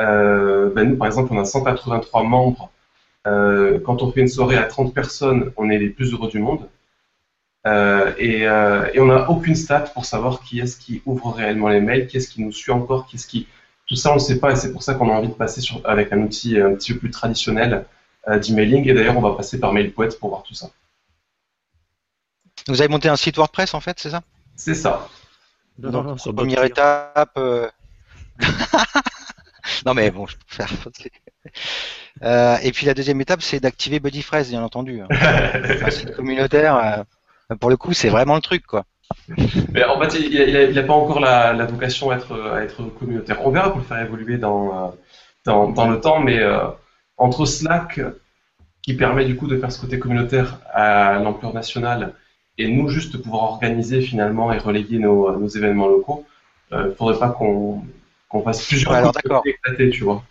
Euh, 0.00 0.72
ben 0.74 0.90
nous, 0.90 0.96
par 0.96 1.06
exemple, 1.06 1.32
on 1.32 1.38
a 1.38 1.44
183 1.44 2.24
membres. 2.24 2.70
Quand 3.24 4.02
on 4.02 4.12
fait 4.12 4.20
une 4.20 4.28
soirée 4.28 4.56
à 4.56 4.64
30 4.64 4.94
personnes, 4.94 5.52
on 5.56 5.68
est 5.70 5.78
les 5.78 5.90
plus 5.90 6.12
heureux 6.12 6.28
du 6.28 6.38
monde. 6.38 6.68
Euh, 7.66 8.14
euh, 8.20 8.90
et, 8.94 9.00
on 9.00 9.06
n'a 9.06 9.28
aucune 9.28 9.56
stat 9.56 9.80
pour 9.80 10.04
savoir 10.04 10.40
qui 10.40 10.60
est-ce 10.60 10.76
qui 10.76 11.02
ouvre 11.04 11.32
réellement 11.32 11.68
les 11.68 11.80
mails, 11.80 12.06
qui 12.06 12.16
est-ce 12.16 12.28
qui 12.28 12.40
nous 12.42 12.52
suit 12.52 12.70
encore, 12.72 13.06
qui 13.06 13.16
est-ce 13.16 13.26
qui... 13.26 13.48
Tout 13.86 13.96
ça, 13.96 14.12
on 14.12 14.14
ne 14.14 14.20
sait 14.20 14.38
pas 14.38 14.52
et 14.52 14.56
c'est 14.56 14.72
pour 14.72 14.82
ça 14.82 14.94
qu'on 14.94 15.10
a 15.10 15.12
envie 15.12 15.28
de 15.28 15.34
passer 15.34 15.60
sur, 15.60 15.80
avec 15.84 16.12
un 16.12 16.18
outil 16.18 16.58
un 16.58 16.74
petit 16.74 16.92
peu 16.92 17.00
plus 17.00 17.10
traditionnel 17.10 17.86
euh, 18.28 18.38
d'emailing. 18.38 18.88
Et 18.88 18.94
d'ailleurs, 18.94 19.16
on 19.16 19.20
va 19.20 19.34
passer 19.36 19.60
par 19.60 19.72
MailPoet 19.72 20.10
pour 20.18 20.30
voir 20.30 20.42
tout 20.42 20.54
ça. 20.54 20.70
Vous 22.68 22.80
avez 22.80 22.88
monté 22.88 23.08
un 23.08 23.16
site 23.16 23.36
WordPress 23.36 23.74
en 23.74 23.80
fait, 23.80 23.98
c'est 24.00 24.10
ça? 24.10 24.22
C'est 24.56 24.74
ça. 24.74 25.08
Donc, 25.78 26.16
première 26.34 26.64
étape. 26.64 27.38
non 29.86 29.94
mais 29.94 30.10
bon, 30.10 30.26
je 30.26 30.36
peux 30.36 30.42
faire. 30.48 30.72
et 32.62 32.72
puis 32.72 32.86
la 32.86 32.94
deuxième 32.94 33.20
étape, 33.20 33.42
c'est 33.42 33.60
d'activer 33.60 34.00
BuddyFresh, 34.00 34.48
bien 34.48 34.62
entendu. 34.62 35.00
Hein. 35.00 35.08
un 35.10 35.90
site 35.90 36.16
communautaire. 36.16 37.04
Pour 37.60 37.70
le 37.70 37.76
coup, 37.76 37.92
c'est 37.92 38.08
vraiment 38.08 38.34
le 38.34 38.40
truc, 38.40 38.66
quoi. 38.66 38.84
Mais 39.72 39.84
en 39.84 40.00
fait, 40.00 40.18
il 40.18 40.74
n'a 40.74 40.82
pas 40.82 40.92
encore 40.92 41.20
la, 41.20 41.52
vocation 41.66 42.10
à 42.10 42.16
être, 42.16 42.40
à 42.52 42.62
être 42.62 42.82
communautaire. 42.98 43.38
On 43.44 43.50
verra 43.50 43.70
pour 43.70 43.78
le 43.78 43.84
faire 43.84 44.00
évoluer 44.00 44.36
dans, 44.36 44.94
dans, 45.44 45.68
dans 45.70 45.88
le 45.88 46.00
temps, 46.00 46.20
mais 46.20 46.40
entre 47.16 47.46
Slack, 47.46 48.00
qui 48.82 48.94
permet 48.94 49.24
du 49.24 49.36
coup 49.36 49.46
de 49.46 49.58
faire 49.58 49.70
ce 49.70 49.80
côté 49.80 49.98
communautaire 49.98 50.58
à 50.72 51.18
l'ampleur 51.20 51.54
nationale, 51.54 52.14
et 52.58 52.68
nous 52.68 52.88
juste 52.88 53.18
pouvoir 53.22 53.44
organiser 53.44 54.00
finalement 54.00 54.52
et 54.52 54.58
relayer 54.58 54.98
nos, 54.98 55.38
nos 55.38 55.48
événements 55.48 55.88
locaux, 55.88 56.26
il 56.72 56.78
ne 56.78 56.90
faudrait 56.90 57.18
pas 57.18 57.28
qu'on 57.28 57.84
fasse 58.44 58.66
plusieurs 58.66 58.92
ouais, 58.92 58.98
alors, 58.98 59.12
d'accord. 59.12 59.42
tu 59.76 60.04
vois. 60.04 60.22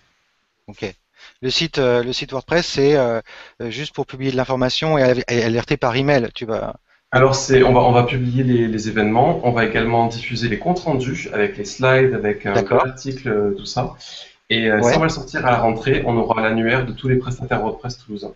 Ok. 0.67 0.93
Le 1.41 1.49
site, 1.49 1.79
euh, 1.79 2.03
le 2.03 2.13
site 2.13 2.31
WordPress, 2.31 2.65
c'est 2.65 2.95
euh, 2.95 3.21
juste 3.59 3.93
pour 3.93 4.05
publier 4.05 4.31
de 4.31 4.37
l'information 4.37 4.97
et, 4.97 5.23
alerter 5.27 5.77
par 5.77 5.95
email. 5.95 6.29
Tu 6.33 6.45
vas. 6.45 6.75
Alors 7.15 7.33
c'est, 7.33 7.63
on 7.63 7.73
va, 7.73 7.79
on 7.79 7.91
va 7.91 8.03
publier 8.03 8.43
les, 8.43 8.67
les, 8.67 8.89
événements. 8.89 9.39
On 9.43 9.51
va 9.51 9.65
également 9.65 10.07
diffuser 10.07 10.49
les 10.49 10.59
comptes 10.59 10.79
rendus 10.79 11.29
avec 11.33 11.57
les 11.57 11.65
slides, 11.65 12.13
avec 12.13 12.45
un 12.45 12.53
article, 12.53 13.55
tout 13.57 13.65
ça. 13.65 13.95
Et 14.49 14.69
euh, 14.69 14.81
ça, 14.81 14.97
on 14.97 14.99
va 14.99 15.05
le 15.05 15.09
sortir 15.09 15.45
à 15.45 15.51
la 15.51 15.57
rentrée. 15.57 16.03
On 16.05 16.17
aura 16.17 16.41
l'annuaire 16.41 16.85
de 16.85 16.91
tous 16.91 17.07
les 17.07 17.15
prestataires 17.15 17.61
WordPress 17.61 17.97
toulousains. 17.97 18.33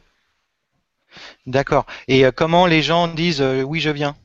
D'accord. 1.45 1.85
Et 2.07 2.25
comment 2.35 2.65
les 2.65 2.81
gens 2.81 3.07
disent 3.07 3.43
oui, 3.65 3.79
je 3.79 3.89
viens? 3.89 4.15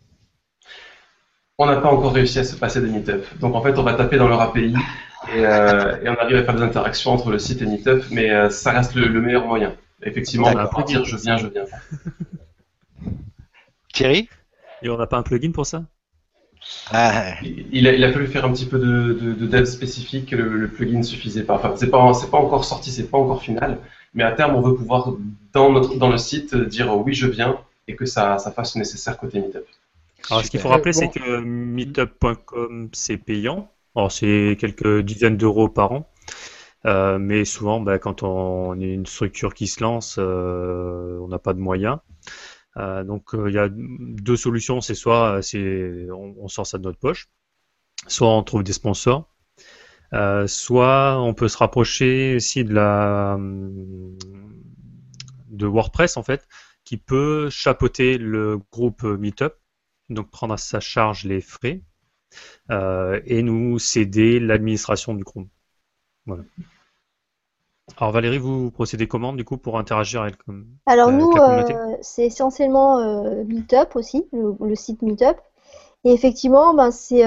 On 1.58 1.66
n'a 1.66 1.76
pas 1.76 1.88
encore 1.88 2.12
réussi 2.12 2.38
à 2.38 2.44
se 2.44 2.56
passer 2.56 2.80
des 2.80 2.88
meetups. 2.88 3.38
Donc 3.40 3.54
en 3.54 3.62
fait, 3.62 3.78
on 3.78 3.82
va 3.82 3.94
taper 3.94 4.16
dans 4.16 4.28
leur 4.28 4.40
API 4.40 4.74
euh, 5.32 5.96
et, 6.02 6.08
on 6.08 6.14
arrive 6.14 6.36
à 6.36 6.44
faire 6.44 6.54
des 6.54 6.62
interactions 6.62 7.12
entre 7.12 7.30
le 7.30 7.38
site 7.38 7.62
et 7.62 7.66
Meetup, 7.66 8.04
mais 8.10 8.30
euh, 8.30 8.50
ça 8.50 8.72
reste 8.72 8.94
le, 8.94 9.08
meilleur 9.20 9.46
moyen. 9.46 9.74
Effectivement, 10.02 10.48
on 10.48 10.54
va 10.54 10.82
dire 10.82 11.04
je 11.04 11.16
viens, 11.16 11.36
je 11.36 11.46
viens. 11.46 11.64
Thierry? 13.92 14.28
Et 14.84 14.90
on 14.90 14.98
n'a 14.98 15.06
pas 15.06 15.16
un 15.16 15.22
plugin 15.22 15.50
pour 15.50 15.66
ça? 15.66 15.84
Ah. 16.92 17.34
il, 17.42 17.86
a, 17.88 17.92
il, 17.92 18.04
a, 18.04 18.12
fallu 18.12 18.26
faire 18.26 18.44
un 18.44 18.52
petit 18.52 18.66
peu 18.66 18.78
de, 18.78 19.12
de, 19.12 19.46
dev 19.46 19.64
spécifique, 19.64 20.30
le, 20.30 20.68
plugin 20.68 20.98
ne 20.98 21.02
suffisait 21.02 21.42
pas. 21.42 21.54
Enfin, 21.54 21.74
c'est 21.76 21.90
pas, 21.90 22.12
pas 22.30 22.38
encore 22.38 22.64
sorti, 22.64 22.90
c'est 22.90 23.10
pas 23.10 23.18
encore 23.18 23.42
final, 23.42 23.78
mais 24.14 24.22
à 24.22 24.32
terme, 24.32 24.54
on 24.54 24.60
veut 24.60 24.74
pouvoir, 24.74 25.14
dans, 25.52 25.72
notre, 25.72 25.96
dans 25.96 26.10
le 26.10 26.16
site, 26.16 26.54
dire 26.54 26.96
oui, 26.96 27.12
je 27.12 27.26
viens 27.26 27.58
et 27.88 27.96
que 27.96 28.06
ça, 28.06 28.38
ça 28.38 28.50
fasse 28.50 28.76
le 28.76 28.78
nécessaire 28.78 29.18
côté 29.18 29.40
Meetup. 29.40 29.64
Alors, 30.30 30.44
ce 30.44 30.50
qu'il 30.50 30.60
faut 30.60 30.68
rappeler, 30.68 30.92
c'est 30.92 31.08
que 31.08 31.40
meetup.com, 31.40 32.88
c'est 32.92 33.18
payant. 33.18 33.70
Alors 33.96 34.10
c'est 34.10 34.56
quelques 34.58 35.00
dizaines 35.00 35.36
d'euros 35.36 35.68
par 35.68 35.92
an. 35.92 36.10
Euh, 36.86 37.18
mais 37.18 37.44
souvent, 37.44 37.80
bah, 37.80 37.98
quand 37.98 38.22
on 38.22 38.78
est 38.80 38.92
une 38.92 39.06
structure 39.06 39.54
qui 39.54 39.66
se 39.66 39.82
lance, 39.82 40.16
euh, 40.18 41.18
on 41.20 41.28
n'a 41.28 41.38
pas 41.38 41.54
de 41.54 41.60
moyens. 41.60 41.98
Euh, 42.76 43.04
donc 43.04 43.30
il 43.34 43.52
y 43.52 43.58
a 43.58 43.68
deux 43.70 44.36
solutions, 44.36 44.80
c'est 44.80 44.94
soit 44.94 45.40
c'est 45.42 46.06
on, 46.10 46.48
sort 46.48 46.66
ça 46.66 46.78
de 46.78 46.84
notre 46.84 46.98
poche, 46.98 47.28
soit 48.08 48.28
on 48.28 48.42
trouve 48.42 48.64
des 48.64 48.72
sponsors, 48.72 49.28
soit 50.46 51.20
on 51.20 51.34
peut 51.34 51.48
se 51.48 51.58
rapprocher 51.58 52.36
aussi 52.36 52.64
de 52.64 52.74
la 52.74 53.38
de 55.48 55.66
WordPress 55.66 56.16
en 56.16 56.22
fait, 56.22 56.46
qui 56.84 56.96
peut 56.96 57.48
chapeauter 57.50 58.18
le 58.18 58.58
groupe 58.72 59.04
Meetup, 59.04 59.54
donc 60.10 60.30
prendre 60.30 60.54
à 60.54 60.58
sa 60.58 60.80
charge 60.80 61.24
les 61.24 61.40
frais 61.40 61.82
euh, 62.70 63.20
et 63.26 63.42
nous 63.42 63.78
céder 63.78 64.40
l'administration 64.40 65.14
du 65.14 65.24
Chrome. 65.24 65.48
Voilà. 66.26 66.44
Alors 67.98 68.12
Valérie, 68.12 68.38
vous 68.38 68.70
procédez 68.70 69.06
comment 69.06 69.32
du 69.32 69.44
coup 69.44 69.56
pour 69.56 69.78
interagir 69.78 70.22
avec, 70.22 70.36
Alors 70.86 71.12
nous, 71.12 71.32
euh, 71.36 71.96
c'est 72.00 72.26
essentiellement 72.26 72.98
euh, 72.98 73.44
Meetup 73.44 73.94
aussi, 73.94 74.26
le, 74.32 74.74
site 74.74 75.02
Meetup. 75.02 75.36
Et 76.04 76.12
effectivement, 76.12 76.74
ben, 76.74 76.90
c'est 76.90 77.22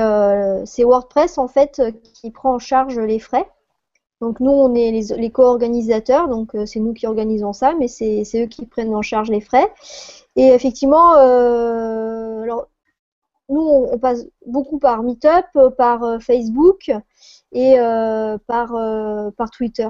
WordPress 0.84 1.38
en 1.38 1.48
fait 1.48 1.82
qui 2.14 2.32
prend 2.32 2.56
en 2.56 2.60
charge 2.60 3.00
les 3.00 3.20
frais. 3.20 3.50
Donc 4.20 4.40
nous, 4.40 4.52
on 4.52 4.74
est 4.74 4.92
les, 4.92 5.16
les 5.16 5.32
co-organisateurs, 5.32 6.28
donc 6.28 6.52
c'est 6.66 6.80
nous 6.80 6.94
qui 6.94 7.06
organisons 7.06 7.54
ça, 7.54 7.74
mais 7.80 7.88
c'est 7.88 8.24
eux 8.36 8.48
qui 8.48 8.66
prennent 8.66 8.96
en 8.96 9.04
charge 9.04 9.30
les 9.30 9.42
frais. 9.42 9.72
Et 10.36 10.48
effectivement, 10.48 11.14
alors 11.14 12.68
nous, 13.50 13.62
on, 13.62 13.98
passe 13.98 14.26
beaucoup 14.46 14.78
par 14.78 15.04
Meetup, 15.04 15.46
euh, 15.56 15.70
par 15.70 16.04
euh, 16.04 16.20
Facebook 16.20 16.92
et 17.52 17.80
euh, 17.80 18.38
par, 18.46 18.74
par 19.38 19.52
Twitter. 19.52 19.88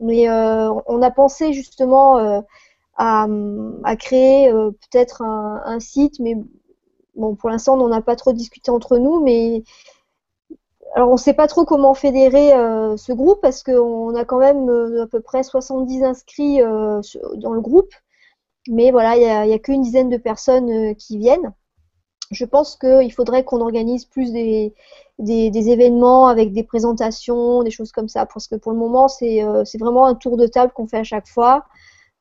Mais 0.00 0.30
on 0.30 1.02
a 1.02 1.10
pensé 1.10 1.52
justement 1.52 2.42
à, 2.96 3.26
créer 3.98 4.50
peut-être 4.50 5.22
un, 5.22 5.80
site, 5.80 6.18
mais 6.20 6.34
bon, 7.16 7.34
pour 7.34 7.50
l'instant, 7.50 7.74
on 7.74 7.88
n'en 7.88 7.92
a 7.92 8.02
pas 8.02 8.16
trop 8.16 8.32
discuté 8.32 8.70
entre 8.70 8.98
nous, 8.98 9.20
mais 9.20 9.62
alors 10.94 11.10
on 11.10 11.12
ne 11.12 11.18
sait 11.18 11.34
pas 11.34 11.46
trop 11.46 11.64
comment 11.64 11.94
fédérer 11.94 12.50
ce 12.96 13.12
groupe 13.12 13.40
parce 13.42 13.62
qu'on 13.62 14.14
a 14.14 14.24
quand 14.24 14.38
même 14.38 14.68
à 15.00 15.06
peu 15.06 15.20
près 15.20 15.42
70 15.42 16.02
inscrits 16.02 16.60
dans 16.60 17.52
le 17.52 17.60
groupe, 17.60 17.92
mais 18.68 18.90
voilà, 18.90 19.16
il 19.16 19.48
n'y 19.48 19.54
a, 19.54 19.58
qu'une 19.58 19.82
dizaine 19.82 20.08
de 20.08 20.16
personnes 20.16 20.94
qui 20.96 21.18
viennent 21.18 21.52
je 22.30 22.44
pense 22.44 22.76
qu'il 22.76 23.12
faudrait 23.12 23.44
qu'on 23.44 23.60
organise 23.60 24.04
plus 24.04 24.32
des, 24.32 24.72
événements 25.18 26.28
avec 26.28 26.52
des 26.52 26.62
présentations, 26.62 27.62
des 27.62 27.70
choses 27.70 27.92
comme 27.92 28.08
ça, 28.08 28.26
parce 28.26 28.46
que 28.46 28.54
pour 28.54 28.72
le 28.72 28.78
moment, 28.78 29.08
c'est 29.08 29.42
euh, 29.42 29.64
vraiment 29.78 30.06
un 30.06 30.14
tour 30.14 30.36
de 30.36 30.46
table 30.46 30.72
qu'on 30.72 30.86
fait 30.86 30.98
à 30.98 31.04
chaque 31.04 31.28
fois. 31.28 31.66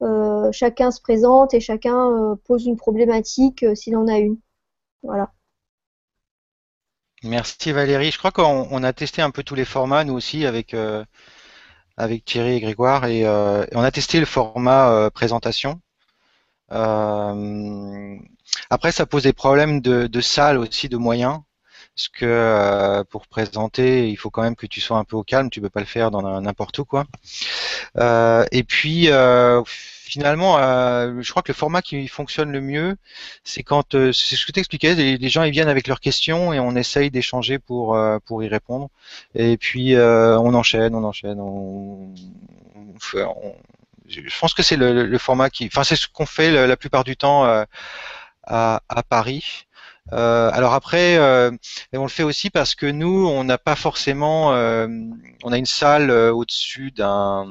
Euh, 0.01 0.51
chacun 0.51 0.91
se 0.91 1.01
présente 1.01 1.53
et 1.53 1.59
chacun 1.59 2.11
euh, 2.11 2.35
pose 2.45 2.65
une 2.65 2.77
problématique 2.77 3.65
s'il 3.75 3.97
en 3.97 4.07
a 4.07 4.17
une. 4.17 4.37
Voilà. 5.03 5.31
Merci 7.21 7.71
Valérie. 7.71 8.11
Je 8.11 8.17
crois 8.17 8.31
qu'on 8.31 8.83
a 8.83 8.93
testé 8.93 9.21
un 9.21 9.29
peu 9.29 9.43
tous 9.43 9.55
les 9.55 9.65
formats, 9.65 10.05
nous 10.05 10.13
aussi, 10.13 10.45
avec, 10.45 10.75
avec 11.97 12.25
Thierry 12.25 12.55
et 12.55 12.61
Grégoire, 12.61 13.05
et, 13.05 13.27
on 13.27 13.81
a 13.81 13.91
testé 13.91 14.19
le 14.21 14.25
format 14.25 15.11
présentation. 15.11 15.81
Après, 18.69 18.91
ça 18.91 19.05
pose 19.05 19.23
des 19.23 19.33
problèmes 19.33 19.81
de, 19.81 20.07
de 20.07 20.21
salle 20.21 20.57
aussi, 20.57 20.89
de 20.89 20.97
moyens. 20.97 21.41
Parce 21.99 22.07
que 22.07 22.25
euh, 22.25 23.03
pour 23.03 23.27
présenter, 23.27 24.09
il 24.09 24.15
faut 24.15 24.29
quand 24.29 24.41
même 24.41 24.55
que 24.55 24.65
tu 24.65 24.79
sois 24.79 24.97
un 24.97 25.03
peu 25.03 25.17
au 25.17 25.23
calme, 25.23 25.49
tu 25.49 25.59
peux 25.59 25.69
pas 25.69 25.81
le 25.81 25.85
faire 25.85 26.11
dans 26.11 26.39
n'importe 26.39 26.79
où 26.79 26.85
quoi. 26.85 27.05
Euh, 27.97 28.45
et 28.53 28.63
puis 28.63 29.09
euh, 29.09 29.61
finalement, 29.65 30.57
je 31.21 31.29
crois 31.29 31.41
que 31.43 31.51
le 31.51 31.57
format 31.57 31.81
qui 31.81 32.07
fonctionne 32.07 32.53
le 32.53 32.61
mieux, 32.61 32.95
c'est 33.43 33.63
quand 33.63 33.91
c'est 33.91 34.35
ce 34.37 34.45
que 34.45 34.53
tu 34.53 34.61
expliquais, 34.61 34.95
les, 34.95 35.29
gens 35.29 35.43
ils 35.43 35.51
viennent 35.51 35.67
avec 35.67 35.87
leurs 35.87 35.99
questions 35.99 36.53
et 36.53 36.59
on 36.61 36.73
essaye 36.77 37.11
d'échanger 37.11 37.59
pour 37.59 37.99
pour 38.25 38.43
y 38.43 38.47
répondre. 38.47 38.89
Et 39.35 39.57
puis 39.57 39.97
on 39.97 40.53
enchaîne, 40.53 40.95
on 40.95 41.03
enchaîne, 41.03 41.41
on, 41.41 42.13
je 44.09 44.39
pense 44.39 44.53
que 44.53 44.63
c'est 44.63 44.75
le, 44.75 45.05
le, 45.05 45.17
format 45.17 45.49
qui, 45.49 45.67
enfin 45.67 45.83
c'est 45.83 45.95
ce 45.95 46.07
qu'on 46.07 46.25
fait 46.25 46.51
la, 46.51 46.67
la 46.67 46.77
plupart 46.77 47.03
du 47.03 47.15
temps 47.15 47.45
à, 48.49 49.03
Paris. 49.07 49.65
Euh, 50.11 50.49
alors 50.53 50.73
après, 50.73 51.17
euh, 51.17 51.51
on 51.93 52.03
le 52.03 52.09
fait 52.09 52.23
aussi 52.23 52.49
parce 52.49 52.73
que 52.75 52.87
nous, 52.87 53.27
on 53.27 53.43
n'a 53.43 53.57
pas 53.57 53.75
forcément, 53.75 54.53
euh, 54.53 54.87
on 55.43 55.51
a 55.51 55.57
une 55.57 55.65
salle 55.65 56.09
au-dessus 56.11 56.91
d'un 56.91 57.45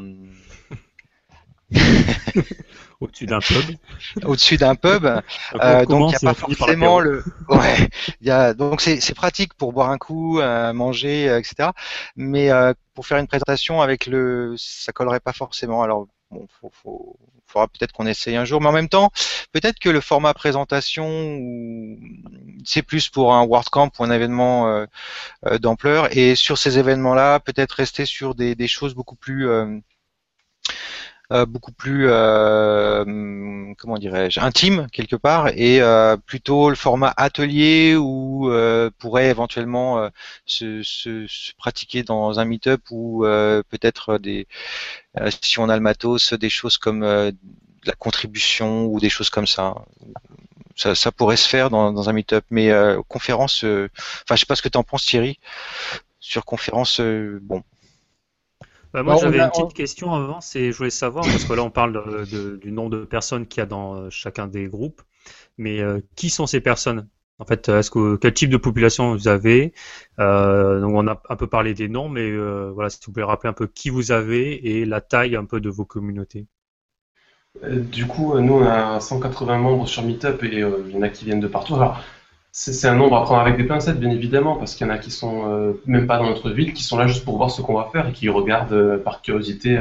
au-dessus 3.01 3.27
d'un 3.27 3.39
pub. 3.39 3.77
Au-dessus 4.25 4.57
d'un 4.57 4.75
pub. 4.75 5.05
donc 5.89 6.13
il 6.13 6.17
n'y 6.17 6.17
a 6.17 6.19
pas 6.21 6.35
forcément 6.35 6.99
le. 6.99 7.23
Ouais. 7.49 7.89
Y 8.23 8.31
a... 8.31 8.55
Donc 8.55 8.81
c'est 8.81 9.15
pratique 9.15 9.55
pour 9.55 9.73
boire 9.73 9.91
un 9.91 9.99
coup, 9.99 10.41
manger, 10.75 11.27
etc. 11.27 11.71
Mais 12.17 12.51
pour 12.95 13.07
faire 13.07 13.19
une 13.19 13.29
présentation 13.29 13.83
avec 13.83 14.07
le, 14.07 14.57
ça 14.57 14.91
collerait 14.93 15.21
pas 15.21 15.33
forcément. 15.33 15.85
Alors 15.85 16.09
bon, 16.31 16.47
faut, 16.61 17.17
faudra 17.47 17.69
peut-être 17.69 17.93
qu'on 17.93 18.07
essaye 18.07 18.37
un 18.37 18.45
jour. 18.45 18.61
Mais 18.61 18.69
en 18.69 18.73
même 18.73 18.89
temps, 18.89 19.11
peut-être 19.53 19.79
que 19.79 19.89
le 19.89 20.01
format 20.01 20.35
présentation, 20.35 21.09
c'est 22.65 22.83
plus 22.83 23.09
pour 23.09 23.35
un 23.35 23.45
WordCamp 23.47 23.91
ou 23.99 24.05
un 24.05 24.11
événement 24.11 24.69
euh, 24.69 24.87
euh, 25.47 25.59
d'ampleur. 25.59 26.17
Et 26.17 26.35
sur 26.35 26.59
ces 26.59 26.79
événements-là, 26.79 27.41
peut-être 27.41 27.73
rester 27.73 28.05
sur 28.05 28.35
des, 28.35 28.69
choses 28.69 28.95
beaucoup 28.95 29.17
plus 29.17 29.49
euh, 29.49 29.79
beaucoup 31.47 31.73
plus 31.73 32.09
comment 33.77 33.99
dirais-je 33.99 34.41
intime 34.41 34.87
quelque 34.93 35.17
part 35.17 35.49
et 35.49 35.81
plutôt 36.27 36.71
le 36.71 36.75
format 36.75 37.13
atelier 37.17 37.97
où 37.97 38.51
pourrait 38.99 39.29
éventuellement 39.29 40.09
se, 40.47 40.83
se, 40.83 41.53
pratiquer 41.59 42.03
dans 42.03 42.41
un 42.41 42.45
meet-up 42.45 42.81
ou 42.91 43.25
peut-être 43.69 44.19
des 44.19 44.47
euh, 45.21 45.31
si 45.43 45.59
on 45.59 45.69
a 45.69 45.77
le 45.77 45.83
matos, 45.83 46.33
des 46.35 46.51
choses 46.51 46.79
comme 46.79 47.03
euh, 47.03 47.33
la 47.85 47.95
contribution 47.95 48.87
ou 48.87 49.01
des 49.01 49.09
choses 49.09 49.31
comme 49.31 49.47
ça. 49.47 49.75
Ça, 50.77 51.11
pourrait 51.11 51.37
se 51.37 51.49
faire 51.49 51.71
dans, 51.71 52.09
un 52.09 52.13
meet-up, 52.13 52.45
mais 52.51 52.71
euh, 52.71 53.03
conférence, 53.09 53.65
enfin, 53.65 54.37
je 54.37 54.37
sais 54.37 54.47
pas 54.47 54.55
ce 54.55 54.63
que 54.63 54.69
tu 54.69 54.79
en 54.79 54.85
penses, 54.85 55.05
Thierry, 55.05 55.41
sur 56.21 56.45
conférence, 56.45 57.01
bon. 57.01 57.65
Bah, 58.93 59.03
moi, 59.03 59.17
j'avais 59.17 59.39
une 59.39 59.51
petite 59.51 59.75
question 59.75 60.15
avant, 60.15 60.41
c'est, 60.41 60.73
je 60.73 60.77
voulais 60.79 60.91
savoir, 60.91 61.25
parce 61.25 61.45
que 61.45 61.53
là, 61.53 61.63
on 61.63 61.71
parle 61.71 62.27
du 62.27 62.73
nombre 62.73 62.91
de 62.91 63.05
personnes 63.05 63.47
qu'il 63.47 63.61
y 63.61 63.63
a 63.63 63.67
dans 63.67 64.09
chacun 64.11 64.47
des 64.47 64.67
groupes, 64.67 65.03
mais 65.59 65.81
qui 66.17 66.31
sont 66.31 66.47
ces 66.47 66.61
personnes? 66.61 67.09
En 67.41 67.45
fait, 67.45 67.69
est-ce 67.69 67.91
que 67.91 68.17
quel 68.17 68.35
type 68.35 68.51
de 68.51 68.57
population 68.57 69.13
vous 69.15 69.29
avez? 69.29 69.73
Euh, 70.19 70.81
Donc, 70.81 70.95
on 70.95 71.07
a 71.07 71.23
un 71.29 71.37
peu 71.37 71.47
parlé 71.47 71.73
des 71.73 71.89
noms, 71.89 72.09
mais 72.09 72.29
euh, 72.29 72.73
voilà, 72.75 72.91
si 72.91 72.99
vous 73.07 73.13
pouvez 73.13 73.25
rappeler 73.25 73.49
un 73.49 73.53
peu 73.53 73.69
qui 73.69 73.91
vous 73.91 74.11
avez 74.11 74.81
et 74.81 74.85
la 74.85 75.01
taille 75.01 75.37
un 75.37 75.45
peu 75.45 75.61
de 75.61 75.71
vos 75.71 75.85
communautés. 75.85 76.47
Du 77.63 78.07
coup, 78.07 78.39
nous, 78.41 78.55
on 78.55 78.67
a 78.67 78.99
180 79.01 79.59
membres 79.59 79.87
sur 79.87 80.03
Meetup 80.03 80.43
et 80.43 80.49
il 80.49 80.59
y 80.59 80.97
en 80.97 81.03
a 81.03 81.09
qui 81.09 81.25
viennent 81.25 81.41
de 81.41 81.47
partout. 81.49 81.77
Alors, 81.77 82.01
c'est 82.53 82.89
un 82.89 82.95
nombre 82.95 83.17
à 83.17 83.23
prendre 83.23 83.41
avec 83.41 83.57
des 83.57 83.65
pincettes, 83.65 84.01
bien 84.01 84.11
évidemment, 84.11 84.57
parce 84.57 84.75
qu'il 84.75 84.87
y 84.87 84.91
en 84.91 84.93
a 84.93 84.99
qui 84.99 85.11
sont 85.11 85.77
même 85.87 86.07
pas 86.07 86.19
dans 86.19 86.27
notre 86.27 86.51
ville, 86.51 86.73
qui 86.73 86.83
sont 86.83 86.97
là 86.97 87.07
juste 87.07 87.25
pour 87.25 87.37
voir 87.37 87.51
ce 87.51 87.63
qu'on 87.63 87.75
va 87.75 87.89
faire 87.93 88.09
et 88.09 88.13
qui 88.13 88.29
regardent 88.29 88.97
par 89.05 89.23
curiosité 89.23 89.79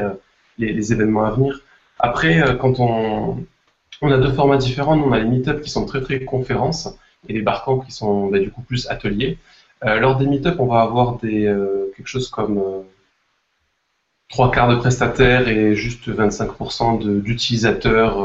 les, 0.60 0.74
les, 0.74 0.94
événements 0.94 1.26
à 1.26 1.32
venir. 1.32 1.62
Après, 2.00 2.58
quand 2.60 2.80
on, 2.80 3.46
a 4.02 4.18
deux 4.18 4.32
formats 4.32 4.58
différents. 4.58 4.98
On 5.00 5.12
a 5.12 5.20
les 5.20 5.26
meet 5.26 5.62
qui 5.62 5.70
sont 5.70 5.86
très 5.86 6.02
très 6.02 6.24
conférences 6.24 6.90
et 7.28 7.34
les 7.34 7.42
barcamps 7.42 7.80
qui 7.80 7.92
sont 7.92 8.28
bah, 8.28 8.40
du 8.40 8.52
coup 8.52 8.62
plus 8.62 8.88
ateliers. 8.88 9.38
Euh, 9.86 10.00
lors 10.00 10.18
des 10.18 10.26
meet 10.26 10.48
on 10.58 10.66
va 10.66 10.82
avoir 10.82 11.20
euh, 11.24 11.92
quelque 11.96 12.08
chose 12.08 12.30
comme 12.30 12.58
euh, 12.58 12.82
trois 14.30 14.52
quarts 14.52 14.70
de 14.70 14.76
prestataires 14.76 15.48
et 15.48 15.76
juste 15.76 16.10
25% 16.10 17.22
d'utilisateurs 17.22 18.18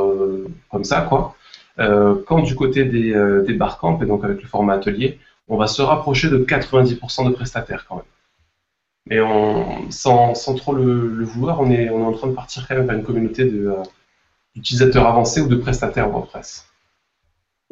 comme 0.71 0.85
ça, 0.85 1.03
quoi. 1.03 1.37
Quand 1.77 2.41
du 2.41 2.55
côté 2.55 2.85
des, 2.85 3.43
des 3.47 3.55
barcamps, 3.55 3.99
et 4.01 4.07
donc 4.07 4.25
avec 4.25 4.43
le 4.43 4.49
format 4.49 4.75
atelier, 4.75 5.19
on 5.49 5.57
va 5.57 5.67
se 5.67 5.83
rapprocher 5.83 6.29
de 6.31 6.39
90% 6.39 7.29
de 7.29 7.35
prestataires 7.35 7.87
quand 7.89 7.97
même. 7.97 8.05
Mais 9.07 9.21
on, 9.21 9.91
sans, 9.91 10.35
sans 10.35 10.55
trop 10.55 10.75
le, 10.75 11.25
vouloir, 11.25 11.61
on 11.61 11.71
est, 11.71 11.89
en 11.91 12.13
train 12.13 12.29
de 12.29 12.35
partir 12.35 12.67
quand 12.69 12.77
même 12.77 12.87
vers 12.87 12.97
une 12.97 13.05
communauté 13.05 13.45
de 13.45 13.75
d'utilisateurs 14.55 15.07
avancés 15.07 15.41
ou 15.41 15.49
de 15.49 15.57
prestataires 15.57 16.11
WordPress 16.11 16.67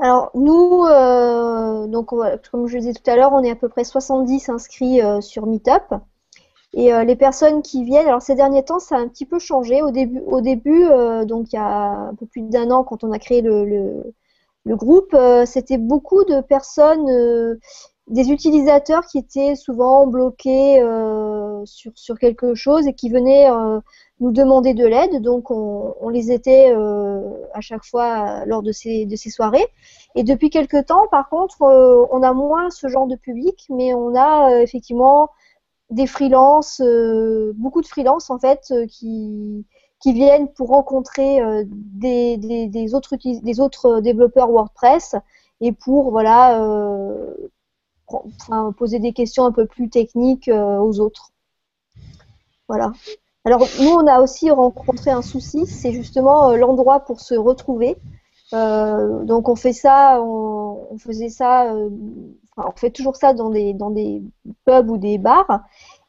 alors 0.01 0.31
nous, 0.35 0.85
euh, 0.87 1.87
donc 1.87 2.09
comme 2.09 2.67
je 2.67 2.79
disais 2.79 2.95
tout 2.95 3.11
à 3.11 3.17
l'heure, 3.17 3.33
on 3.35 3.43
est 3.43 3.51
à 3.51 3.55
peu 3.55 3.69
près 3.69 3.85
70 3.85 4.49
inscrits 4.49 5.03
euh, 5.03 5.21
sur 5.21 5.47
Meetup. 5.47 5.95
Et 6.73 6.93
euh, 6.95 7.05
les 7.05 7.17
personnes 7.17 7.63
qui 7.63 7.85
viennent, 7.85 8.07
alors 8.07 8.23
ces 8.23 8.35
derniers 8.35 8.65
temps, 8.65 8.79
ça 8.79 8.97
a 8.97 8.99
un 9.01 9.09
petit 9.09 9.27
peu 9.27 9.39
changé. 9.39 9.83
Au 9.83 9.91
début, 9.91 10.21
au 10.27 10.41
début 10.41 10.85
donc 11.27 11.53
il 11.53 11.57
y 11.57 11.59
a 11.59 11.91
un 12.09 12.15
peu 12.15 12.27
plus 12.27 12.43
d'un 12.43 12.71
an, 12.71 12.85
quand 12.85 13.05
on 13.05 13.13
a 13.13 13.19
créé 13.19 13.43
le, 13.43 14.15
le 14.65 14.77
groupe, 14.77 15.17
c'était 15.47 15.79
beaucoup 15.79 16.25
de 16.25 16.41
personnes 16.41 17.59
des 18.11 18.31
utilisateurs 18.31 19.07
qui 19.07 19.19
étaient 19.19 19.55
souvent 19.55 20.07
bloqués 20.07 20.83
euh, 20.83 21.65
sur, 21.65 21.93
sur, 21.95 22.19
quelque 22.19 22.55
chose 22.55 22.87
et 22.89 22.93
qui 22.93 23.09
venaient 23.09 23.49
euh, 23.49 23.79
nous 24.19 24.33
demander 24.33 24.75
de 24.75 24.85
l'aide. 24.85 25.23
Donc 25.23 25.51
on, 25.51 26.09
les 26.09 26.33
était 26.33 26.73
euh, 26.73 27.21
à 27.55 27.61
chaque 27.61 27.85
fois 27.85 28.45
lors 28.47 28.63
de 28.63 28.73
ces, 28.73 29.07
de 29.07 29.15
ces 29.15 29.31
soirées. 29.31 29.67
Et 30.17 30.25
depuis 30.25 30.51
quelques 30.51 30.87
temps, 30.87 31.07
par 31.11 31.29
contre, 31.29 31.63
on 31.63 32.23
a 32.23 32.33
moins 32.33 32.69
ce 32.71 32.89
genre 32.89 33.07
de 33.07 33.15
public, 33.15 33.67
mais 33.71 33.95
on 33.95 34.17
a 34.17 34.61
effectivement 34.61 35.31
des 35.91 36.07
freelances, 36.07 36.83
beaucoup 37.55 37.83
de 37.83 37.87
freelances 37.87 38.31
en 38.31 38.39
fait, 38.39 38.73
qui, 38.89 39.67
qui 40.01 40.13
viennent 40.13 40.49
pour 40.53 40.69
rencontrer 40.69 41.41
des, 41.67 42.37
des, 42.37 42.67
des, 42.69 42.95
autres, 42.95 43.17
des 43.17 43.61
autres 43.61 44.01
développeurs 44.01 44.51
WordPress 44.51 45.17
et 45.61 45.73
pour 45.73 46.11
voilà 46.11 46.59
poser 48.77 48.99
des 48.99 49.13
questions 49.13 49.45
un 49.45 49.53
peu 49.53 49.67
plus 49.67 49.89
techniques 49.89 50.49
euh, 50.49 50.79
aux 50.79 51.01
autres. 51.01 51.31
Voilà. 52.69 52.93
Alors 53.45 53.67
nous, 53.81 53.91
on 53.91 54.07
a 54.07 54.21
aussi 54.21 54.51
rencontré 54.51 55.11
un 55.11 55.23
souci, 55.23 55.67
c'est 55.67 55.93
justement 55.93 56.51
euh, 56.51 56.57
l'endroit 56.57 57.01
pour 57.01 57.21
se 57.21 57.35
retrouver. 57.35 57.97
Euh, 58.53 59.25
donc 59.25 59.49
on 59.49 59.57
fait 59.57 59.73
ça, 59.73 60.21
on, 60.23 60.99
faisait 60.99 61.29
ça, 61.29 61.73
on 62.67 62.77
fait 62.77 62.91
toujours 62.91 63.17
ça 63.17 63.33
dans 63.35 63.51
des, 63.51 63.75
dans 63.75 63.91
des 63.91 64.23
pubs 64.65 64.91
ou 64.91 64.99
des 64.99 65.19
bars, 65.19 65.61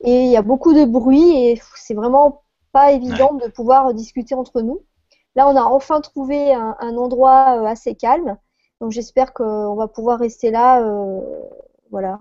et 0.02 0.26
il 0.26 0.32
y 0.32 0.38
a 0.38 0.42
beaucoup 0.42 0.74
de 0.74 0.86
bruit 0.86 1.46
et 1.46 1.62
c'est 1.76 1.94
vraiment 1.94 2.44
pas 2.72 2.92
évident 2.92 3.34
de 3.34 3.48
pouvoir 3.48 3.94
discuter 3.94 4.36
entre 4.36 4.62
nous. 4.62 4.82
Là, 5.36 5.48
on 5.48 5.56
a 5.56 5.64
enfin 5.64 6.02
trouvé 6.02 6.54
un, 6.54 6.76
un 6.80 6.98
endroit 6.98 7.68
assez 7.68 7.96
calme, 7.96 8.38
donc 8.82 8.92
j'espère 8.92 9.34
qu'on 9.34 9.76
va 9.76 9.88
pouvoir 9.88 10.20
rester 10.20 10.52
là 10.52 10.82
voilà. 11.92 12.20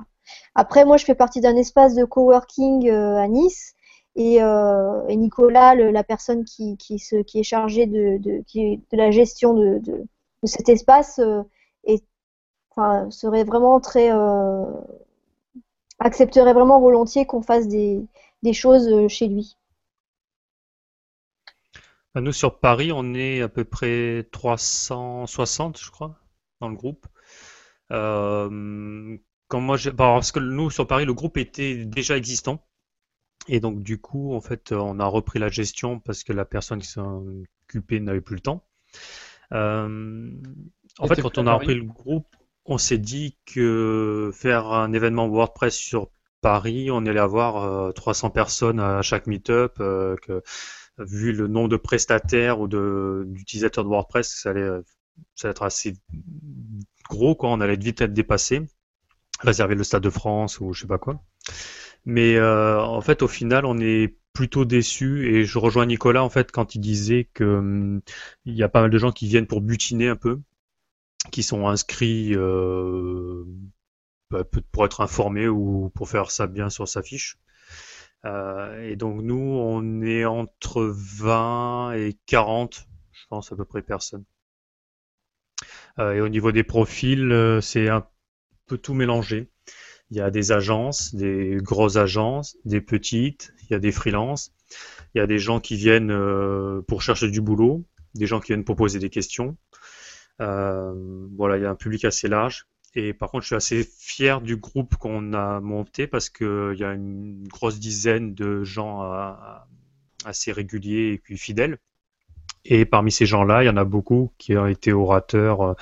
Après, 0.55 0.85
moi, 0.85 0.97
je 0.97 1.05
fais 1.05 1.15
partie 1.15 1.41
d'un 1.41 1.57
espace 1.57 1.95
de 1.95 2.05
coworking 2.05 2.89
euh, 2.89 3.17
à 3.17 3.29
Nice. 3.29 3.75
Et, 4.17 4.43
euh, 4.43 5.07
Nicolas, 5.15 5.75
la 5.75 6.05
personne 6.05 6.45
qui, 6.45 6.77
qui, 6.77 6.97
qui 7.27 7.39
est 7.39 7.45
chargée 7.45 7.87
de, 7.87 8.19
de, 8.19 8.43
de 8.55 8.97
la 8.97 9.11
gestion 9.11 9.55
de, 9.55 9.79
de, 9.79 10.05
cet 10.45 10.69
espace, 10.69 11.21
euh, 11.21 11.43
enfin, 12.71 13.11
serait 13.11 13.45
vraiment 13.45 13.81
très. 13.81 14.11
accepterait 15.99 16.55
vraiment 16.55 16.81
volontiers 16.81 17.27
qu'on 17.27 17.43
fasse 17.43 17.69
des, 17.69 18.03
des, 18.43 18.53
choses 18.53 19.09
chez 19.09 19.29
lui. 19.29 19.57
Bah, 22.15 22.21
nous, 22.21 22.33
sur 22.33 22.59
Paris, 22.59 22.91
on 22.93 23.15
est 23.15 23.43
à 23.43 23.49
peu 23.49 23.65
près 23.65 24.27
360, 24.33 25.79
je 25.79 25.91
crois, 25.91 26.17
dans 26.61 26.69
le 26.69 26.77
groupe. 26.77 27.07
Euh, 27.93 29.19
moi, 29.59 29.77
bah, 29.87 29.93
parce 30.15 30.33
que 30.33 30.39
nous 30.39 30.71
sur 30.71 30.87
Paris, 30.87 31.05
le 31.05 31.15
groupe 31.15 31.37
était 31.37 31.85
déjà 31.85 32.17
existant. 32.17 32.65
Et 33.49 33.59
donc 33.59 33.83
du 33.83 33.99
coup, 33.99 34.35
en 34.35 34.41
fait, 34.41 34.73
on 34.73 35.01
a 35.01 35.07
repris 35.07 35.39
la 35.39 35.49
gestion 35.49 35.99
parce 35.99 36.23
que 36.23 36.33
la 36.33 36.45
personne 36.45 36.81
qui 36.81 36.89
s'en 36.89 37.25
occupait 37.65 37.99
n'avait 37.99 38.21
plus 38.21 38.37
le 38.37 38.43
temps. 38.43 38.65
Euh, 39.53 40.31
en 40.99 41.07
fait, 41.09 41.21
quand 41.21 41.39
on 41.39 41.47
a 41.47 41.55
repris 41.55 41.75
le 41.75 41.85
groupe, 41.85 42.29
on 42.71 42.79
s'est 42.79 42.99
dit 42.99 43.37
que 43.47 44.31
faire 44.33 44.67
un 44.67 44.93
événement 44.93 45.29
WordPress 45.29 45.77
sur 45.77 46.11
Paris, 46.41 46.91
on 46.91 47.05
allait 47.05 47.21
avoir 47.21 47.93
300 47.95 48.29
euh, 48.29 48.31
personnes 48.31 48.81
à 48.81 49.03
chaque 49.03 49.27
meet-up, 49.27 49.77
euh, 49.81 50.17
que 50.23 50.43
vu 50.99 51.33
le 51.33 51.49
nombre 51.49 51.69
de 51.69 51.77
prestataires 51.77 52.61
ou 52.61 52.69
d'utilisateurs 52.69 53.85
de, 53.85 53.89
WordPress, 53.89 54.41
ça 54.43 54.51
allait, 54.51 54.69
ça 55.35 55.49
être 55.49 55.63
assez 55.63 55.97
gros, 57.09 57.35
quoi. 57.35 57.51
On 57.51 57.61
allait 57.61 57.77
vite 57.77 58.01
être 58.01 58.13
dépassé 58.13 58.63
réserver 59.41 59.75
le 59.75 59.85
Stade 59.85 60.03
de 60.03 60.11
France 60.11 60.61
ou 60.61 60.73
je 60.73 60.83
sais 60.83 60.87
pas 60.87 60.99
quoi. 60.99 61.23
Mais 62.05 62.37
euh, 62.37 62.81
en 62.81 63.01
fait, 63.01 63.23
au 63.23 63.29
final, 63.29 63.65
on 63.65 63.79
est 63.79 64.17
plutôt 64.33 64.65
déçu 64.65 65.35
et 65.35 65.45
je 65.45 65.59
rejoins 65.59 65.87
Nicolas 65.87 66.23
en 66.23 66.31
fait 66.31 66.53
quand 66.53 66.77
il 66.77 66.81
disait 66.81 67.29
que 67.35 67.45
hum, 67.45 68.01
il 68.45 68.55
y 68.55 68.63
a 68.63 68.69
pas 68.69 68.81
mal 68.83 68.91
de 68.91 68.99
gens 68.99 69.11
qui 69.11 69.27
viennent 69.27 69.47
pour 69.47 69.61
butiner 69.61 70.09
un 70.09 70.17
peu, 70.17 70.41
qui 71.31 71.43
sont 71.43 71.69
inscrits 71.69 72.35
euh, 72.35 73.45
bah, 74.31 74.45
pour 74.73 74.85
être 74.85 75.01
informés 75.01 75.49
ou 75.49 75.91
pour 75.95 76.09
faire 76.09 76.31
ça 76.31 76.47
bien 76.47 76.71
sur 76.71 76.89
sa 76.89 77.03
fiche. 77.03 77.39
Euh, 78.25 78.83
et 78.89 78.97
donc 78.97 79.23
nous, 79.23 79.37
on 79.37 80.03
est 80.03 80.25
entre 80.25 80.83
20 80.95 81.93
et 81.93 82.19
40, 82.27 82.87
je 83.13 83.27
pense 83.29 83.53
à 83.53 83.57
peu 83.57 83.65
près 83.65 83.83
personnes. 83.83 84.25
et 85.99 86.21
au 86.21 86.29
niveau 86.29 86.53
des 86.53 86.65
profils, 86.65 87.59
c'est 87.61 87.89
un 87.89 88.07
tout 88.77 88.95
mélanger. 88.95 89.51
Il 90.11 90.17
y 90.17 90.21
a 90.21 90.31
des 90.31 90.53
agences, 90.53 91.15
des 91.15 91.59
grosses 91.61 91.97
agences, 91.97 92.57
des 92.65 92.81
petites, 92.81 93.53
il 93.63 93.73
y 93.73 93.75
a 93.75 93.79
des 93.79 93.93
freelances, 93.93 94.53
il 95.15 95.19
y 95.19 95.21
a 95.21 95.27
des 95.27 95.39
gens 95.39 95.61
qui 95.61 95.77
viennent 95.77 96.11
euh, 96.11 96.83
pour 96.83 97.03
chercher 97.03 97.31
du 97.31 97.41
boulot, 97.41 97.85
des 98.15 98.27
gens 98.27 98.41
qui 98.41 98.49
viennent 98.49 98.65
pour 98.65 98.77
poser 98.77 98.99
des 98.99 99.11
questions. 99.11 99.57
Euh, 100.41 100.95
voilà, 101.37 101.57
il 101.57 101.63
y 101.63 101.67
a 101.67 101.71
un 101.71 101.75
public 101.75 102.05
assez 102.05 102.29
large. 102.29 102.67
Et 102.95 103.13
par 103.13 103.31
contre, 103.31 103.43
je 103.43 103.49
suis 103.49 103.57
assez 103.57 103.85
fier 103.85 104.41
du 104.41 104.57
groupe 104.57 104.97
qu'on 104.97 105.33
a 105.33 105.61
monté 105.61 106.07
parce 106.07 106.29
qu'il 106.29 106.75
y 106.77 106.85
a 106.85 106.93
une 106.93 107.47
grosse 107.47 107.79
dizaine 107.79 108.35
de 108.35 108.65
gens 108.65 109.03
assez 110.25 110.51
réguliers 110.51 111.13
et 111.13 111.19
puis 111.19 111.39
fidèles. 111.39 111.79
Et 112.65 112.85
parmi 112.85 113.13
ces 113.13 113.27
gens-là, 113.27 113.63
il 113.63 113.67
y 113.67 113.71
en 113.71 113.77
a 113.77 113.85
beaucoup 113.85 114.33
qui 114.39 114.57
ont 114.57 114.67
été 114.67 114.93
orateurs 114.93 115.77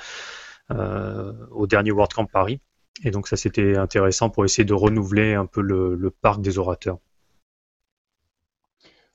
euh, 0.71 1.33
au 1.49 1.65
dernier 1.65 1.91
WordCamp 1.91 2.25
Paris. 2.25 2.61
Et 3.03 3.09
donc 3.09 3.27
ça 3.27 3.37
c'était 3.37 3.75
intéressant 3.75 4.29
pour 4.29 4.45
essayer 4.45 4.65
de 4.65 4.73
renouveler 4.73 5.33
un 5.33 5.45
peu 5.45 5.61
le, 5.61 6.11
parc 6.21 6.41
des 6.41 6.59
orateurs. 6.59 6.99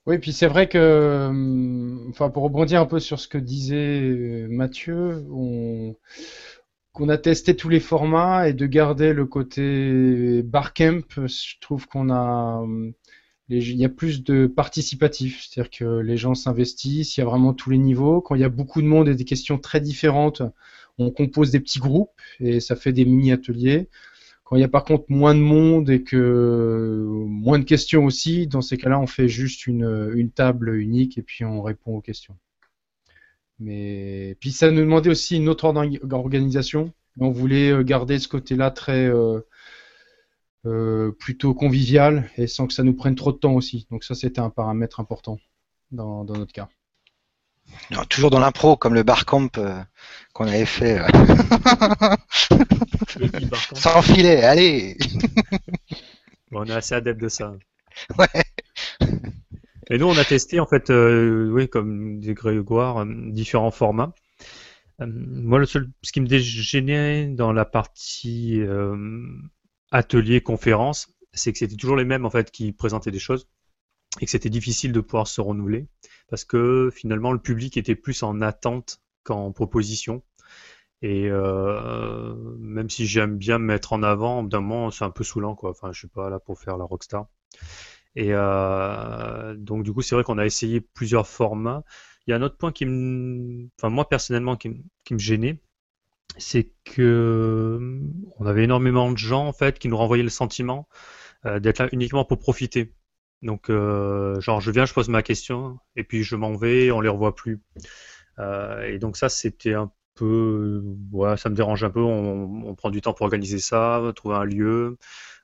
Oui, 0.06 0.18
puis 0.18 0.32
c'est 0.32 0.46
vrai 0.46 0.68
que, 0.68 0.76
euh, 0.78 2.08
enfin, 2.10 2.28
pour 2.28 2.42
rebondir 2.42 2.80
un 2.80 2.86
peu 2.86 2.98
sur 3.00 3.18
ce 3.20 3.26
que 3.28 3.38
disait 3.38 4.00
euh, 4.02 4.48
Mathieu, 4.50 5.26
on, 5.30 5.96
qu'on 6.92 7.08
a 7.08 7.18
testé 7.18 7.56
tous 7.56 7.68
les 7.68 7.80
formats 7.80 8.48
et 8.48 8.52
de 8.52 8.66
garder 8.66 9.12
le 9.12 9.26
côté 9.26 10.42
barcamp, 10.42 11.00
je 11.26 11.54
trouve 11.60 11.86
qu'on 11.88 12.10
a, 12.10 12.64
il 13.48 13.76
y 13.76 13.84
a 13.84 13.88
plus 13.88 14.22
de 14.24 14.46
participatif, 14.46 15.42
c'est-à-dire 15.48 15.70
que 15.70 15.84
les 16.00 16.16
gens 16.16 16.34
s'investissent, 16.34 17.16
il 17.16 17.20
y 17.20 17.22
a 17.22 17.26
vraiment 17.26 17.54
tous 17.54 17.70
les 17.70 17.78
niveaux. 17.78 18.20
Quand 18.20 18.34
il 18.34 18.40
y 18.42 18.44
a 18.44 18.48
beaucoup 18.48 18.82
de 18.82 18.86
monde 18.86 19.08
et 19.08 19.14
des 19.14 19.24
questions 19.24 19.58
très 19.58 19.80
différentes, 19.80 20.42
on 20.98 21.10
compose 21.10 21.50
des 21.50 21.60
petits 21.60 21.80
groupes 21.80 22.20
et 22.40 22.60
ça 22.60 22.76
fait 22.76 22.92
des 22.92 23.04
mini-ateliers. 23.04 23.88
Quand 24.44 24.56
il 24.56 24.60
y 24.60 24.64
a 24.64 24.68
par 24.68 24.84
contre 24.84 25.06
moins 25.08 25.34
de 25.34 25.40
monde 25.40 25.88
et 25.90 26.02
que 26.02 27.04
moins 27.26 27.58
de 27.58 27.64
questions 27.64 28.04
aussi, 28.04 28.46
dans 28.46 28.60
ces 28.60 28.76
cas-là, 28.76 29.00
on 29.00 29.06
fait 29.06 29.28
juste 29.28 29.66
une, 29.66 30.30
table 30.34 30.76
unique 30.76 31.18
et 31.18 31.22
puis 31.22 31.44
on 31.44 31.62
répond 31.62 31.96
aux 31.96 32.00
questions. 32.02 32.36
Mais 33.58 34.36
puis 34.40 34.52
ça 34.52 34.70
nous 34.70 34.80
demandait 34.80 35.10
aussi 35.10 35.36
une 35.36 35.48
autre 35.48 35.64
organisation 36.12 36.92
On 37.18 37.30
voulait 37.30 37.70
euh, 37.70 37.82
garder 37.84 38.18
ce 38.18 38.28
côté-là 38.28 38.70
très 38.70 39.06
euh, 39.06 39.40
euh, 40.66 41.12
plutôt 41.12 41.54
convivial 41.54 42.28
et 42.36 42.46
sans 42.46 42.66
que 42.66 42.74
ça 42.74 42.82
nous 42.82 42.94
prenne 42.94 43.14
trop 43.14 43.32
de 43.32 43.38
temps 43.38 43.54
aussi. 43.54 43.86
Donc 43.90 44.04
ça, 44.04 44.14
c'était 44.14 44.40
un 44.40 44.50
paramètre 44.50 45.00
important 45.00 45.38
dans, 45.92 46.24
dans 46.24 46.34
notre 46.34 46.52
cas. 46.52 46.68
Non, 47.90 48.04
toujours 48.04 48.30
dans 48.30 48.40
l'impro, 48.40 48.76
comme 48.76 48.94
le 48.94 49.02
barcamp 49.02 49.48
euh, 49.58 49.82
qu'on 50.32 50.46
avait 50.46 50.64
fait. 50.64 50.98
euh. 50.98 51.06
Le 53.20 53.28
petit 53.28 53.46
barcamp. 53.46 53.76
Sans 53.76 54.02
filet, 54.02 54.42
allez 54.42 54.96
Bon, 56.50 56.60
on 56.62 56.64
est 56.66 56.72
assez 56.72 56.94
adepte 56.94 57.20
de 57.20 57.28
ça. 57.28 57.54
Ouais. 58.18 58.26
Et 59.90 59.98
nous, 59.98 60.06
on 60.06 60.16
a 60.16 60.24
testé, 60.24 60.60
en 60.60 60.66
fait, 60.66 60.90
euh, 60.90 61.50
oui, 61.52 61.68
comme 61.68 62.18
dit 62.20 62.32
Grégoire, 62.34 62.98
euh, 62.98 63.06
différents 63.30 63.70
formats. 63.70 64.14
Euh, 65.00 65.06
moi, 65.08 65.58
le 65.58 65.66
seul, 65.66 65.90
ce 66.02 66.12
qui 66.12 66.20
me 66.20 66.26
gênait 66.38 67.26
dans 67.26 67.52
la 67.52 67.64
partie 67.64 68.60
euh, 68.60 68.96
atelier 69.90 70.40
conférence, 70.40 71.08
c'est 71.32 71.52
que 71.52 71.58
c'était 71.58 71.76
toujours 71.76 71.96
les 71.96 72.04
mêmes, 72.04 72.24
en 72.24 72.30
fait, 72.30 72.50
qui 72.50 72.72
présentaient 72.72 73.10
des 73.10 73.18
choses 73.18 73.48
et 74.20 74.24
que 74.26 74.30
c'était 74.30 74.50
difficile 74.50 74.92
de 74.92 75.00
pouvoir 75.00 75.26
se 75.26 75.40
renouveler 75.40 75.86
parce 76.28 76.44
que 76.44 76.90
finalement, 76.94 77.32
le 77.32 77.38
public 77.38 77.76
était 77.76 77.94
plus 77.96 78.22
en 78.22 78.40
attente 78.42 79.00
qu'en 79.24 79.52
proposition. 79.52 80.22
Et 81.02 81.28
euh, 81.30 82.34
même 82.58 82.90
si 82.90 83.06
j'aime 83.06 83.36
bien 83.38 83.58
me 83.58 83.66
mettre 83.66 83.92
en 83.94 84.02
avant, 84.02 84.42
d'un 84.44 84.60
moment, 84.60 84.90
c'est 84.90 85.04
un 85.04 85.10
peu 85.10 85.24
saoulant, 85.24 85.54
quoi. 85.56 85.70
Enfin, 85.70 85.92
je 85.92 85.98
suis 86.00 86.08
pas 86.08 86.30
là 86.30 86.40
pour 86.40 86.58
faire 86.60 86.78
la 86.78 86.84
rockstar. 86.84 87.26
Et 88.16 88.28
euh, 88.32 89.54
donc 89.56 89.82
du 89.84 89.92
coup, 89.92 90.02
c'est 90.02 90.14
vrai 90.14 90.24
qu'on 90.24 90.38
a 90.38 90.46
essayé 90.46 90.80
plusieurs 90.80 91.26
formats. 91.26 91.84
Il 92.26 92.30
y 92.30 92.34
a 92.34 92.36
un 92.36 92.42
autre 92.42 92.56
point 92.56 92.72
qui 92.72 92.86
me, 92.86 93.68
enfin 93.78 93.90
moi 93.90 94.08
personnellement 94.08 94.56
qui, 94.56 94.70
me- 94.70 94.82
qui 95.04 95.14
me 95.14 95.18
gênait, 95.18 95.60
c'est 96.38 96.72
que 96.84 98.00
on 98.38 98.46
avait 98.46 98.64
énormément 98.64 99.12
de 99.12 99.18
gens 99.18 99.46
en 99.46 99.52
fait 99.52 99.78
qui 99.78 99.88
nous 99.88 99.96
renvoyaient 99.96 100.22
le 100.24 100.28
sentiment 100.30 100.88
euh, 101.46 101.60
d'être 101.60 101.78
là 101.80 101.88
uniquement 101.92 102.24
pour 102.24 102.38
profiter. 102.38 102.94
Donc 103.44 103.70
euh, 103.70 104.40
genre 104.40 104.60
je 104.60 104.70
viens, 104.70 104.86
je 104.86 104.94
pose 104.94 105.08
ma 105.10 105.22
question 105.22 105.78
et 105.96 106.04
puis 106.04 106.24
je 106.24 106.34
m'en 106.34 106.56
vais, 106.56 106.90
on 106.90 107.00
les 107.00 107.10
revoit 107.10 107.34
plus. 107.34 107.60
Euh, 108.38 108.82
et 108.82 108.98
donc 108.98 109.16
ça 109.16 109.28
c'était 109.28 109.74
un 109.74 109.92
peu, 110.14 110.82
ouais, 111.12 111.36
ça 111.36 111.50
me 111.50 111.54
dérange 111.54 111.84
un 111.84 111.90
peu. 111.90 112.00
On, 112.00 112.74
prend 112.74 112.90
du 112.90 113.00
temps 113.02 113.12
pour 113.12 113.24
organiser 113.26 113.58
ça, 113.58 114.02
trouver 114.16 114.36
un 114.36 114.44
lieu 114.44 114.98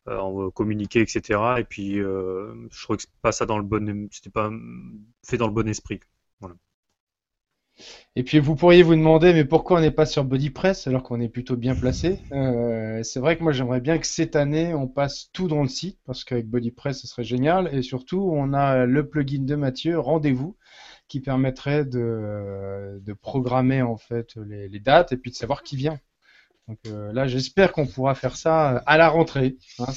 euh, 0.09 0.19
on 0.19 0.45
va 0.45 0.51
communiquer, 0.51 1.01
etc. 1.03 1.41
Et 1.59 1.65
puis, 1.65 1.97
je 1.97 2.83
trouvais 2.83 2.99
que 2.99 3.05
pas 3.23 3.33
ça 3.33 3.47
dans 3.47 3.59
le 3.59 3.65
bon, 3.65 4.09
c'était 4.13 4.31
pas 4.31 4.51
fait 5.27 5.37
dans 5.37 5.47
le 5.47 5.53
bon 5.53 5.69
esprit. 5.69 6.01
Et 8.17 8.23
puis 8.23 8.39
vous 8.39 8.57
pourriez 8.57 8.83
vous 8.83 8.95
demander, 8.95 9.33
mais 9.33 9.45
pourquoi 9.45 9.79
on 9.79 9.81
n'est 9.81 9.91
pas 9.91 10.07
sur 10.07 10.25
BodyPress 10.25 10.87
alors 10.87 11.03
qu'on 11.03 11.21
est 11.21 11.29
plutôt 11.29 11.57
bien 11.57 11.75
placé? 11.75 12.19
Euh, 12.33 13.03
C'est 13.03 13.21
vrai 13.21 13.37
que 13.37 13.43
moi 13.43 13.53
j'aimerais 13.53 13.81
bien 13.81 13.99
que 13.99 14.07
cette 14.07 14.37
année 14.37 14.75
on 14.75 14.89
passe 14.89 15.31
tout 15.33 15.49
dans 15.49 15.63
le 15.63 15.69
site 15.69 15.99
parce 16.07 16.25
qu'avec 16.25 16.49
BodyPress 16.49 17.01
ce 17.01 17.07
serait 17.07 17.25
génial 17.25 17.73
et 17.73 17.83
surtout 17.83 18.31
on 18.35 18.53
a 18.53 18.85
le 18.85 19.09
plugin 19.09 19.45
de 19.45 19.55
Mathieu, 19.55 19.99
Rendez-vous, 19.99 20.57
qui 21.09 21.21
permettrait 21.21 21.85
de, 21.85 23.01
programmer 23.23 23.83
en 23.83 23.97
fait 23.97 24.35
les, 24.37 24.81
dates 24.81 25.13
et 25.13 25.17
puis 25.17 25.31
de 25.31 25.37
savoir 25.37 25.63
qui 25.63 25.77
vient. 25.77 25.99
Donc 26.69 26.79
euh, 26.87 27.13
là 27.13 27.27
j'espère 27.27 27.73
qu'on 27.73 27.87
pourra 27.87 28.15
faire 28.15 28.37
ça 28.37 28.83
à 28.87 28.97
la 28.99 29.09
rentrée. 29.09 29.57
hein, 29.79 29.93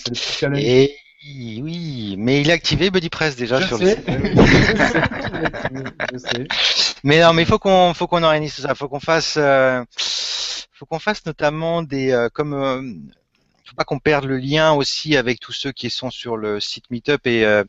oui, 1.25 2.15
mais 2.17 2.41
il 2.41 2.51
a 2.51 2.53
activé 2.53 2.91
BuddyPress 2.91 3.35
déjà 3.35 3.61
Je 3.61 3.67
sur 3.67 3.77
le 3.77 3.89
site. 3.89 3.99
je 6.11 6.17
sais. 6.17 6.47
Mais 7.03 7.21
non, 7.21 7.33
mais 7.33 7.43
il 7.43 7.45
faut 7.45 7.59
qu'on 7.59 7.93
faut 7.93 8.07
qu'on 8.07 8.23
organise 8.23 8.55
tout 8.55 8.61
ça. 8.61 8.75
Faut 8.75 8.89
qu'on 8.89 8.99
fasse 8.99 9.35
euh, 9.37 9.83
faut 10.73 10.85
qu'on 10.85 10.99
fasse 10.99 11.25
notamment 11.25 11.81
des 11.81 12.11
euh, 12.11 12.29
comme 12.29 12.53
euh, 12.53 12.81
pas 13.73 13.83
qu'on 13.83 13.99
perde 13.99 14.25
le 14.25 14.37
lien 14.37 14.73
aussi 14.73 15.17
avec 15.17 15.39
tous 15.39 15.51
ceux 15.51 15.71
qui 15.71 15.89
sont 15.89 16.09
sur 16.09 16.37
le 16.37 16.59
site 16.59 16.89
Meetup 16.89 17.25
et 17.25 17.45
euh, 17.45 17.63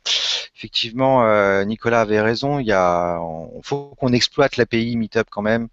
effectivement 0.56 1.24
euh, 1.24 1.64
Nicolas 1.64 2.02
avait 2.02 2.20
raison. 2.20 2.58
Il 2.58 2.66
y 2.66 2.72
a 2.72 3.18
on, 3.20 3.62
faut 3.62 3.94
qu'on 3.98 4.12
exploite 4.12 4.56
l'API 4.56 4.96
Meetup 4.96 5.28
quand 5.30 5.42
même. 5.42 5.68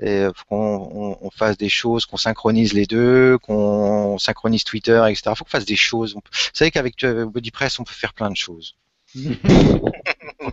Et 0.00 0.26
faut 0.34 0.44
qu'on 0.48 0.90
on, 0.92 1.18
on 1.20 1.30
fasse 1.30 1.56
des 1.56 1.68
choses, 1.68 2.06
qu'on 2.06 2.16
synchronise 2.16 2.72
les 2.72 2.86
deux, 2.86 3.38
qu'on 3.38 4.18
synchronise 4.18 4.64
Twitter, 4.64 5.02
etc. 5.08 5.32
Faut 5.36 5.44
qu'on 5.44 5.50
fasse 5.50 5.66
des 5.66 5.76
choses. 5.76 6.14
Vous 6.14 6.22
savez 6.52 6.70
qu'avec 6.70 7.02
euh, 7.04 7.26
BuddyPress 7.26 7.80
on 7.80 7.84
peut 7.84 7.92
faire 7.92 8.14
plein 8.14 8.30
de 8.30 8.36
choses. 8.36 8.76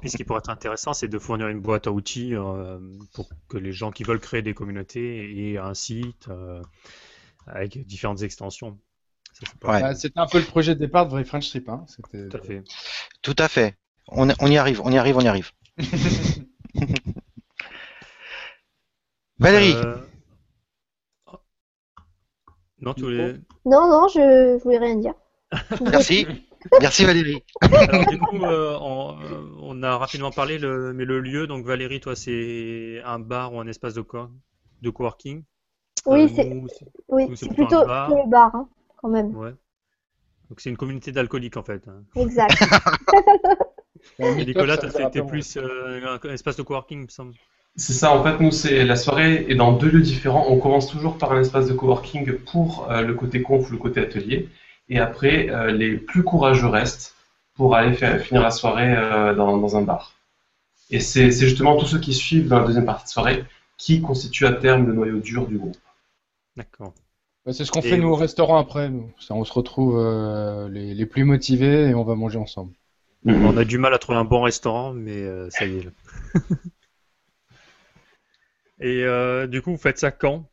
Puis, 0.02 0.10
ce 0.10 0.18
qui 0.18 0.24
pourrait 0.24 0.40
être 0.40 0.50
intéressant, 0.50 0.94
c'est 0.94 1.08
de 1.08 1.20
fournir 1.20 1.48
une 1.48 1.60
boîte 1.60 1.88
à 1.88 1.92
outils 1.92 2.36
euh, 2.36 2.80
pour 3.14 3.30
que 3.48 3.58
les 3.58 3.72
gens 3.72 3.92
qui 3.92 4.04
veulent 4.04 4.20
créer 4.20 4.42
des 4.42 4.54
communautés 4.54 5.52
aient 5.52 5.58
un 5.58 5.74
site 5.74 6.28
euh, 6.30 6.62
avec 7.46 7.86
différentes 7.86 8.22
extensions. 8.24 8.78
Ouais. 9.64 9.82
Bah, 9.82 9.96
C'était 9.96 10.20
un 10.20 10.28
peu 10.28 10.40
le 10.40 10.46
projet 10.46 10.74
de 10.76 10.80
départ 10.80 11.06
de 11.06 11.12
Vrai 11.12 11.24
French 11.26 11.50
Trip. 11.50 11.68
Hein. 11.70 11.86
C'était- 11.88 12.28
tout 12.30 12.38
à 12.38 12.42
fait. 12.42 12.64
Tout 13.22 13.36
à 13.38 13.48
fait. 13.48 13.76
On, 14.10 14.28
on 14.40 14.48
y 14.48 14.58
arrive, 14.58 14.82
on 14.84 14.92
y 14.92 14.98
arrive, 14.98 15.18
on 15.18 15.22
y 15.22 15.28
arrive. 15.28 15.52
Valérie, 19.40 19.74
Euh, 19.76 19.98
Non, 22.80 22.94
tous 22.94 23.10
les. 23.10 23.34
Non, 23.66 23.88
non, 23.90 24.08
je, 24.08 24.58
je 24.58 24.64
voulais 24.64 24.78
rien 24.78 24.96
dire. 24.96 25.14
merci. 25.82 26.28
Merci 26.82 27.06
Valérie. 27.06 27.44
Alors, 27.62 28.06
du 28.08 28.20
coup, 28.20 28.44
euh, 28.44 28.78
on, 28.82 29.18
euh, 29.22 29.56
on 29.62 29.84
a 29.84 29.98
rapidement 29.98 30.32
parlé, 30.32 30.58
le, 30.58 30.92
mais 30.94 31.06
le 31.06 31.20
lieu, 31.22 31.48
donc 31.48 31.66
Valérie, 31.66 32.00
toi, 32.00 32.16
c'est 32.16 33.02
un 33.06 33.20
bar 33.20 33.54
ou 33.54 33.60
un 33.62 33.68
espace 33.68 33.94
de, 33.94 34.02
co 34.02 34.28
de 34.82 34.90
coworking? 34.90 35.44
Oui, 36.06 36.24
Euh, 36.24 36.28
c'est 36.36 36.50
oui, 37.10 37.24
un 37.24 37.28
bar. 37.28 37.54
plutôt 37.54 37.84
le 37.84 38.30
bar, 38.30 38.56
hein, 38.56 38.70
quand 38.98 39.10
même. 39.10 39.36
ouais. 39.36 39.54
Donc 40.50 40.62
c'est 40.62 40.70
une 40.70 40.78
communauté 40.78 41.12
d'alcooliques 41.12 41.58
en 41.58 41.64
fait. 41.64 41.88
hein. 41.88 42.04
Exact. 42.16 42.58
Et 44.20 44.46
Nicolas, 44.46 44.78
toi, 44.78 44.90
c'était 44.90 45.22
plus 45.24 45.58
euh, 45.58 46.18
un 46.24 46.30
espace 46.32 46.56
de 46.56 46.62
coworking, 46.64 47.00
il 47.00 47.04
me 47.04 47.10
semble. 47.10 47.34
C'est 47.76 47.94
ça, 47.94 48.12
en 48.12 48.24
fait, 48.24 48.40
nous, 48.40 48.52
c'est 48.52 48.86
la 48.86 48.96
soirée 48.96 49.46
est 49.50 49.56
dans 49.56 49.74
deux 49.74 49.90
lieux 49.90 50.02
différents. 50.02 50.46
On 50.50 50.58
commence 50.58 50.88
toujours 50.88 51.18
par 51.18 51.32
un 51.32 51.42
espace 51.42 51.68
de 51.68 51.74
coworking 51.74 52.34
pour 52.40 52.90
euh, 52.92 53.02
le 53.02 53.14
côté 53.14 53.42
conf, 53.42 53.70
le 53.70 53.78
côté 53.78 54.00
atelier. 54.00 54.50
Et 54.90 55.00
après, 55.00 55.50
euh, 55.50 55.72
les 55.72 55.98
plus 55.98 56.24
courageux 56.24 56.68
restent 56.68 57.16
pour 57.56 57.76
aller 57.76 57.94
faire, 57.94 58.20
finir 58.22 58.42
la 58.42 58.52
soirée 58.52 58.96
euh, 58.96 59.36
dans, 59.36 59.58
dans 59.58 59.76
un 59.78 59.82
bar. 59.82 60.14
Et 60.90 61.00
c'est 61.00 61.32
c'est 61.32 61.46
justement 61.46 61.76
tous 61.78 61.88
ceux 61.88 62.00
qui 62.00 62.14
suivent 62.14 62.48
dans 62.48 62.60
la 62.60 62.66
deuxième 62.66 62.86
partie 62.86 63.06
de 63.06 63.10
soirée 63.10 63.44
qui 63.78 64.02
constituent 64.02 64.46
à 64.48 64.54
terme 64.54 64.88
le 64.88 64.94
noyau 64.94 65.18
dur 65.20 65.46
du 65.48 65.58
groupe. 65.58 65.78
D'accord. 66.56 66.94
Bah, 67.48 67.54
c'est 67.54 67.64
ce 67.64 67.72
qu'on 67.72 67.82
fait 67.82 67.98
nous 67.98 68.10
au 68.10 68.16
restaurant 68.16 68.60
après. 68.60 68.90
Nous. 68.90 69.10
Ça, 69.20 69.34
on 69.34 69.46
se 69.46 69.54
retrouve 69.54 69.98
euh, 69.98 70.68
les, 70.68 70.94
les 70.94 71.06
plus 71.06 71.24
motivés 71.24 71.90
et 71.90 71.96
on 71.96 72.04
va 72.04 72.16
manger 72.16 72.38
ensemble. 72.38 72.74
On 73.26 73.56
a 73.56 73.64
du 73.64 73.78
mal 73.78 73.94
à 73.94 74.00
trouver 74.00 74.18
un 74.18 74.26
bon 74.26 74.42
restaurant, 74.42 74.92
mais 74.94 75.16
euh, 75.16 75.50
ça 75.50 75.66
y 75.66 75.78
est. 75.78 75.84
là. 75.84 75.92
Et 78.80 79.04
euh, 79.06 79.48
du 79.48 79.62
coup, 79.62 79.72
vous 79.72 79.78
faites 79.78 79.98
ça 79.98 80.12
quand? 80.12 80.50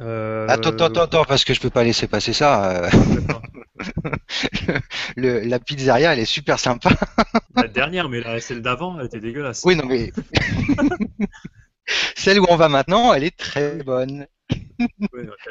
Euh, 0.00 0.46
Attends, 0.48 0.70
attends, 0.70 1.02
attends, 1.02 1.24
parce 1.24 1.44
que 1.44 1.54
je 1.54 1.60
peux 1.60 1.70
pas 1.70 1.82
laisser 1.82 2.06
passer 2.06 2.32
ça. 2.32 2.88
le- 5.16 5.40
la 5.40 5.58
pizzeria, 5.58 6.12
elle 6.12 6.20
est 6.20 6.24
super 6.24 6.60
sympa. 6.60 6.90
La 7.56 7.66
dernière, 7.68 8.08
mais 8.08 8.20
la 8.20 8.40
celle 8.40 8.62
d'avant, 8.62 8.98
elle 9.00 9.06
était 9.06 9.20
dégueulasse. 9.20 9.62
Oui, 9.64 9.74
non 9.76 9.86
mais 9.86 10.12
celle 12.16 12.40
où 12.40 12.46
on 12.48 12.56
va 12.56 12.68
maintenant, 12.68 13.12
elle 13.14 13.22
est 13.24 13.36
très 13.36 13.82
bonne. 13.82 14.26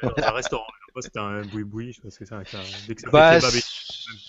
Dans 0.01 0.13
un 0.17 0.31
restaurant. 0.31 0.65
Moi, 0.95 1.01
c'était 1.01 1.19
un 1.19 1.43
boui-boui, 1.45 1.91
je 1.91 1.97
sais 1.97 2.01
pas 2.01 2.09
ce 2.11 2.19
que 2.19 2.25
c'est. 2.25 2.35
avec 2.35 2.53
un- 2.53 2.81
Dès 2.81 2.95
que 2.95 3.01
ça 3.01 3.11
fait 3.11 3.21
Bah, 3.21 3.39
c'est- 3.41 3.63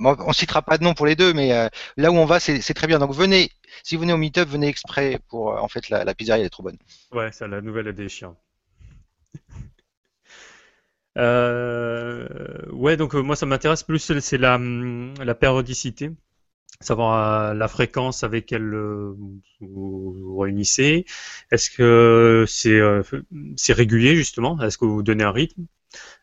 Bon, 0.00 0.16
on 0.20 0.32
citera 0.32 0.62
pas 0.62 0.78
de 0.78 0.84
nom 0.84 0.94
pour 0.94 1.06
les 1.06 1.16
deux, 1.16 1.32
mais 1.34 1.52
euh, 1.54 1.68
là 1.96 2.10
où 2.12 2.16
on 2.16 2.26
va, 2.26 2.40
c'est 2.40 2.60
très 2.74 2.86
bien. 2.88 2.98
Donc 3.00 3.12
venez, 3.14 3.50
si 3.84 3.96
vous 3.96 4.02
venez 4.02 4.12
au 4.14 4.18
meet-up, 4.18 4.48
venez 4.48 4.68
exprès 4.68 5.20
pour. 5.28 5.52
euh, 5.54 5.60
en 5.60 5.68
fait, 5.68 5.88
la, 5.90 6.04
la 6.04 6.14
pizzeria, 6.14 6.40
elle 6.40 6.46
est 6.46 6.50
trop 6.50 6.64
bonne. 6.64 6.78
Ouais, 7.12 7.30
ça, 7.30 7.46
la 7.46 7.60
nouvelle 7.60 7.86
est 7.86 7.92
des 7.92 8.08
chiens. 8.08 8.36
Euh, 11.18 12.26
ouais, 12.72 12.96
donc 12.96 13.14
moi 13.14 13.34
ça 13.36 13.46
m'intéresse 13.46 13.82
plus, 13.82 14.20
c'est 14.20 14.38
la, 14.38 14.54
hum, 14.56 15.14
la 15.22 15.34
périodicité, 15.34 16.10
savoir 16.80 17.50
euh, 17.50 17.54
la 17.54 17.68
fréquence 17.68 18.24
avec 18.24 18.50
laquelle 18.50 18.74
euh, 18.74 19.14
vous 19.60 20.14
vous 20.14 20.38
réunissez. 20.38 21.04
Est-ce 21.52 21.70
que 21.70 22.44
c'est 22.48 22.78
euh, 22.80 23.02
c'est 23.56 23.72
régulier 23.72 24.16
justement? 24.16 24.60
Est-ce 24.60 24.78
que 24.78 24.84
vous 24.86 25.02
donnez 25.02 25.24
un 25.24 25.32
rythme? 25.32 25.66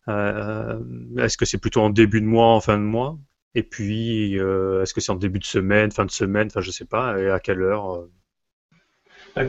Euh, 0.08 0.80
est-ce 1.20 1.38
que 1.38 1.45
c'est 1.45 1.58
plutôt 1.60 1.82
en 1.82 1.89
début 1.89 2.22
de 2.22 2.26
mois, 2.26 2.47
en 2.47 2.62
fin 2.62 2.78
de 2.78 2.84
mois? 2.84 3.18
Et 3.55 3.64
puis, 3.64 4.39
euh, 4.39 4.84
est-ce 4.84 4.93
que 4.93 5.01
c'est 5.01 5.12
en 5.12 5.16
début 5.16 5.39
de 5.39 5.45
semaine, 5.45 5.91
fin 5.91 6.05
de 6.05 6.12
semaine, 6.12 6.47
enfin 6.47 6.62
je 6.62 6.72
sais 6.72 6.86
pas, 6.86 7.20
et 7.20 7.30
à 7.30 7.39
quelle 7.39 7.62
heure? 7.62 8.08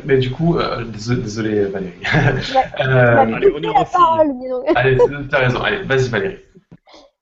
Mais 0.05 0.19
du 0.19 0.31
coup, 0.31 0.59
euh, 0.59 0.85
désolé, 0.85 1.65
Valérie. 1.65 1.93
Euh, 2.81 3.17
Allez, 3.17 3.51
parole, 3.93 4.39
dis 4.39 4.49
donc. 4.49 4.65
allez, 4.75 4.99
t'as 5.31 5.39
raison. 5.39 5.61
Allez, 5.63 5.83
vas-y, 5.83 6.09
Valérie. 6.09 6.39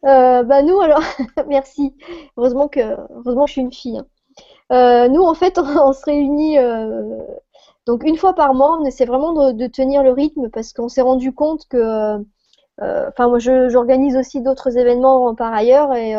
Euh, 0.07 0.42
bah 0.44 0.62
nous 0.62 0.80
alors, 0.80 1.02
merci. 1.48 1.94
Heureusement 2.36 2.68
que, 2.68 2.80
heureusement 3.14 3.46
je 3.46 3.52
suis 3.52 3.61
une 3.62 3.72
fille. 3.72 3.98
hein. 3.98 4.07
Euh, 4.72 5.09
nous 5.09 5.22
en 5.22 5.34
fait, 5.34 5.59
on, 5.59 5.92
se 5.92 6.04
réunit 6.04 6.59
euh, 6.59 7.18
Donc 7.86 8.04
une 8.04 8.16
fois 8.16 8.34
par 8.34 8.54
mois, 8.54 8.78
on 8.80 8.84
essaie 8.84 9.07
vraiment 9.07 9.52
de, 9.52 9.66
tenir 9.68 10.02
le 10.02 10.12
rythme 10.12 10.50
parce 10.50 10.72
qu'on 10.72 10.88
s'est 10.88 11.02
rendu 11.02 11.34
compte 11.34 11.66
que, 11.68 11.78
euh, 12.82 13.09
enfin 13.09 13.28
moi 13.28 13.38
j'organise 13.38 14.16
aussi 14.16 14.42
d'autres 14.42 14.76
événements 14.78 15.34
par 15.34 15.52
ailleurs 15.54 15.94
et 15.94 16.14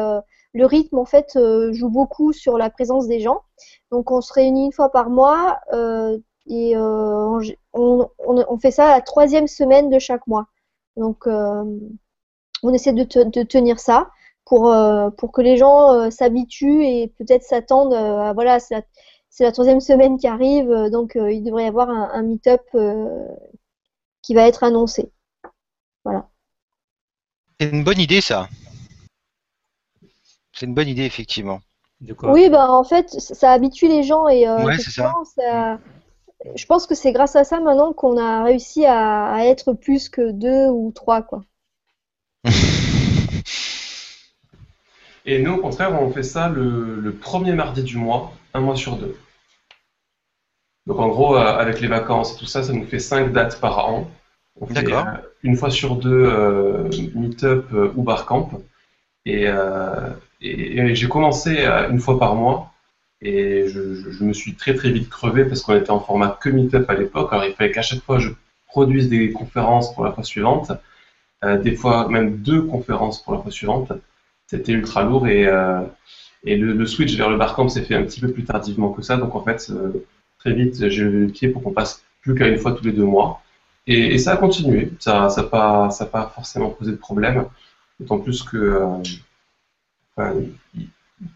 le 0.54 0.66
rythme 0.66 0.98
en 1.00 1.06
fait 1.06 1.38
joue 1.72 1.90
beaucoup 1.90 2.34
sur 2.34 2.58
la 2.58 2.70
présence 2.70 3.08
des 3.08 3.20
gens. 3.20 3.42
Donc 3.92 4.12
on 4.12 4.22
se 4.22 4.34
réunit 4.34 4.66
une 4.66 4.74
fois 4.74 4.92
par 4.92 5.10
mois 5.10 5.60
et 6.48 6.78
on, 6.78 7.40
on, 7.74 8.10
on 8.26 8.58
fait 8.60 8.72
ça 8.72 8.88
la 8.90 9.02
troisième 9.02 9.48
semaine 9.48 9.90
de 9.90 10.00
chaque 10.00 10.26
mois. 10.28 10.48
Donc 10.98 11.28
on 12.64 12.74
essaie 12.74 12.94
de, 12.94 13.04
te- 13.04 13.24
de 13.24 13.44
tenir 13.44 13.80
ça 13.80 14.10
pour, 14.46 14.72
euh, 14.72 15.10
pour 15.12 15.32
que 15.32 15.42
les 15.42 15.58
gens 15.58 15.92
euh, 15.94 16.10
s'habituent 16.10 16.84
et 16.86 17.14
peut-être 17.18 17.44
s'attendent 17.44 17.94
euh, 17.94 18.20
à 18.20 18.34
voilà, 18.34 18.60
c'est 18.60 18.76
la, 18.76 18.82
c'est 19.30 19.44
la 19.44 19.52
troisième 19.52 19.82
semaine 19.82 20.18
qui 20.18 20.28
arrive, 20.28 20.72
donc 20.92 21.16
euh, 21.16 21.32
il 21.32 21.44
devrait 21.44 21.66
y 21.66 21.68
avoir 21.68 21.90
un, 21.90 22.10
un 22.14 22.24
meet-up 22.24 22.62
euh, 22.76 23.08
qui 24.22 24.36
va 24.36 24.48
être 24.48 24.64
annoncé. 24.64 25.12
C'est 27.60 27.70
une 27.70 27.84
bonne 27.84 28.00
idée, 28.00 28.22
ça. 28.22 28.50
C'est 30.52 30.66
une 30.66 30.74
bonne 30.74 30.90
idée, 30.90 31.06
effectivement. 31.06 31.62
De 32.02 32.14
quoi? 32.14 32.34
Oui, 32.34 32.50
bah 32.50 32.70
en 32.72 32.84
fait, 32.84 33.10
ça, 33.10 33.52
habitue 33.52 33.88
les 33.88 34.04
gens 34.04 34.28
et 34.28 34.48
euh, 34.48 34.66
Ouais, 34.66 34.78
c'est 34.78 34.92
ça. 34.92 35.14
effectivement, 35.14 35.24
ça- 35.26 35.80
je 36.56 36.66
pense 36.68 36.88
que 36.88 36.96
c'est 36.96 37.14
grâce 37.14 37.36
à 37.36 37.44
ça 37.46 37.60
maintenant 37.60 37.94
qu'on 37.94 38.18
a 38.18 38.44
réussi 38.44 38.86
à, 38.86 39.28
à 39.34 39.46
être 39.46 39.74
plus 39.74 40.10
que 40.10 40.32
deux 40.32 40.68
ou 40.70 40.92
trois, 40.94 41.22
quoi. 41.24 41.44
Et 45.28 45.40
nous, 45.44 45.54
au 45.54 45.58
contraire, 45.58 45.94
on 46.02 46.10
fait 46.12 46.24
ça 46.24 46.50
le, 46.50 47.00
le 47.00 47.12
premier 47.14 47.54
mardi 47.54 47.84
du 47.84 47.98
mois, 47.98 48.34
un 48.56 48.62
mois 48.62 48.76
sur 48.76 48.96
deux. 48.96 49.16
Donc 50.88 51.00
en 51.00 51.10
gros, 51.10 51.36
euh, 51.36 51.40
avec 51.40 51.82
les 51.82 51.88
vacances 51.88 52.34
et 52.34 52.38
tout 52.40 52.46
ça, 52.46 52.64
ça 52.64 52.74
nous 52.74 52.86
fait 52.86 53.00
cinq 53.00 53.32
dates 53.34 53.60
par 53.60 53.78
an. 53.88 54.10
On 54.60 54.66
fait 54.66 54.84
euh, 55.08 55.18
une 55.44 55.56
fois 55.56 55.70
sur 55.70 55.98
deux 55.98 56.10
euh, 56.26 56.90
meet-up 57.14 57.66
euh, 57.74 57.92
ou 57.96 58.04
barcamp. 58.04 58.50
Et, 59.26 59.46
euh, 59.48 60.10
et, 60.42 60.78
et 60.80 60.96
j'ai 60.96 61.10
commencé 61.10 61.66
une 61.90 62.00
fois 62.00 62.18
par 62.20 62.36
mois. 62.36 62.74
Et 63.22 63.68
je, 63.68 63.96
je- 63.96 64.12
je 64.12 64.24
me 64.24 64.34
suis 64.34 64.56
très 64.56 64.76
très 64.76 64.92
vite 64.92 65.10
crevé 65.10 65.46
parce 65.46 65.62
qu'on 65.62 65.76
était 65.76 65.92
en 65.92 66.00
format 66.00 66.38
que 66.42 66.50
meet-up 66.50 66.90
à 66.90 66.96
l'époque. 66.96 67.30
Alors 67.34 67.46
il 67.46 67.54
fallait 67.54 67.72
qu'à 67.72 67.82
chaque 67.82 68.02
fois 68.04 68.20
je 68.20 68.30
produise 68.68 69.10
des 69.10 69.32
conférences 69.32 69.94
pour 69.94 70.06
la 70.06 70.12
fois 70.12 70.24
suivante. 70.24 70.72
Des 71.64 71.76
fois 71.76 72.10
même 72.10 72.38
deux 72.38 72.62
conférences 72.64 73.24
pour 73.24 73.34
la 73.34 73.42
fois 73.42 73.52
suivante. 73.52 73.92
C'était 74.48 74.72
ultra 74.72 75.04
lourd 75.04 75.28
et, 75.28 75.46
euh, 75.46 75.82
le, 76.46 76.86
switch 76.86 77.16
vers 77.18 77.30
le 77.30 77.38
barcamp 77.38 77.68
s'est 77.68 77.84
fait 77.84 77.96
un 77.96 78.04
petit 78.04 78.22
peu 78.22 78.32
plus 78.32 78.46
tardivement 78.46 78.92
que 78.92 79.02
ça. 79.02 79.18
Donc 79.18 79.36
en 79.36 79.44
fait, 79.44 79.70
euh, 79.70 79.92
très 80.40 80.54
vite, 80.54 80.90
j'ai 80.90 81.04
levé 81.04 81.26
le 81.26 81.32
pied 81.32 81.50
pour 81.50 81.62
qu'on 81.62 81.74
passe 81.74 82.04
plus 82.22 82.34
qu'à 82.34 82.48
une 82.48 82.58
fois 82.58 82.72
tous 82.72 82.86
les 82.86 82.94
deux 82.94 83.04
mois. 83.04 83.42
Et, 83.88 84.18
ça 84.18 84.34
a 84.34 84.38
continué. 84.38 84.92
Ça 85.00 85.28
n'a 85.36 85.44
pas, 85.44 85.90
forcément 86.34 86.70
posé 86.70 86.92
de 86.92 86.98
problème. 86.98 87.46
D'autant 88.00 88.20
plus 88.20 88.44
que 88.44 88.82
euh, 90.18 90.32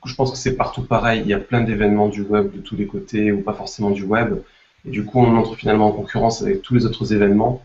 je 0.05 0.16
pense 0.16 0.32
que 0.32 0.38
c'est 0.38 0.55
partout 0.55 0.84
pareil. 0.84 1.22
Il 1.22 1.28
y 1.28 1.34
a 1.34 1.39
plein 1.39 1.62
d'événements 1.62 2.07
du 2.07 2.22
web 2.22 2.51
de 2.53 2.59
tous 2.59 2.76
les 2.76 2.88
côtés 2.88 3.32
ou 3.32 3.41
pas 3.41 3.53
forcément 3.53 3.91
du 3.91 4.03
web. 4.03 4.41
Et 4.86 4.89
du 4.89 5.05
coup, 5.05 5.20
on 5.20 5.36
entre 5.36 5.55
finalement 5.55 5.88
en 5.88 5.91
concurrence 5.91 6.41
avec 6.41 6.62
tous 6.62 6.76
les 6.76 6.86
autres 6.86 7.14
événements. 7.14 7.62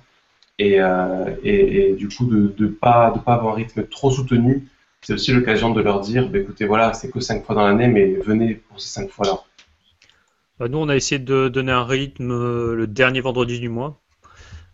Et, 0.58 0.78
du 1.98 2.08
coup, 2.08 2.26
de 2.26 2.52
ne 2.58 2.68
pas 2.68 3.06
avoir 3.26 3.48
un 3.48 3.54
rythme 3.54 3.86
trop 3.86 4.10
soutenu, 4.10 4.68
c'est 5.02 5.12
aussi 5.12 5.32
l'occasion 5.32 5.70
de 5.70 5.80
leur 5.80 6.00
dire, 6.00 6.28
bah, 6.28 6.38
écoutez, 6.38 6.66
voilà, 6.66 6.92
c'est 6.92 7.10
que 7.10 7.20
cinq 7.20 7.44
fois 7.44 7.54
dans 7.54 7.66
l'année, 7.66 7.88
mais 7.88 8.14
venez 8.14 8.54
pour 8.54 8.80
ces 8.80 8.88
cinq 8.88 9.10
fois-là. 9.10 9.40
Bah, 10.58 10.68
nous, 10.68 10.78
on 10.78 10.88
a 10.88 10.96
essayé 10.96 11.18
de 11.18 11.48
donner 11.48 11.72
un 11.72 11.84
rythme 11.84 12.32
euh, 12.32 12.74
le 12.74 12.86
dernier 12.86 13.20
vendredi 13.20 13.60
du 13.60 13.68
mois. 13.68 14.00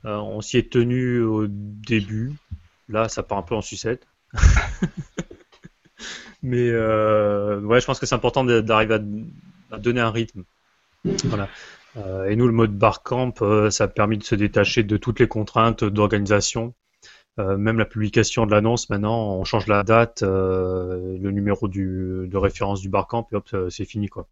Euh, 0.05 0.17
on 0.17 0.41
s'y 0.41 0.57
est 0.59 0.73
tenu 0.73 1.21
au 1.23 1.47
début. 1.49 2.33
Là, 2.89 3.09
ça 3.09 3.23
part 3.23 3.39
un 3.39 3.43
peu 3.43 3.55
en 3.55 3.63
sucette. 3.63 4.07
Mais 6.43 6.71
euh, 6.71 7.61
ouais, 7.61 7.81
je 7.81 7.87
pense 7.87 8.01
que 8.01 8.07
c'est 8.07 8.15
important 8.15 8.45
d'arriver 8.45 8.99
à, 9.71 9.79
donner 9.79 10.01
un 10.01 10.11
rythme. 10.11 10.45
Voilà. 11.25 11.49
Et 12.29 12.37
nous, 12.37 12.47
le 12.47 12.53
mode 12.53 12.77
barcamp, 12.77 13.35
ça 13.71 13.85
a 13.85 13.89
permis 13.89 14.19
de 14.19 14.25
se 14.25 14.35
détacher 14.35 14.83
de 14.83 14.97
toutes 14.97 15.21
les 15.21 15.29
contraintes 15.29 15.85
d'organisation. 15.85 16.75
Euh, 17.39 17.57
même 17.57 17.79
la 17.79 17.87
publication 17.87 18.45
de 18.45 18.51
l'annonce, 18.51 18.91
maintenant, 18.91 19.37
on 19.37 19.45
change 19.45 19.67
la 19.67 19.83
date, 19.85 20.23
euh, 20.23 21.17
le 21.19 21.31
numéro 21.31 21.67
du, 21.67 22.29
de 22.29 22.37
référence 22.37 22.83
du 22.83 22.91
barcamp, 22.91 23.27
et 23.33 23.37
hop, 23.37 23.49
euh, 23.55 23.71
c'est 23.71 23.87
fini, 23.87 24.09
quoi. 24.09 24.27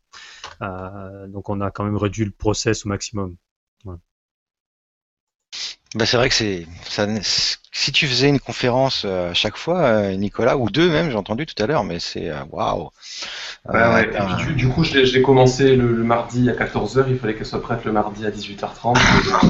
Euh, 0.60 1.26
donc 1.26 1.48
on 1.48 1.62
a 1.62 1.70
quand 1.70 1.84
même 1.84 1.96
réduit 1.96 2.26
le 2.26 2.30
process 2.30 2.84
au 2.84 2.90
maximum. 2.90 3.36
Bah, 5.96 6.06
c'est 6.06 6.16
vrai 6.16 6.28
que 6.28 6.34
c'est 6.36 6.66
ça, 6.84 7.06
si 7.72 7.90
tu 7.90 8.06
faisais 8.06 8.28
une 8.28 8.38
conférence 8.38 9.02
euh, 9.04 9.30
à 9.30 9.34
chaque 9.34 9.56
fois, 9.56 9.80
euh, 9.80 10.14
Nicolas, 10.14 10.56
ou 10.56 10.70
deux 10.70 10.88
même, 10.88 11.10
j'ai 11.10 11.16
entendu 11.16 11.46
tout 11.46 11.60
à 11.60 11.66
l'heure, 11.66 11.82
mais 11.82 11.98
c'est 11.98 12.30
waouh. 12.50 12.90
Ouais, 13.68 13.92
ouais. 13.94 14.10
Du, 14.46 14.54
du 14.54 14.68
coup, 14.68 14.84
je 14.84 14.94
l'ai 14.94 15.06
je 15.06 15.14
l'ai 15.14 15.22
commencé 15.22 15.74
le, 15.74 15.92
le 15.92 16.04
mardi 16.04 16.48
à 16.48 16.52
14h, 16.52 17.06
il 17.08 17.18
fallait 17.18 17.34
qu'elle 17.34 17.46
soit 17.46 17.62
prête 17.62 17.84
le 17.84 17.92
mardi 17.92 18.24
à 18.24 18.30
18h30. 18.30 18.96
et, 18.96 19.32
euh, 19.32 19.48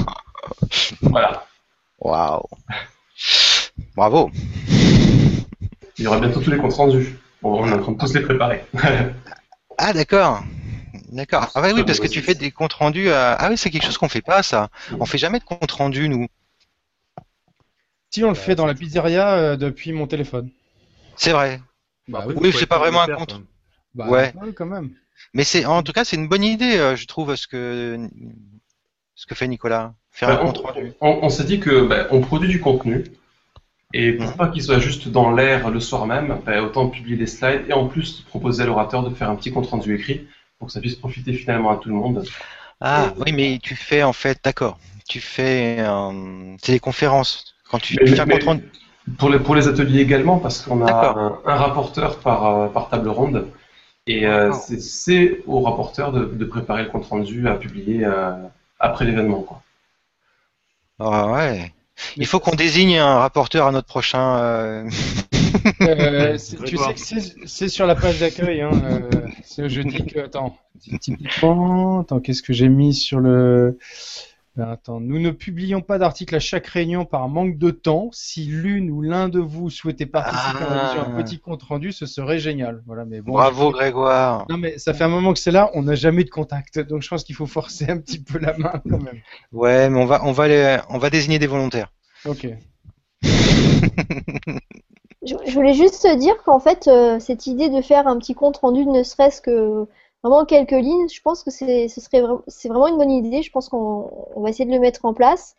voilà. 1.03 1.47
Waouh. 1.99 2.47
Bravo. 3.97 4.31
Il 5.99 6.05
y 6.05 6.07
aura 6.07 6.19
bientôt 6.21 6.41
tous 6.41 6.51
les 6.51 6.57
comptes 6.59 6.75
rendus. 6.75 7.17
Bon, 7.43 7.63
on 7.63 7.69
est 7.69 7.73
en 7.73 7.79
train 7.83 7.93
de 7.93 7.99
tous 7.99 8.15
les 8.15 8.23
préparer. 8.23 8.65
Ah 9.83 9.95
d'accord. 9.95 10.43
D'accord. 11.11 11.51
Ah 11.55 11.63
bah 11.63 11.69
oui, 11.73 11.81
Ah, 11.81 11.85
parce 11.87 12.01
que 12.01 12.07
tu 12.07 12.21
fais 12.21 12.35
des 12.35 12.51
comptes 12.51 12.75
rendus. 12.75 13.09
à- 13.11 13.33
Ah 13.33 13.49
oui, 13.49 13.57
c'est 13.57 13.71
quelque 13.71 13.87
chose 13.87 13.97
qu'on 13.97 14.11
fait 14.11 14.21
pas, 14.21 14.43
ça. 14.43 14.69
On 15.01 15.07
fait 15.07 15.17
jamais 15.17 15.39
de 15.39 15.45
comptes 15.45 15.71
rendus, 15.73 16.09
nous. 16.11 16.27
Si 18.11 18.23
on 18.25 18.29
le 18.29 18.35
fait 18.35 18.55
dans 18.55 18.67
la 18.67 18.75
pizzeria 18.75 19.31
euh, 19.37 19.57
depuis 19.57 19.93
mon 19.93 20.07
téléphone. 20.07 20.51
C'est 21.17 21.31
vrai. 21.33 21.61
Bah 22.09 22.21
Après, 22.25 22.35
oui. 22.37 22.53
C'est 22.53 22.67
pas 22.67 22.79
vraiment 22.79 23.01
un 23.01 23.07
compte. 23.09 23.41
Bah, 23.95 24.09
Ouais. 24.09 24.35
quand 24.55 24.67
même. 24.67 24.91
Mais 25.33 25.45
c'est, 25.45 25.65
en 25.65 25.83
tout 25.83 25.93
cas, 25.93 26.05
c'est 26.05 26.17
une 26.17 26.29
bonne 26.29 26.45
idée, 26.45 26.77
euh, 26.77 26.95
je 26.97 27.07
trouve, 27.07 27.35
ce 27.37 27.47
que 27.47 27.99
ce 29.15 29.27
que 29.27 29.35
fait 29.35 29.49
Nicolas. 29.49 29.95
Faire 30.11 30.29
Bah, 30.29 30.35
un 30.41 30.43
on 30.43 30.47
compte 30.53 30.59
rendu. 30.59 30.93
on- 31.01 31.21
on 31.23 31.29
s'est 31.31 31.45
dit 31.45 31.59
que 31.61 31.87
bah, 31.87 32.07
on 32.11 32.21
produit 32.21 32.49
du 32.51 32.61
contenu 32.61 33.05
et 33.93 34.13
pour 34.13 34.31
Mhm. 34.31 34.37
pas 34.37 34.49
qu'il 34.49 34.63
soit 34.63 34.79
juste 34.79 35.09
dans 35.09 35.33
l'air 35.33 35.71
le 35.71 35.81
soir 35.81 36.07
même, 36.07 36.39
bah, 36.47 36.63
autant 36.63 36.89
publier 36.89 37.17
des 37.17 37.27
slides 37.27 37.65
et 37.69 37.73
en 37.73 37.87
plus 37.89 38.21
proposer 38.29 38.63
à 38.63 38.67
l'orateur 38.67 39.03
de 39.03 39.15
faire 39.15 39.31
un 39.31 39.37
petit 39.37 39.53
compte 39.53 39.67
rendu 39.69 39.95
écrit 39.95 40.27
pour 40.59 40.67
que 40.69 40.73
ça 40.73 40.81
puisse 40.81 40.97
profiter 40.97 41.33
finalement 41.33 41.71
à 41.71 41.77
tout 41.77 41.89
le 41.89 41.95
monde. 41.97 42.25
Ah 42.81 43.13
oui, 43.19 43.33
mais 43.33 43.59
tu 43.63 43.75
fais 43.77 44.03
en 44.03 44.13
fait, 44.13 44.39
d'accord. 44.45 44.79
Tu 45.09 45.21
fais, 45.21 45.77
euh, 45.81 46.55
c'est 46.63 46.73
des 46.73 46.79
conférences. 46.81 47.55
Quand 47.71 47.79
tu, 47.79 47.97
Mais- 47.99 48.05
tu 48.07 48.15
fais 48.15 48.21
un 48.21 48.27
mais- 48.27 48.35
compte 48.35 48.45
rendu. 48.45 48.65
Pour 49.19 49.29
les, 49.31 49.41
pour 49.41 49.55
les 49.57 49.67
ateliers 49.67 50.01
également, 50.01 50.39
parce 50.39 50.63
qu'on 50.63 50.87
a 50.87 50.93
un, 50.93 51.39
un 51.53 51.57
rapporteur 51.57 52.21
par, 52.21 52.47
euh, 52.47 52.69
par 52.69 52.89
table 52.91 53.09
ronde 53.09 53.49
et 54.07 54.27
euh, 54.27 54.53
c'est- 54.53 55.41
au 55.47 55.61
rapporteur 55.63 56.13
de, 56.13 56.25
de 56.27 56.45
préparer 56.45 56.85
le 56.85 56.91
compte 56.91 57.07
rendu 57.07 57.49
à 57.49 57.55
publier 57.55 58.05
euh, 58.05 58.33
après 58.79 59.05
l'événement. 59.05 59.45
Ah 60.99 61.33
ouais. 61.33 61.73
Il 62.17 62.27
faut 62.27 62.41
qu'on 62.41 62.55
désigne 62.55 62.99
un 62.99 63.19
rapporteur 63.19 63.67
à 63.67 63.73
notre 63.73 63.87
prochain. 63.87 64.39
euh, 64.39 64.85
Euh, 65.83 66.37
tu 66.67 66.77
sais 66.77 66.95
que 66.95 67.47
c'est- 67.47 67.69
sur 67.69 67.87
la 67.87 67.95
page 67.95 68.21
d'accueil. 68.21 68.61
Hein, 68.63 68.71
euh, 68.85 69.69
je 69.69 69.81
dis 69.83 70.05
que. 70.07 70.21
Attends, 70.21 70.57
typiquement. 71.01 72.01
Attends, 72.01 72.21
qu'est-ce 72.21 72.43
que 72.43 72.53
j'ai 72.53 72.69
mis 72.69 72.95
sur 72.95 73.21
le. 73.21 73.79
Ben, 74.57 74.69
attends, 74.69 74.99
nous 74.99 75.21
ne 75.21 75.31
publions 75.31 75.81
pas 75.81 75.99
d'article 75.99 76.35
à 76.35 76.41
chaque 76.41 76.67
réunion 76.67 77.05
par 77.05 77.29
manque 77.29 77.57
de 77.57 77.71
temps. 77.71 78.11
Si 78.13 78.45
l'une 78.47 78.91
ou 78.91 79.01
l'un 79.01 79.29
de 79.29 79.39
vous 79.39 79.71
souhaitait 79.71 80.07
participer 80.07 80.65
à 80.65 81.03
un 81.07 81.15
Ah. 81.17 81.23
petit 81.23 81.39
compte 81.39 81.63
rendu, 81.63 81.93
ce 81.93 82.05
serait 82.05 82.39
génial. 82.41 82.83
Voilà, 82.85 83.05
mais 83.05 83.21
bon. 83.21 83.33
Bravo 83.33 83.71
Grégoire. 83.71 84.47
Non, 84.51 84.57
mais 84.59 84.77
ça 84.77 84.93
fait 84.93 85.05
un 85.05 85.09
moment 85.09 85.33
que 85.33 85.39
c'est 85.39 85.53
là, 85.53 85.71
on 85.75 85.83
n'a 85.85 85.95
jamais 85.95 86.23
eu 86.23 86.25
de 86.25 86.31
contact. 86.31 86.81
Donc 86.81 87.03
je 87.03 87.09
pense 87.09 87.23
qu'il 87.23 87.37
faut 87.37 87.47
forcer 87.47 87.89
un 87.89 87.99
petit 87.99 88.21
peu 88.23 88.39
la 88.39 88.57
main 88.59 88.83
quand 88.91 88.99
même. 89.01 89.21
Ouais, 89.53 89.89
mais 89.89 89.99
on 90.01 90.07
va, 90.07 90.21
on 90.25 90.33
va, 90.33 90.49
les- 90.49 90.79
on 90.89 90.99
va 90.99 91.11
désigner 91.11 91.39
des 91.39 91.47
volontaires. 91.47 91.93
Ok. 92.27 92.49
Je, 95.23 95.35
je 95.47 95.53
voulais 95.55 95.75
juste 95.75 96.03
te 96.03 96.17
dire 96.17 96.35
qu'en 96.45 96.61
fait, 96.61 96.89
euh, 96.89 97.21
cette 97.21 97.47
idée 97.47 97.69
de 97.69 97.83
faire 97.83 98.09
un 98.09 98.19
petit 98.19 98.35
compte 98.35 98.57
rendu, 98.57 98.87
ne 98.87 99.03
serait-ce 99.03 99.43
que 99.43 99.87
vraiment 100.23 100.45
quelques 100.45 100.71
lignes, 100.73 101.09
je 101.09 101.21
pense 101.23 101.43
que 101.45 101.51
c'est, 101.51 101.89
ce 101.89 102.01
serait 102.01 102.21
vraiment, 102.21 102.43
c'est 102.49 102.69
vraiment 102.69 102.89
une 102.89 102.99
bonne 102.99 103.11
idée. 103.11 103.43
Je 103.43 103.51
pense 103.51 103.69
qu'on 103.69 104.11
on 104.37 104.41
va 104.43 104.51
essayer 104.51 104.67
de 104.67 104.71
le 104.73 104.81
mettre 104.81 105.05
en 105.05 105.15
place 105.15 105.57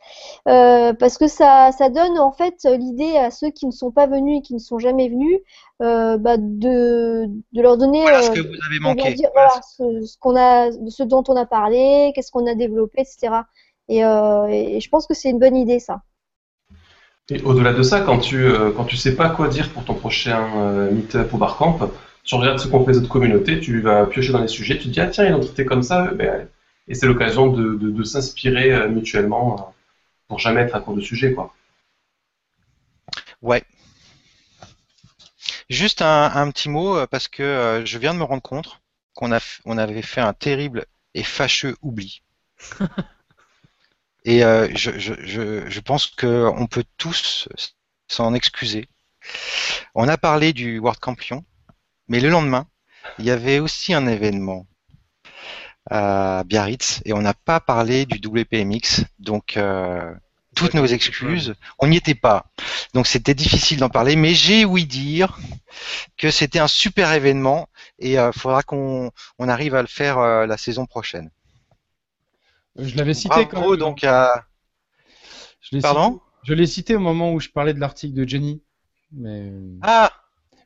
Euh, 0.48 0.94
parce 0.94 1.18
que 1.18 1.28
ça, 1.28 1.72
ça 1.72 1.90
donne 1.90 2.18
en 2.20 2.32
fait 2.32 2.66
l'idée 2.66 3.18
à 3.18 3.32
ceux 3.32 3.50
qui 3.52 3.66
ne 3.68 3.72
sont 3.72 3.92
pas 3.92 4.08
venus 4.08 4.40
et 4.40 4.42
qui 4.42 4.54
ne 4.54 4.60
sont 4.60 4.80
jamais 4.80 5.10
venus 5.10 5.40
euh, 5.82 6.18
bah, 6.18 6.38
de, 6.38 7.28
de 7.54 7.62
leur 7.62 7.78
donner 7.78 8.04
Voilà 8.04 8.22
ce 8.22 8.32
euh, 8.32 8.34
que 8.34 8.40
vous 8.42 8.58
avez 8.68 8.80
de 8.80 8.96
leur 8.96 8.96
manqué. 8.96 9.14
dire 9.14 9.30
voilà, 9.34 9.62
ce, 9.78 10.06
ce 10.06 10.18
qu'on 10.20 10.36
a, 10.36 10.72
ce 10.90 11.04
dont 11.04 11.24
on 11.28 11.36
a 11.36 11.46
parlé, 11.46 12.12
qu'est-ce 12.16 12.32
qu'on 12.32 12.48
a 12.48 12.56
développé, 12.56 13.02
etc. 13.02 13.44
Et, 13.90 14.04
euh, 14.06 14.48
et 14.48 14.80
je 14.80 14.90
pense 14.90 15.08
que 15.08 15.14
c'est 15.14 15.30
une 15.30 15.40
bonne 15.40 15.56
idée 15.56 15.80
ça. 15.80 16.02
Et 17.30 17.42
au-delà 17.44 17.74
de 17.74 17.82
ça, 17.84 18.02
quand 18.02 18.20
tu 18.20 18.44
euh, 18.46 18.72
quand 18.76 18.84
tu 18.86 18.98
sais 18.98 19.16
pas 19.16 19.30
quoi 19.30 19.48
dire 19.48 19.72
pour 19.72 19.86
ton 19.86 19.94
prochain 19.94 20.50
euh, 20.58 20.92
meet-up 20.92 21.32
ou 21.34 21.38
barcamp, 21.38 21.78
tu 22.24 22.36
regardes 22.36 22.60
ce 22.60 22.68
qu'ont 22.68 22.86
fait 22.86 22.92
les 22.94 22.98
autres 23.00 23.10
communautés, 23.10 23.60
tu 23.60 23.82
vas 23.82 24.06
piocher 24.06 24.32
dans 24.32 24.42
les 24.42 24.48
sujets, 24.48 24.78
tu 24.78 24.86
te 24.86 24.90
dis 24.90 25.02
ah 25.02 25.08
tiens 25.08 25.26
ils 25.28 25.34
ont 25.34 25.40
traité 25.40 25.66
comme 25.66 25.84
ça, 25.84 26.12
ben, 26.14 26.48
et 26.88 26.96
c'est 26.96 27.08
l'occasion 27.08 27.48
de, 27.52 27.76
de, 27.76 27.92
de 27.92 28.04
s'inspirer 28.04 28.74
euh, 28.74 28.90
mutuellement 28.90 29.56
euh, 29.60 29.64
pour 30.28 30.40
jamais 30.40 30.62
être 30.62 30.76
à 30.76 30.80
court 30.82 30.96
de 30.96 31.02
sujet, 31.02 31.34
quoi. 31.34 31.54
Ouais. 33.42 33.64
Juste 35.70 36.04
un, 36.04 36.32
un 36.36 36.52
petit 36.52 36.70
mot 36.70 36.98
euh, 36.98 37.08
parce 37.08 37.28
que 37.28 37.42
euh, 37.42 37.86
je 37.86 37.98
viens 37.98 38.14
de 38.14 38.20
me 38.20 38.24
rendre 38.24 38.44
compte 38.44 38.80
qu'on 39.16 39.32
on 39.66 39.78
avait 39.78 40.02
fait 40.04 40.22
un 40.22 40.34
terrible 40.34 40.86
et 41.16 41.24
fâcheux 41.24 41.76
oubli. 41.82 42.22
Et 44.26 44.44
euh, 44.44 44.68
je, 44.76 44.98
je, 45.00 45.14
je, 45.26 45.70
je 45.70 45.80
pense 45.80 46.08
qu'on 46.08 46.68
peut 46.68 46.84
tous 46.98 47.48
s'en 48.08 48.34
excuser. 48.34 48.88
On 49.96 50.08
a 50.08 50.18
parlé 50.18 50.54
du 50.54 50.80
World 50.80 51.00
Campion, 51.00 51.46
mais 52.08 52.20
le 52.20 52.30
lendemain, 52.30 52.68
il 53.20 53.26
y 53.26 53.32
avait 53.32 53.60
aussi 53.60 53.94
un 53.94 54.08
événement 54.08 54.68
à 55.90 56.44
Biarritz 56.46 57.02
et 57.06 57.14
on 57.14 57.22
n'a 57.22 57.34
pas 57.34 57.60
parlé 57.60 58.06
du 58.06 58.20
WPMX. 58.26 59.04
Donc, 59.20 59.58
euh, 59.58 60.14
toutes 60.56 60.74
nos 60.74 60.86
excuses. 60.86 61.56
On 61.80 61.88
n'y 61.88 61.98
était 61.98 62.16
pas. 62.16 62.46
Donc, 62.94 63.08
c'était 63.08 63.34
difficile 63.34 63.80
d'en 63.80 63.90
parler, 63.90 64.16
mais 64.16 64.34
j'ai 64.34 64.66
ouï 64.66 64.86
dire 64.86 65.40
que 66.18 66.30
c'était 66.30 66.60
un 66.60 66.68
super 66.68 67.12
événement 67.14 67.68
et 68.00 68.14
il 68.14 68.32
faudra 68.34 68.62
qu'on 68.64 69.12
on 69.40 69.48
arrive 69.50 69.76
à 69.76 69.82
le 69.82 69.88
faire 69.88 70.20
euh, 70.20 70.46
la 70.46 70.58
saison 70.58 70.86
prochaine. 70.86 71.32
Je 72.78 72.96
l'avais 72.96 73.14
cité 73.14 73.48
quand 73.48 73.62
même. 73.70 73.80
donc 73.80 74.04
à. 74.04 74.46
Je 75.62 75.76
l'ai 75.76 75.82
Pardon 75.82 76.14
cité- 76.14 76.22
Je 76.44 76.54
l'ai 76.54 76.68
cité 76.68 76.96
au 76.96 77.00
moment 77.00 77.34
où 77.34 77.40
je 77.40 77.50
parlais 77.50 77.74
de 77.74 77.80
l'article 77.80 78.14
de 78.14 78.28
Jenny. 78.28 78.62
Mais, 79.12 79.52
Ah, 79.82 80.12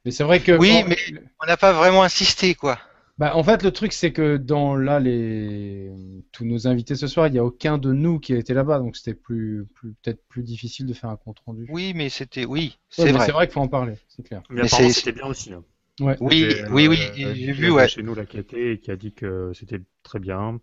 mais 0.06 0.12
c'est 0.12 0.24
vrai 0.24 0.39
que. 0.39 0.58
Oui, 0.58 0.84
bon, 0.84 0.89
mais- 0.89 0.97
on 1.41 1.47
n'a 1.47 1.58
pas 1.58 1.74
vraiment 1.74 2.03
insisté 2.03 2.56
quoi. 2.56 2.80
Bah, 3.18 3.34
en 3.38 3.43
fait, 3.43 3.64
le 3.64 3.72
truc, 3.72 3.93
c'est 3.93 4.12
que 4.12 4.36
dans 4.36 4.76
là, 4.76 4.99
les... 4.99 5.89
tous 6.34 6.43
nos 6.43 6.68
invités 6.68 6.95
ce 6.95 7.08
soir, 7.08 7.28
il 7.28 7.32
n'y 7.32 7.39
a 7.39 7.45
aucun 7.45 7.78
de 7.78 7.93
nous 7.93 8.20
qui 8.20 8.34
a 8.34 8.38
été 8.38 8.53
là-bas, 8.53 8.80
donc 8.80 8.97
c'était 8.97 9.14
plus, 9.14 9.66
plus 9.74 9.93
peut-être 10.03 10.22
plus 10.28 10.43
difficile 10.43 10.86
de 10.86 10.93
faire 10.93 11.10
un 11.10 11.16
compte 11.16 11.39
rendu. 11.45 11.66
Oui, 11.70 11.93
mais 11.95 12.10
c'était 12.10 12.43
oui, 12.43 12.78
c'est 12.89 13.06
mais 13.06 13.14
vrai. 13.14 13.26
c'est 13.26 13.32
vrai 13.32 13.47
qu'il 13.47 13.53
faut 13.53 13.62
en 13.62 13.70
parler, 13.70 13.95
c'est 14.10 14.24
clair. 14.24 14.43
Mais, 14.49 14.64
Mais 14.64 14.68
c'était 14.68 15.14
bien 15.14 15.28
aussi. 15.28 15.53
Ouais. 16.01 16.18
Oui, 16.20 16.45
oui, 16.72 16.89
oui, 16.89 16.99
euh, 17.01 17.12
j'ai 17.16 17.32
il 17.32 17.49
y 17.49 17.51
vu, 17.53 17.72
ouais. 17.72 17.88
chez 17.88 18.03
nous 18.03 18.16
là 18.16 18.26
qui 18.26 18.38
et 18.38 18.80
qui 18.80 18.91
a 18.91 18.97
dit 18.97 19.14
que 19.14 19.51
c'était 19.53 19.80
très 20.03 20.20
bien. 20.20 20.60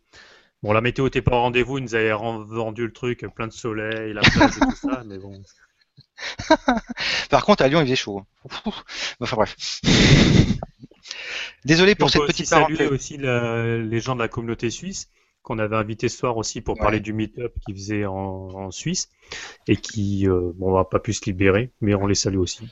Bon, 0.62 0.72
la 0.72 0.82
météo 0.82 1.07
était 1.07 1.22
pas 1.22 1.36
au 1.36 1.40
rendez-vous, 1.40 1.78
ils 1.78 1.84
nous 1.84 1.95
avaient 1.95 2.12
vendu 2.12 2.86
le 2.86 2.93
truc, 2.93 3.26
plein 3.34 3.47
de 3.47 3.53
soleil, 3.53 4.12
la 4.12 4.20
plage 4.20 4.59
et 4.59 4.61
tout 4.61 4.76
ça, 4.76 5.03
mais 5.07 5.16
bon. 5.18 5.43
Par 7.30 7.45
contre, 7.45 7.62
à 7.64 7.68
Lyon, 7.68 7.80
il 7.80 7.84
faisait 7.84 7.97
chaud. 7.97 8.24
Enfin 9.20 9.36
bref. 9.36 9.80
Désolé 11.64 11.95
pour 11.95 12.07
on 12.07 12.09
cette 12.09 12.22
aussi 12.22 12.32
petite 12.32 12.47
saluer 12.47 12.76
parenthèse. 12.76 12.90
aussi 12.93 13.16
la- 13.18 13.78
les 13.78 14.01
gens 14.01 14.14
de 14.14 14.20
la 14.20 14.28
communauté 14.28 14.70
suisse 14.70 15.09
qu'on 15.43 15.59
avait 15.59 15.76
invité 15.76 16.09
ce 16.09 16.16
soir 16.18 16.36
aussi 16.36 16.61
pour 16.61 16.74
Ouais. 16.76 16.80
parler 16.80 17.01
du 17.01 17.12
meet-up 17.12 17.53
qu'ils 17.66 17.74
faisaient 17.74 18.07
en, 18.07 18.14
en 18.14 18.70
Suisse 18.70 19.09
et 19.66 19.76
qui, 19.76 20.28
euh, 20.28 20.53
bon, 20.55 20.72
on 20.72 20.78
n'a 20.78 20.84
pas 20.84 21.01
pu 21.01 21.12
se 21.12 21.24
libérer, 21.24 21.72
mais 21.80 21.95
on 21.95 22.07
les 22.07 22.14
salue 22.14 22.36
aussi. 22.38 22.68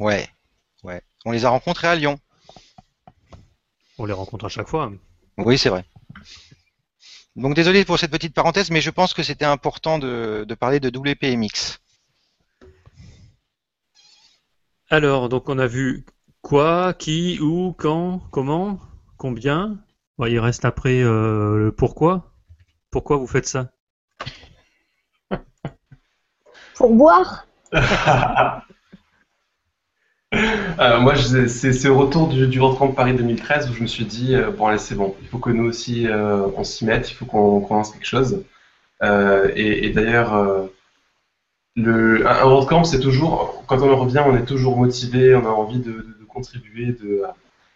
Ouais, 0.00 0.28
ouais. 0.82 1.00
On 1.24 1.30
les 1.30 1.44
a 1.44 1.50
rencontrés 1.50 1.86
à 1.86 1.94
Lyon. 1.94 2.18
On 3.98 4.06
les 4.06 4.12
rencontre 4.12 4.46
à 4.46 4.48
chaque 4.48 4.66
fois. 4.68 4.92
Oui, 5.38 5.56
c'est 5.56 5.68
vrai. 5.68 5.84
Donc 7.36 7.54
désolé 7.54 7.84
pour 7.84 7.98
cette 7.98 8.10
petite 8.10 8.34
parenthèse, 8.34 8.70
mais 8.70 8.80
je 8.80 8.90
pense 8.90 9.14
que 9.14 9.22
c'était 9.22 9.44
important 9.44 9.98
de, 10.00 10.44
de 10.48 10.54
parler 10.54 10.80
de 10.80 10.88
WPMX. 10.88 11.78
Alors, 14.94 15.28
donc 15.28 15.48
on 15.48 15.58
a 15.58 15.66
vu 15.66 16.04
quoi, 16.40 16.94
qui, 16.94 17.40
où, 17.40 17.72
quand, 17.76 18.20
comment, 18.30 18.78
combien? 19.16 19.80
Bon, 20.18 20.26
il 20.26 20.38
reste 20.38 20.64
après 20.64 21.02
euh, 21.02 21.56
le 21.56 21.72
pourquoi. 21.72 22.30
Pourquoi 22.92 23.16
vous 23.16 23.26
faites 23.26 23.48
ça? 23.48 23.72
Pour 26.76 26.94
boire? 26.94 27.44
Euh, 30.80 30.98
moi, 31.00 31.14
c'est 31.16 31.48
c'est 31.48 31.88
au 31.88 31.96
retour 31.96 32.28
du, 32.28 32.48
du 32.48 32.58
World 32.58 32.76
Camp 32.78 32.92
Paris 32.92 33.14
2013 33.14 33.70
où 33.70 33.74
je 33.74 33.82
me 33.82 33.86
suis 33.86 34.04
dit, 34.04 34.34
euh, 34.34 34.50
bon, 34.50 34.66
allez, 34.66 34.78
c'est 34.78 34.96
bon, 34.96 35.14
il 35.22 35.28
faut 35.28 35.38
que 35.38 35.50
nous 35.50 35.64
aussi, 35.64 36.08
euh, 36.08 36.48
on 36.56 36.64
s'y 36.64 36.84
mette, 36.84 37.08
il 37.10 37.14
faut 37.14 37.24
qu'on 37.24 37.60
qu'on 37.60 37.76
lance 37.76 37.92
quelque 37.92 38.04
chose. 38.06 38.42
Euh, 39.02 39.50
et 39.54 39.86
et 39.86 39.90
d'ailleurs, 39.90 40.34
euh, 40.34 40.66
le, 41.76 42.26
un 42.26 42.42
un 42.42 42.44
World 42.46 42.68
Camp, 42.68 42.84
c'est 42.84 43.00
toujours, 43.00 43.64
quand 43.66 43.80
on 43.82 43.92
en 43.92 43.96
revient, 43.96 44.22
on 44.26 44.36
est 44.36 44.44
toujours 44.44 44.76
motivé, 44.76 45.34
on 45.34 45.44
a 45.46 45.50
envie 45.50 45.78
de, 45.80 45.92
de- 45.92 46.16
de 46.20 46.24
contribuer, 46.28 46.86
de, 46.92 47.22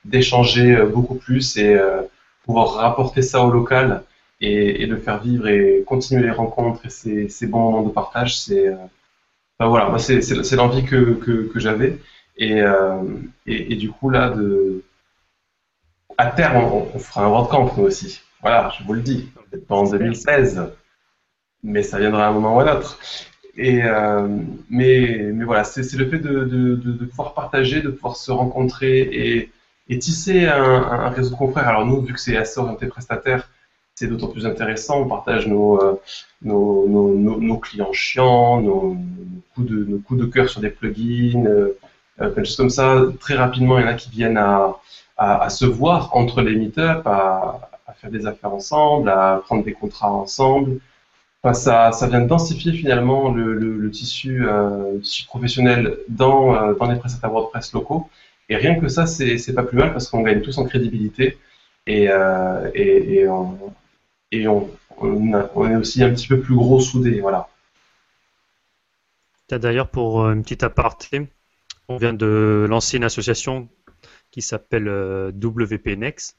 d'échanger 0.05 0.77
euh, 0.77 0.87
beaucoup 0.87 1.15
plus 1.17 1.57
et 1.57 1.75
euh, 1.75 2.03
pouvoir 2.45 2.75
rapporter 2.75 3.23
ça 3.23 3.43
au 3.45 3.51
local 3.51 4.05
et, 4.41 4.83
et 4.83 4.87
le 4.87 4.97
faire 4.99 5.21
vivre 5.23 5.49
et 5.49 5.83
continuer 5.87 6.23
les 6.23 6.31
rencontres 6.31 6.87
et 6.87 6.91
ces, 6.91 7.29
ces 7.29 7.47
bons 7.47 7.61
moments 7.61 7.83
de 7.83 7.91
partage, 7.91 8.39
c'est, 8.41 8.69
euh, 8.69 8.77
enfin, 9.59 9.69
voilà, 9.71 9.89
moi, 9.91 9.99
c'est 9.99 10.23
c'est- 10.23 10.43
c'est 10.45 10.57
l'envie 10.57 10.85
que, 10.85 11.15
que, 11.15 11.49
que 11.53 11.61
j'avais. 11.61 11.99
Et, 12.39 12.63
euh, 12.63 13.03
et, 13.47 13.73
et 13.73 13.77
du 13.77 13.91
coup, 13.91 14.11
là, 14.11 14.31
de... 14.31 14.83
à 16.17 16.27
terme, 16.31 16.57
on, 16.57 16.89
on 16.95 16.99
fera 16.99 17.25
un 17.25 17.29
World 17.29 17.49
Camp, 17.51 17.73
nous 17.77 17.85
aussi. 17.85 18.21
Voilà, 18.43 18.73
je 18.79 18.85
vous 18.85 18.93
le 18.93 19.01
dis. 19.01 19.31
Peut-être 19.51 19.67
pas 19.67 19.77
en 19.77 19.89
2016, 19.89 20.61
mais 21.63 21.83
ça 21.83 21.99
viendra 21.99 22.27
à 22.27 22.31
un 22.31 22.33
moment 22.33 22.57
ou 22.57 22.61
à 22.61 22.65
un 22.71 22.77
autre. 22.79 22.99
Euh, 23.59 24.29
mais, 24.71 25.33
voilà, 25.45 25.65
c'est 25.65 25.93
le 25.95 26.09
fait 26.09 26.19
de, 26.19 27.05
pouvoir 27.07 27.35
partager, 27.35 27.83
de 27.83 27.91
pouvoir 27.91 28.17
se 28.17 28.31
rencontrer 28.31 29.51
et, 29.89 29.99
tisser 29.99 30.47
un, 30.47 31.09
réseau 31.11 31.31
de 31.31 31.37
confrères. 31.37 31.69
Alors 31.69 31.87
nous, 31.87 32.03
vu 32.03 32.13
que 32.13 32.21
c'est 32.21 32.37
assez 32.37 32.61
orienté 32.61 32.87
prestataire, 32.87 33.49
c'est 33.95 34.07
d'autant 34.07 34.29
plus 34.29 34.47
intéressant. 34.47 35.03
On 35.03 35.09
partage 35.09 35.49
nos, 35.49 35.83
euh, 35.83 37.57
clients 37.63 37.93
chiants, 37.93 38.61
nos, 38.61 38.97
coups 39.55 39.69
de, 39.69 40.25
cœur 40.27 40.49
sur 40.49 40.61
des 40.61 40.71
plugins, 40.71 41.45
euh, 41.47 41.77
euh, 42.21 42.29
plein 42.31 42.43
de 42.43 42.47
choses 42.47 42.57
comme 42.57 42.71
ça. 42.71 43.03
Très 43.19 43.35
rapidement, 43.35 43.79
il 43.79 43.83
y 43.83 43.85
en 43.85 43.89
a 43.89 43.95
qui 43.95 44.11
viennent 44.11 44.39
à, 44.39 45.51
se 45.51 45.65
voir 45.65 46.15
entre 46.15 46.43
les 46.43 46.55
meet-up, 46.55 47.05
à 47.07 47.61
faire 47.97 48.11
des 48.11 48.27
affaires 48.27 48.55
ensemble, 48.55 49.09
à 49.09 49.43
prendre 49.45 49.65
des 49.65 49.73
contrats 49.73 50.13
ensemble. 50.13 50.81
Ça, 51.45 51.93
ça 51.93 52.09
vient 52.09 52.21
densifier 52.21 52.73
finalement 52.73 53.31
le, 53.31 53.55
euh, 53.55 53.79
le 53.79 53.91
tissu 53.91 54.45
professionnel 55.27 55.99
dans, 56.09 56.55
euh, 56.55 56.75
dans 56.75 56.91
les 56.91 56.99
prestataires 56.99 57.31
WordPress 57.31 57.73
locaux. 57.73 58.11
Et 58.49 58.57
rien 58.57 58.81
que 58.81 58.89
ça, 58.89 59.07
c'est 59.07 59.55
pas 59.55 59.63
plus 59.63 59.77
mal 59.79 59.93
parce 59.93 60.09
qu'on 60.09 60.23
gagne 60.23 60.41
tous 60.41 60.59
en 60.59 60.65
crédibilité 60.65 61.39
et, 61.87 62.09
euh, 62.11 63.31
on, 63.31 63.73
est 64.33 65.77
aussi 65.77 66.03
un 66.03 66.11
petit 66.11 66.29
peu 66.29 66.41
plus 66.41 66.55
gros 66.55 66.81
soudés. 66.81 67.21
Voilà. 67.21 67.49
D'ailleurs, 69.51 69.89
pour 69.89 70.23
euh, 70.23 70.33
une 70.33 70.43
petite 70.43 70.63
aparté, 70.63 71.29
on 71.89 71.97
vient 71.97 72.13
de 72.13 72.67
lancer 72.69 72.97
une 72.97 73.05
association 73.05 73.69
qui 74.31 74.43
s'appelle 74.43 74.89
WPNex 75.35 76.37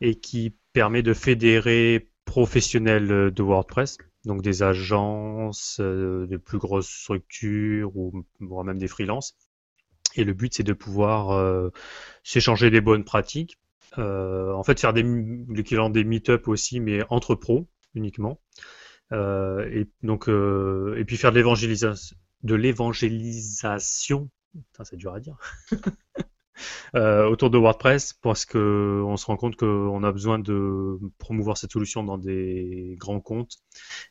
et 0.00 0.14
qui 0.14 0.54
permet 0.72 1.02
de 1.02 1.14
fédérer 1.14 2.08
professionnels 2.24 3.32
de 3.32 3.42
WordPress, 3.42 3.98
donc 4.24 4.42
des 4.42 4.62
agences, 4.62 5.78
euh, 5.80 6.26
de 6.26 6.36
plus 6.36 6.58
grosses 6.58 6.88
structures 6.88 7.96
ou 7.96 8.24
voire 8.40 8.64
même 8.64 8.78
des 8.78 8.88
freelances. 8.88 9.36
Et 10.16 10.24
le 10.24 10.34
but, 10.34 10.54
c'est 10.54 10.62
de 10.62 10.72
pouvoir 10.72 11.30
euh, 11.30 11.70
s'échanger 12.24 12.70
des 12.70 12.80
bonnes 12.80 13.04
pratiques. 13.04 13.58
Euh, 13.98 14.52
en 14.52 14.62
fait, 14.62 14.78
faire 14.80 14.92
des 14.92 15.02
l'équivalent 15.48 15.90
des 15.90 16.04
meet-up 16.04 16.48
aussi, 16.48 16.80
mais 16.80 17.02
entre 17.10 17.34
pros 17.34 17.68
uniquement. 17.94 18.40
Euh, 19.12 19.68
et 19.70 19.88
donc, 20.02 20.28
euh, 20.28 20.94
et 20.98 21.04
puis 21.04 21.16
faire 21.16 21.32
de 21.32 21.36
l'évangélisation, 21.36 22.16
de 22.42 22.54
l'évangélisation. 22.54 24.30
Putain, 24.52 24.84
c'est 24.84 24.96
dur 24.96 25.14
à 25.14 25.20
dire. 25.20 25.36
Euh, 26.94 27.26
autour 27.28 27.50
de 27.50 27.58
WordPress 27.58 28.12
parce 28.14 28.44
que 28.44 29.02
on 29.06 29.16
se 29.16 29.26
rend 29.26 29.36
compte 29.36 29.56
qu'on 29.56 30.02
a 30.02 30.12
besoin 30.12 30.38
de 30.38 30.98
promouvoir 31.18 31.56
cette 31.56 31.72
solution 31.72 32.02
dans 32.04 32.18
des 32.18 32.96
grands 32.98 33.20
comptes 33.20 33.56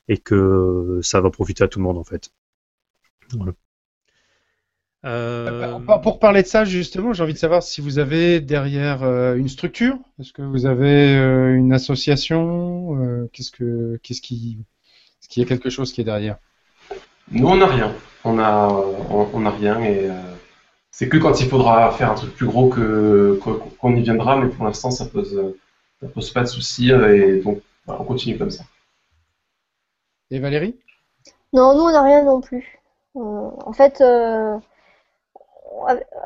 et 0.08 0.18
que 0.18 1.00
ça 1.02 1.22
va 1.22 1.30
profiter 1.30 1.64
à 1.64 1.68
tout 1.68 1.80
le 1.80 1.84
monde 1.84 1.98
en 1.98 2.04
fait. 2.04 2.32
Voilà. 3.36 3.54
Euh, 5.06 5.80
Pour- 6.04 6.20
parler 6.20 6.42
de 6.42 6.48
ça, 6.48 6.66
justement, 6.66 7.14
j'ai 7.14 7.24
envie 7.24 7.34
de 7.34 7.38
savoir 7.38 7.64
si 7.64 7.80
vous 7.80 8.00
avez 8.00 8.42
derrière 8.42 9.04
euh, 9.04 9.36
une 9.36 9.48
structure. 9.48 9.98
Est-ce 10.20 10.34
que 10.34 10.42
vous 10.42 10.66
avez 10.66 11.16
euh, 11.16 11.56
une 11.56 11.72
association 11.72 13.02
euh, 13.02 13.30
Qu'est-ce 13.32 13.52
que, 13.52 13.98
qu'est-ce 14.04 14.22
qui, 14.22 14.66
est-ce 15.22 15.30
qu'il 15.30 15.42
y 15.42 15.46
a 15.46 15.48
quelque 15.48 15.70
chose 15.70 15.94
qui 15.94 16.02
est 16.02 16.06
derrière? 16.06 16.38
Nous, 17.32 17.48
on 17.48 17.56
n'a 17.58 17.68
rien. 17.68 17.94
On 18.26 18.38
a, 18.40 18.68
on, 18.68 19.30
on 19.34 19.46
a 19.46 19.52
rien 19.52 19.82
et 19.82 20.10
euh, 20.10 20.14
c'est 21.00 21.08
que 21.08 21.16
quand 21.16 21.40
il 21.40 21.48
faudra 21.48 21.92
faire 21.92 22.12
un 22.12 22.16
truc 22.16 22.36
plus 22.36 22.46
gros 22.46 22.68
que 22.68 23.40
qu'on 23.80 23.96
y 23.96 24.02
viendra, 24.02 24.36
mais 24.36 24.50
pour 24.50 24.66
l'instant, 24.66 24.92
ça 24.92 25.06
pose, 25.06 25.56
ça 26.02 26.08
pose 26.10 26.30
pas 26.32 26.42
de 26.42 26.48
soucis 26.48 26.92
euh, 26.92 27.16
et 27.16 27.40
donc 27.40 27.62
voilà, 27.86 28.02
on 28.02 28.04
continue 28.04 28.38
comme 28.38 28.52
ça. 28.52 28.66
Et 30.30 30.40
Valérie? 30.40 30.78
Non, 31.54 31.74
nous, 31.74 31.84
on 31.84 31.92
n'a 31.94 32.04
rien 32.04 32.26
non 32.26 32.42
plus. 32.42 32.82
Euh, 33.16 33.20
en 33.66 33.72
fait, 33.72 34.02
euh, 34.02 34.58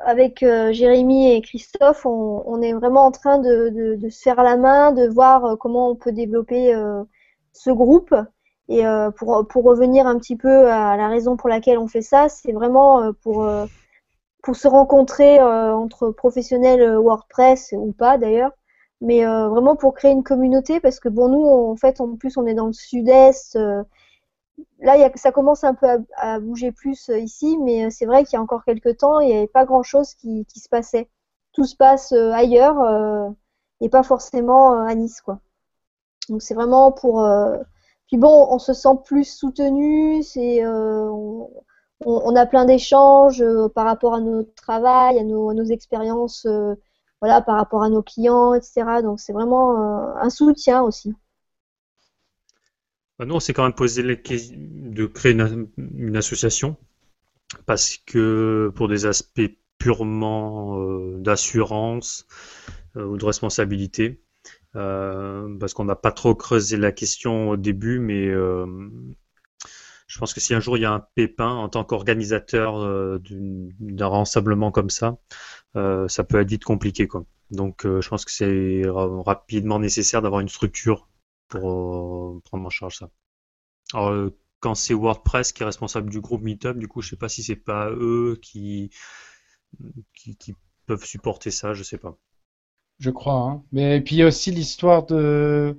avec 0.08 0.40
Jérémy 0.40 1.34
et 1.34 1.42
Christophe, 1.44 2.08
on, 2.08 2.60
est 2.64 2.74
vraiment 2.74 3.06
en 3.06 3.12
train 3.12 3.38
de, 3.38 4.00
se 4.10 4.22
faire 4.24 4.42
la 4.42 4.58
main, 4.58 4.92
de 4.92 5.08
voir 5.08 5.56
comment 5.60 5.92
on 5.92 5.96
peut 5.96 6.12
développer 6.12 6.74
ce 7.52 7.70
groupe. 7.70 8.16
Et 8.70 8.82
pour, 9.18 9.48
pour 9.48 9.64
revenir 9.66 10.08
un 10.08 10.18
petit 10.18 10.36
peu 10.36 10.72
à 10.72 10.98
la 10.98 11.10
raison 11.10 11.38
pour 11.38 11.48
laquelle 11.48 11.78
on 11.78 11.88
fait 11.88 12.02
ça, 12.02 12.28
c'est 12.28 12.54
vraiment 12.54 13.14
pour, 13.22 13.48
pour 14.44 14.56
se 14.56 14.68
rencontrer 14.68 15.42
entre 15.42 16.12
professionnels 16.12 16.98
WordPress 16.98 17.74
ou 17.76 17.94
pas 17.94 18.18
d'ailleurs, 18.20 18.52
mais 19.02 19.26
vraiment 19.26 19.76
pour 19.76 19.96
créer 19.96 20.12
une 20.12 20.24
communauté 20.24 20.80
parce 20.80 21.00
que 21.00 21.10
bon 21.10 21.30
nous 21.30 21.46
en 21.46 21.76
fait 21.76 22.02
en 22.02 22.16
plus 22.16 22.38
on 22.38 22.46
est 22.46 22.54
dans 22.54 22.68
le 22.68 22.74
sud-est 22.74 23.58
là, 24.80 25.10
ça 25.16 25.32
commence 25.32 25.64
un 25.64 25.74
peu 25.74 25.88
à, 26.18 26.40
bouger 26.40 26.72
plus 26.72 27.10
euh, 27.10 27.20
ici, 27.20 27.58
mais 27.60 27.86
euh, 27.86 27.90
c'est 27.90 28.06
vrai 28.06 28.24
qu'il 28.24 28.34
y 28.34 28.40
a 28.40 28.42
encore 28.42 28.64
quelques 28.66 28.98
temps, 28.98 29.20
il 29.20 29.28
n'y 29.28 29.38
avait 29.38 29.48
pas 29.48 29.66
grand-chose 29.66 30.14
qui, 30.16 30.46
se 30.56 30.70
passait. 30.70 31.10
Tout 31.54 31.66
se 31.66 31.76
passe 31.76 32.12
euh, 32.14 32.32
ailleurs 32.32 33.34
et 33.82 33.90
pas 33.90 34.04
forcément 34.04 34.74
à 34.84 34.96
Nice, 34.96 35.22
quoi. 35.22 35.40
Donc 36.30 36.42
c'est 36.42 36.54
vraiment 36.54 36.92
pour. 36.92 37.26
Puis 38.08 38.18
bon, 38.18 38.48
on 38.50 38.60
se 38.60 38.74
sent 38.74 38.98
plus 39.06 39.26
soutenu. 39.26 40.24
C'est 40.24 40.64
a 42.36 42.46
plein 42.46 42.66
d'échanges 42.66 43.44
par 43.76 43.86
rapport 43.86 44.14
à 44.16 44.20
notre 44.20 44.54
travail, 44.56 45.20
à 45.20 45.24
nos, 45.24 45.64
expériences, 45.66 46.48
voilà, 47.22 47.42
par 47.42 47.56
rapport 47.56 47.84
à 47.84 47.90
nos 47.90 48.02
clients, 48.02 48.54
etc. 48.54 49.02
Donc 49.02 49.20
c'est 49.20 49.34
vraiment 49.34 49.78
un 50.18 50.30
soutien 50.30 50.82
aussi. 50.82 51.14
Bah, 53.20 53.26
nous, 53.26 53.36
on 53.36 53.40
s'est 53.40 53.54
quand 53.54 53.64
même 53.64 53.74
posé 53.74 54.02
la 54.02 54.16
question 54.16 54.58
de 54.58 55.06
créer 55.06 55.34
une, 55.34 56.18
association 56.18 56.76
parce 57.66 57.98
que 57.98 58.72
pour 58.76 58.88
des 58.88 59.06
aspects 59.06 59.42
purement 59.78 60.80
euh, 60.80 61.18
d'assurance 61.20 62.26
euh, 62.98 63.06
ou 63.06 63.18
de 63.18 63.26
responsabilité, 63.26 64.24
euh, 64.76 65.58
parce 65.60 65.74
qu'on 65.74 65.86
n'a 65.86 65.96
pas 65.96 66.12
trop 66.12 66.36
creusé 66.36 66.78
la 66.78 66.92
question 66.92 67.50
au 67.50 67.58
début, 67.58 68.00
mais 68.00 68.30
je 70.14 70.20
pense 70.20 70.34
que 70.34 70.40
si 70.40 70.54
un 70.54 70.60
jour 70.60 70.78
il 70.78 70.82
y 70.82 70.86
a 70.86 70.92
un 70.92 71.06
pépin 71.16 71.50
en 71.50 71.70
tant 71.70 71.84
qu'organisateur 71.84 72.80
d'un 73.30 74.08
rassemblement 74.08 74.72
comme 74.72 74.90
ça, 74.90 75.18
ça 75.76 76.24
peut 76.24 76.40
être 76.40 76.50
vite 76.50 76.64
compliqué. 76.64 77.08
Quoi. 77.08 77.26
Donc 77.52 77.84
je 77.86 78.08
pense 78.08 78.26
que 78.26 78.32
c'est 78.32 78.84
rapidement 78.86 79.80
nécessaire 79.80 80.22
d'avoir 80.22 80.42
une 80.42 80.50
structure 80.50 81.08
pour 81.54 81.70
euh, 81.70 82.42
prendre 82.46 82.66
en 82.66 82.70
charge 82.70 82.98
ça. 82.98 83.10
Alors, 83.94 84.10
euh, 84.10 84.36
quand 84.60 84.76
c'est 84.76 84.94
WordPress 84.94 85.52
qui 85.52 85.64
est 85.64 85.66
responsable 85.66 86.10
du 86.10 86.20
groupe 86.20 86.42
Meetup, 86.42 86.78
du 86.78 86.88
coup, 86.88 87.02
je 87.02 87.10
sais 87.10 87.16
pas 87.16 87.30
si 87.30 87.44
c'est 87.44 87.56
pas 87.56 87.90
eux 87.92 88.40
qui, 88.42 88.90
qui, 90.16 90.56
peuvent 90.86 91.06
supporter 91.06 91.52
ça, 91.52 91.74
je 91.74 91.84
sais 91.84 91.98
pas. 91.98 92.18
Je 93.00 93.10
crois. 93.10 93.36
Hein. 93.36 93.64
Mais 93.72 94.02
puis 94.02 94.16
il 94.16 94.20
y 94.20 94.24
a 94.24 94.28
aussi 94.28 94.52
l'histoire 94.52 95.06
de. 95.06 95.78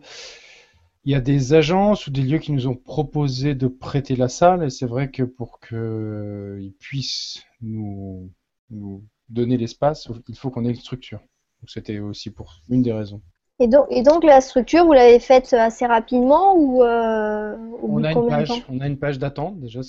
Il 1.05 1.13
y 1.13 1.15
a 1.15 1.21
des 1.21 1.53
agences 1.53 2.07
ou 2.07 2.11
des 2.11 2.23
lieux 2.23 2.39
qui 2.39 2.53
nous 2.53 2.67
ont 2.67 2.77
proposé 2.77 3.55
de 3.55 3.69
prêter 3.69 4.17
la 4.17 4.29
salle, 4.29 4.65
et 4.65 4.71
c'est 4.71 4.87
vrai 4.87 5.11
que 5.11 5.23
pour 5.23 5.61
qu'ils 5.61 6.73
puissent 6.79 7.43
nous, 7.61 8.31
nous 8.71 9.05
donner 9.29 9.57
l'espace, 9.57 10.09
il 10.29 10.37
faut 10.37 10.51
qu'on 10.51 10.65
ait 10.65 10.71
une 10.71 10.77
structure. 10.77 11.21
Donc 11.61 11.71
c'était 11.71 11.99
aussi 11.99 12.31
pour 12.31 12.61
une 12.69 12.83
des 12.83 12.93
raisons. 12.93 13.21
Et 13.61 13.69
donc, 13.69 13.87
et 13.89 14.03
donc 14.03 14.25
la 14.25 14.41
structure, 14.41 14.85
vous 14.85 14.93
l'avez 14.93 15.21
faite 15.21 15.53
assez 15.53 15.87
rapidement 15.87 16.57
ou 16.57 16.83
euh, 16.83 17.57
on, 17.83 18.03
a 18.03 18.13
une 18.13 18.27
page, 18.29 18.51
on 18.69 18.81
a 18.81 18.87
une 18.89 18.99
page 18.99 19.19
d'attente 19.19 19.61
déjà, 19.61 19.81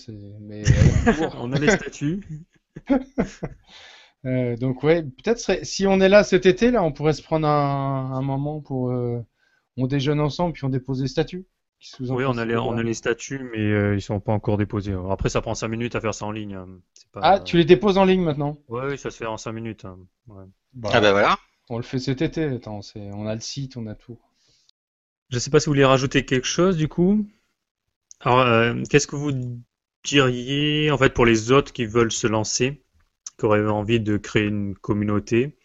mais 0.42 0.64
on 1.40 1.52
a 1.52 1.60
les 1.60 1.72
statuts. 1.72 2.22
Euh, 4.26 4.58
donc 4.58 4.82
ouais, 4.82 5.04
peut-être 5.04 5.64
si 5.64 5.86
on 5.86 6.02
est 6.02 6.10
là 6.10 6.24
cet 6.24 6.48
été, 6.48 6.72
là, 6.72 6.82
on 6.82 6.92
pourrait 6.92 7.14
se 7.14 7.22
prendre 7.22 7.48
un, 7.48 8.22
moment 8.24 8.60
pour 8.60 8.90
euh, 8.90 9.24
on 9.78 9.88
déjeune 9.88 10.20
ensemble 10.20 10.54
puis 10.54 10.66
on 10.66 10.70
dépose 10.70 11.02
les 11.02 11.08
statuts. 11.08 11.46
Oui, 12.00 12.24
on 12.26 12.38
a, 12.38 12.46
les, 12.46 12.56
on 12.56 12.78
a 12.78 12.84
les 12.84 12.94
statuts, 12.94 13.48
mais 13.52 13.96
ils 13.96 14.02
sont 14.02 14.20
pas 14.20 14.32
encore 14.32 14.58
déposés. 14.58 14.96
Après, 15.12 15.30
ça 15.30 15.42
prend 15.42 15.54
5 15.54 15.68
minutes 15.68 15.96
à 15.96 16.02
faire 16.02 16.16
ça 16.16 16.26
en 16.26 16.32
ligne. 16.32 16.56
Hein. 16.56 16.68
Ah, 17.16 17.40
tu 17.40 17.58
les 17.58 17.66
déposes 17.66 17.98
en 17.98 18.06
ligne 18.06 18.24
maintenant? 18.24 18.58
Oui, 18.70 18.98
ça 18.98 19.12
se 19.12 19.18
fait 19.18 19.26
en 19.26 19.38
5 19.38 19.52
minutes. 19.52 19.86
Hein. 19.86 20.00
Bah, 20.74 20.90
ah 20.94 21.02
ben 21.02 21.12
voilà. 21.12 21.38
On 21.70 21.78
le 21.78 21.84
fait 21.84 22.00
cet 22.00 22.22
été, 22.22 22.44
attends, 22.46 22.80
on 22.96 23.28
a 23.28 23.36
le 23.36 23.42
site, 23.42 23.78
on 23.78 23.88
a 23.88 23.96
tout. 23.96 24.18
Je 25.30 25.36
ne 25.36 25.40
sais 25.40 25.50
pas 25.50 25.60
si 25.60 25.66
vous 25.66 25.72
voulez 25.72 25.86
rajouter 25.86 26.26
quelque 26.26 26.48
chose 26.48 26.78
du 26.78 26.88
coup. 26.88 27.28
Alors, 28.20 28.40
euh, 28.40 28.84
qu'est-ce 28.90 29.08
que 29.08 29.16
vous 29.16 29.32
diriez 30.04 30.92
en 30.92 30.98
fait 30.98 31.14
pour 31.14 31.26
les 31.26 31.52
autres 31.52 31.74
qui 31.74 31.86
veulent 31.86 32.12
se 32.12 32.28
lancer, 32.28 32.84
qui 33.38 33.46
auraient 33.46 33.66
envie 33.68 34.00
de 34.00 34.18
créer 34.18 34.46
une 34.46 34.76
communauté? 34.76 35.58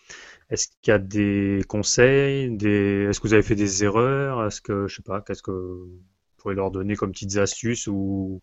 Est-ce 0.51 0.69
qu'il 0.83 0.91
y 0.91 0.95
a 0.95 0.99
des 0.99 1.63
conseils. 1.69 2.53
Est-ce 2.57 3.21
que 3.21 3.29
vous 3.29 3.35
avez 3.35 3.43
fait 3.43 3.55
des 3.55 3.85
erreurs? 3.85 4.45
Est-ce 4.47 4.61
que 4.61 4.89
je 4.89 4.97
sais 4.97 5.03
pas, 5.03 5.21
qu'est-ce 5.21 5.43
que 5.43 5.53
vous 5.53 6.03
pourriez 6.39 6.57
leur 6.57 6.71
donner 6.71 6.97
comme 6.97 7.13
petites 7.13 7.37
astuces 7.37 7.87
ou, 7.87 8.41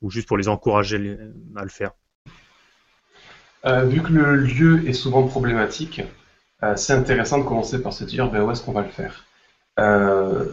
ou 0.00 0.10
juste 0.10 0.28
pour 0.28 0.38
les 0.38 0.48
encourager 0.48 1.18
à 1.56 1.62
le 1.62 1.68
faire? 1.68 1.92
Euh, 3.64 3.84
Vu 3.86 4.02
que 4.02 4.12
le 4.12 4.36
lieu 4.36 4.88
est 4.88 4.92
souvent 4.92 5.26
problématique, 5.26 6.02
euh, 6.62 6.76
c'est 6.76 6.92
intéressant 6.92 7.38
de 7.38 7.44
commencer 7.44 7.82
par 7.82 7.92
se 7.92 8.04
dire 8.04 8.30
ben, 8.30 8.42
où 8.42 8.50
est-ce 8.52 8.62
qu'on 8.62 8.72
va 8.72 8.82
le 8.82 8.88
faire? 8.88 9.24
Euh, 9.80 10.44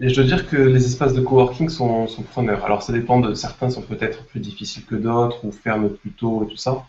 et 0.00 0.08
je 0.08 0.14
dois 0.14 0.24
dire 0.24 0.48
que 0.48 0.56
les 0.56 0.86
espaces 0.86 1.14
de 1.14 1.20
coworking 1.20 1.68
sont, 1.68 2.08
sont 2.08 2.22
preneurs. 2.22 2.64
Alors 2.64 2.82
ça 2.82 2.92
dépend 2.92 3.20
de 3.20 3.34
certains 3.34 3.70
sont 3.70 3.82
peut-être 3.82 4.24
plus 4.24 4.40
difficiles 4.40 4.84
que 4.86 4.96
d'autres 4.96 5.44
ou 5.44 5.52
ferment 5.52 5.90
plus 5.90 6.10
tôt 6.12 6.44
et 6.44 6.48
tout 6.48 6.56
ça. 6.56 6.84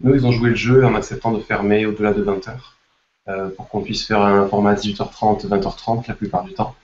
Nous, 0.00 0.14
ils 0.14 0.26
ont 0.26 0.32
joué 0.32 0.50
le 0.50 0.56
jeu 0.56 0.84
en 0.84 0.94
acceptant 0.94 1.32
de 1.32 1.40
fermer 1.40 1.86
au-delà 1.86 2.12
de 2.12 2.22
20 2.22 2.48
heures 2.48 2.76
euh, 3.28 3.48
pour 3.50 3.68
qu'on 3.68 3.82
puisse 3.82 4.06
faire 4.06 4.22
un 4.22 4.46
format 4.48 4.74
18h30, 4.74 5.46
20h30 5.46 6.08
la 6.08 6.14
plupart 6.14 6.44
du 6.44 6.54
temps. 6.54 6.74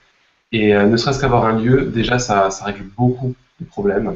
Et 0.51 0.73
ne 0.73 0.95
serait-ce 0.95 1.19
qu'avoir 1.19 1.45
un 1.45 1.59
lieu, 1.59 1.87
déjà 1.87 2.19
ça, 2.19 2.47
règle 2.63 2.83
beaucoup 2.83 3.35
de 3.59 3.65
problèmes. 3.65 4.15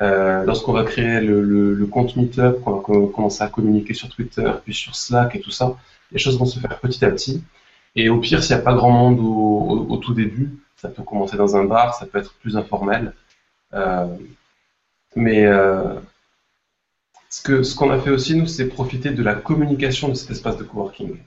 Euh, 0.00 0.44
lorsqu'on 0.44 0.72
va 0.72 0.84
créer 0.84 1.20
le, 1.20 1.86
compte 1.86 2.16
Meetup, 2.16 2.62
qu'on 2.62 3.06
va 3.06 3.12
commencer 3.12 3.42
à 3.42 3.48
communiquer 3.48 3.94
sur 3.94 4.08
Twitter, 4.08 4.50
puis 4.64 4.74
sur 4.74 4.94
Slack 4.94 5.34
et 5.34 5.40
tout 5.40 5.50
ça, 5.50 5.76
les 6.12 6.18
choses 6.18 6.38
vont 6.38 6.44
se 6.44 6.60
faire 6.60 6.78
petit 6.78 7.04
à 7.04 7.10
petit. 7.10 7.42
Et 7.96 8.08
au 8.08 8.18
pire, 8.18 8.42
s'il 8.42 8.54
n'y 8.54 8.62
a 8.62 8.64
pas 8.64 8.74
grand 8.74 8.90
monde 8.90 9.18
au, 9.20 9.96
tout 9.96 10.14
début, 10.14 10.50
ça 10.76 10.88
peut 10.88 11.02
commencer 11.02 11.36
dans 11.36 11.56
un 11.56 11.64
bar, 11.64 11.94
ça 11.94 12.06
peut 12.06 12.18
être 12.18 12.34
plus 12.34 12.56
informel. 12.56 13.12
Euh, 13.74 14.06
mais 15.16 15.46
euh, 15.46 15.94
ce 17.30 17.42
qu'on 17.42 17.62
ce 17.62 17.74
qu'on 17.74 17.90
a 17.90 17.98
fait 17.98 18.10
aussi, 18.10 18.34
nous, 18.36 18.46
c'est 18.46 18.68
profiter 18.68 19.10
de 19.10 19.22
la 19.22 19.34
communication 19.34 20.08
de 20.08 20.14
cet 20.14 20.30
espace 20.30 20.56
de 20.56 20.64
coworking. 20.64 21.18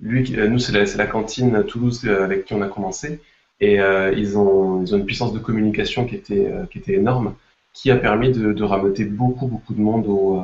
Lui, 0.00 0.36
euh, 0.36 0.48
nous, 0.48 0.58
c'est 0.58 0.96
la, 0.96 1.06
cantine 1.06 1.64
Toulouse 1.64 2.02
euh, 2.04 2.24
avec 2.24 2.44
qui 2.44 2.54
on 2.54 2.62
a 2.62 2.68
commencé. 2.68 3.20
Et 3.60 3.80
euh, 3.80 4.12
ils, 4.12 4.36
ont, 4.36 4.82
ils 4.82 4.94
ont 4.94 4.98
une 4.98 5.06
puissance 5.06 5.32
de 5.32 5.38
communication 5.38 6.04
qui 6.04 6.14
était, 6.14 6.52
qui 6.70 6.78
était 6.78 6.94
énorme 6.94 7.34
qui 7.72 7.90
a 7.90 7.96
permis 7.96 8.32
de, 8.32 8.52
de 8.52 9.04
beaucoup, 9.04 9.46
beaucoup 9.46 9.74
de 9.74 9.80
monde 9.80 10.06
aux, 10.06 10.42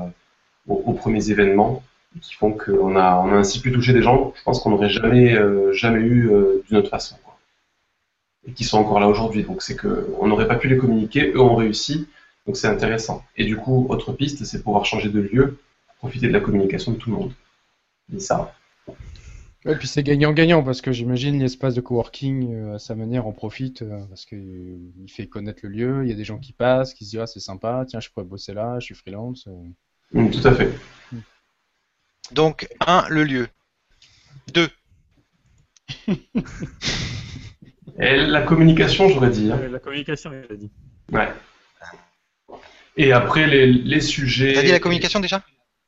aux, 0.68 0.93
premiers 0.93 1.30
événements, 1.30 1.83
qui 2.20 2.35
font 2.35 2.53
qu'on 2.53 2.95
a, 2.95 3.16
on 3.24 3.33
a 3.33 3.37
ainsi 3.37 3.59
pu 3.61 3.72
toucher 3.72 3.95
des 3.95 4.03
gens, 4.03 4.35
je 4.37 4.43
pense 4.43 4.61
qu'on 4.61 4.68
n'aurait 4.68 4.91
jamais, 4.91 5.35
jamais 5.72 6.01
eu 6.01 6.30
d'une 6.68 6.76
autre 6.76 6.91
façon. 6.91 7.16
Et 8.47 8.53
qui 8.53 8.64
sont 8.64 8.76
encore 8.76 9.01
là 9.01 9.09
aujourd'hui. 9.09 9.45
Donc 9.45 9.62
c'est 9.62 9.76
qu'on 9.76 10.26
n'aurait 10.26 10.47
pas 10.47 10.57
pu 10.57 10.68
les 10.68 10.76
communiquer, 10.76 11.33
eux 11.33 11.41
ont 11.41 11.55
réussi, 11.55 12.07
donc 12.47 12.57
c'est 12.57 12.68
intéressant. 12.68 13.24
Et 13.36 13.45
du 13.45 13.57
coup, 13.57 13.86
autre 13.88 14.12
piste, 14.12 14.45
c'est 14.45 14.62
pouvoir 14.62 14.84
changer 14.84 15.09
de 15.09 15.20
lieu, 15.20 15.59
profiter 15.99 16.28
de 16.28 16.32
la 16.32 16.40
communication 16.40 16.93
de 16.93 16.97
tout 16.97 17.11
le 17.11 17.16
monde. 17.16 17.32
Et 18.14 18.18
ça, 18.18 18.55
et 19.64 19.76
puis 19.76 19.86
c'est 19.86 20.03
gagnant-gagnant 20.03 20.64
parce 20.64 20.80
que 20.80 20.90
j'imagine 20.90 21.38
l'espace 21.38 21.74
de 21.74 21.80
coworking 21.80 22.53
euh, 22.53 22.74
à 22.74 22.78
sa 22.80 22.97
manière 22.97 23.28
en 23.28 23.32
profite 23.32 23.82
euh, 23.82 24.01
parce 24.09 24.26
qu'il 24.26 24.38
euh, 24.38 25.07
fait 25.07 25.28
connaître 25.28 25.61
le 25.62 25.68
lieu, 25.68 26.03
il 26.05 26.11
y 26.11 26.12
a 26.12 26.16
des 26.16 26.24
gens 26.24 26.38
qui 26.38 26.53
passent, 26.53 26.95
qui 26.95 27.05
se 27.05 27.11
disent 27.11 27.20
ah 27.20 27.28
c'est 27.28 27.38
sympa, 27.38 27.84
tiens 27.86 28.01
je 28.01 28.11
pourrais 28.11 28.26
bosser 28.26 28.55
là, 28.55 28.80
je 28.80 28.86
suis 28.86 28.97
freelance. 28.97 29.49
Mm, 30.12 30.30
tout 30.30 30.49
à 30.49 30.53
fait. 30.53 30.68
Donc 32.32 32.68
un 32.84 33.07
le 33.09 33.22
lieu, 33.22 33.47
deux. 34.53 34.68
Et 38.01 38.16
la 38.16 38.43
communication 38.43 39.09
j'aurais 39.09 39.30
dit. 39.30 39.53
Hein. 39.53 39.61
La 39.70 39.78
communication 39.78 40.32
a 40.32 40.55
dit. 40.55 40.72
Ouais. 41.12 41.28
Et 42.97 43.12
après 43.12 43.47
les, 43.47 43.66
les 43.66 44.01
sujets. 44.01 44.53
T'as 44.55 44.62
dit 44.62 44.70
la 44.70 44.80
communication 44.80 45.20
déjà 45.20 45.43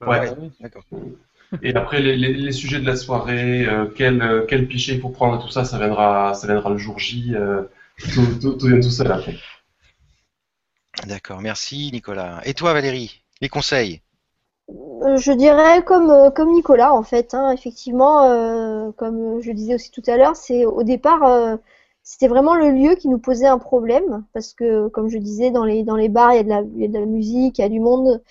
Ouais. 0.07 0.31
D'accord. 0.61 0.85
Et 1.63 1.75
après, 1.75 2.01
les, 2.01 2.17
les, 2.17 2.53
sujets 2.53 2.81
de 2.81 2.87
la 2.87 2.97
soirée, 2.97 3.67
euh, 3.67 3.87
quel, 3.95 4.23
euh, 4.23 4.45
quel 4.49 4.67
pichet 4.67 4.95
il 4.95 5.01
faut 5.01 5.11
prendre, 5.11 5.41
tout 5.41 5.51
ça, 5.51 5.65
ça 5.65 5.79
viendra, 5.79 6.35
ça 6.35 6.47
viendra 6.47 6.71
le 6.71 6.79
jour 6.79 6.99
J. 6.99 7.35
Euh, 7.35 7.63
tout, 8.13 8.57
tout, 8.59 8.67
vient 8.67 8.81
tout 8.81 8.91
seul 8.91 9.11
après. 9.13 9.37
D'accord, 11.07 11.41
merci 11.41 11.91
Nicolas. 11.93 12.41
Et 12.45 12.55
toi 12.55 12.73
Valérie, 12.73 13.23
les 13.41 13.49
conseils? 13.49 14.01
Je 14.69 15.33
dirais 15.33 15.85
comme, 15.85 16.33
comme 16.35 16.53
Nicolas 16.53 16.95
en 16.95 17.03
fait. 17.03 17.35
Hein, 17.35 17.53
effectivement, 17.53 18.93
comme 18.97 19.43
je 19.43 19.53
disais 19.53 19.75
aussi 19.75 19.91
tout 19.91 20.03
à 20.07 20.17
l'heure, 20.17 20.37
c'est 20.37 20.65
au 20.65 20.83
départ 20.83 21.59
c'était 22.05 22.29
vraiment 22.29 22.55
le 22.55 22.71
lieu 22.71 22.95
qui 22.97 23.09
nous 23.09 23.19
posait 23.19 23.47
un 23.47 23.59
problème 23.59 24.25
parce 24.35 24.53
que, 24.53 24.89
comme 24.89 25.09
je 25.09 25.19
disais, 25.19 25.51
dans 25.51 25.65
les, 25.65 25.83
bars, 26.11 26.35
il 26.35 26.37
y, 26.37 26.41
a 26.41 26.63
de 26.63 26.99
la, 26.99 27.07
musique, 27.07 27.59
il 27.59 27.63
y 27.63 27.65
a 27.65 27.69
du 27.71 27.81
monde. 27.81 28.23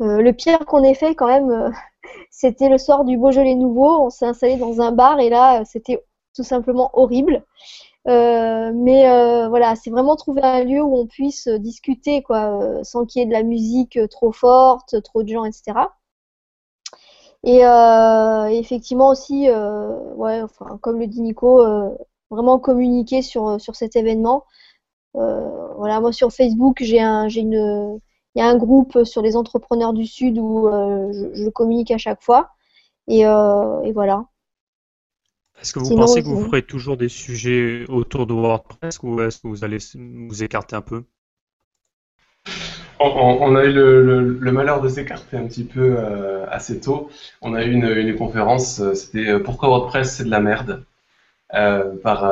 le 0.00 0.30
pire 0.32 0.66
qu'on 0.66 0.82
ait 0.82 0.94
fait 0.94 1.14
quand 1.14 1.28
même, 1.28 1.72
c'était 2.30 2.68
le 2.68 2.78
soir 2.78 3.04
du 3.04 3.16
Beaujolais 3.16 3.54
nouveau. 3.54 4.02
On 4.02 4.10
s'est 4.10 4.26
installé 4.26 4.56
dans 4.56 4.80
un 4.80 4.92
bar 4.92 5.20
et 5.20 5.30
là, 5.30 5.64
c'était 5.64 6.04
tout 6.34 6.42
simplement 6.42 6.90
horrible. 6.94 7.44
mais 8.06 9.48
voilà, 9.48 9.76
c'est 9.76 9.90
vraiment 9.90 10.16
trouver 10.16 10.42
un 10.42 10.64
lieu 10.64 10.82
où 10.82 10.96
on 10.98 11.06
puisse 11.06 11.48
discuter, 11.48 12.22
quoi, 12.22 12.82
sans 12.82 13.06
qu'il 13.06 13.20
y 13.20 13.22
ait 13.22 13.26
de 13.28 13.32
la 13.32 13.44
musique 13.44 13.98
trop 14.10 14.32
forte, 14.32 15.00
trop 15.02 15.22
de 15.22 15.28
gens, 15.28 15.44
etc. 15.44 15.74
Et 17.44 17.60
effectivement 18.58 19.10
aussi, 19.10 19.48
ouais, 19.48 20.42
enfin, 20.42 20.78
comme 20.82 20.98
le 20.98 21.06
dit 21.06 21.20
Nico, 21.22 21.64
vraiment 22.32 22.58
communiquer 22.58 23.22
sur, 23.22 23.60
sur 23.60 23.76
cet 23.76 23.96
événement. 23.96 24.44
voilà, 25.14 26.00
moi 26.00 26.12
sur 26.12 26.32
Facebook, 26.32 26.78
j'ai 26.80 27.00
un, 27.00 27.28
j'ai 27.28 27.40
une, 27.40 28.00
il 28.34 28.38
y 28.38 28.42
a 28.42 28.48
un 28.48 28.56
groupe 28.56 29.04
sur 29.04 29.22
les 29.22 29.36
entrepreneurs 29.36 29.92
du 29.92 30.06
Sud 30.06 30.38
où 30.38 30.68
je, 30.70 31.48
communique 31.50 31.90
à 31.90 31.98
chaque 31.98 32.22
fois. 32.22 32.50
Et, 33.08 33.20
et 33.20 33.92
voilà. 33.92 34.26
Est-ce 35.60 35.72
que 35.72 35.78
vous 35.78 35.94
pensez 35.94 36.22
que 36.22 36.28
vous 36.28 36.44
ferez 36.46 36.62
toujours 36.62 36.96
des 36.96 37.08
sujets 37.08 37.84
autour 37.88 38.26
de 38.26 38.34
WordPress 38.34 38.98
ou 39.02 39.20
est-ce 39.20 39.38
que 39.38 39.46
vous 39.46 39.64
allez 39.64 39.78
vous 39.94 40.42
écarter 40.42 40.74
un 40.74 40.80
peu? 40.80 41.04
On, 42.98 43.56
a 43.56 43.64
eu 43.64 43.72
le, 43.72 44.52
malheur 44.52 44.80
de 44.80 44.88
s'écarter 44.88 45.36
un 45.36 45.46
petit 45.46 45.64
peu 45.64 45.96
euh, 45.98 46.46
assez 46.48 46.80
tôt. 46.80 47.10
On 47.40 47.54
a 47.54 47.64
eu 47.64 47.72
une, 47.72 48.16
conférence, 48.16 48.80
euh, 48.80 48.94
c'était 48.94 49.28
euh, 49.28 49.38
Pourquoi 49.40 49.68
WordPress 49.68 50.16
c'est 50.16 50.24
de 50.24 50.30
la 50.30 50.40
merde? 50.40 50.84
par, 52.02 52.24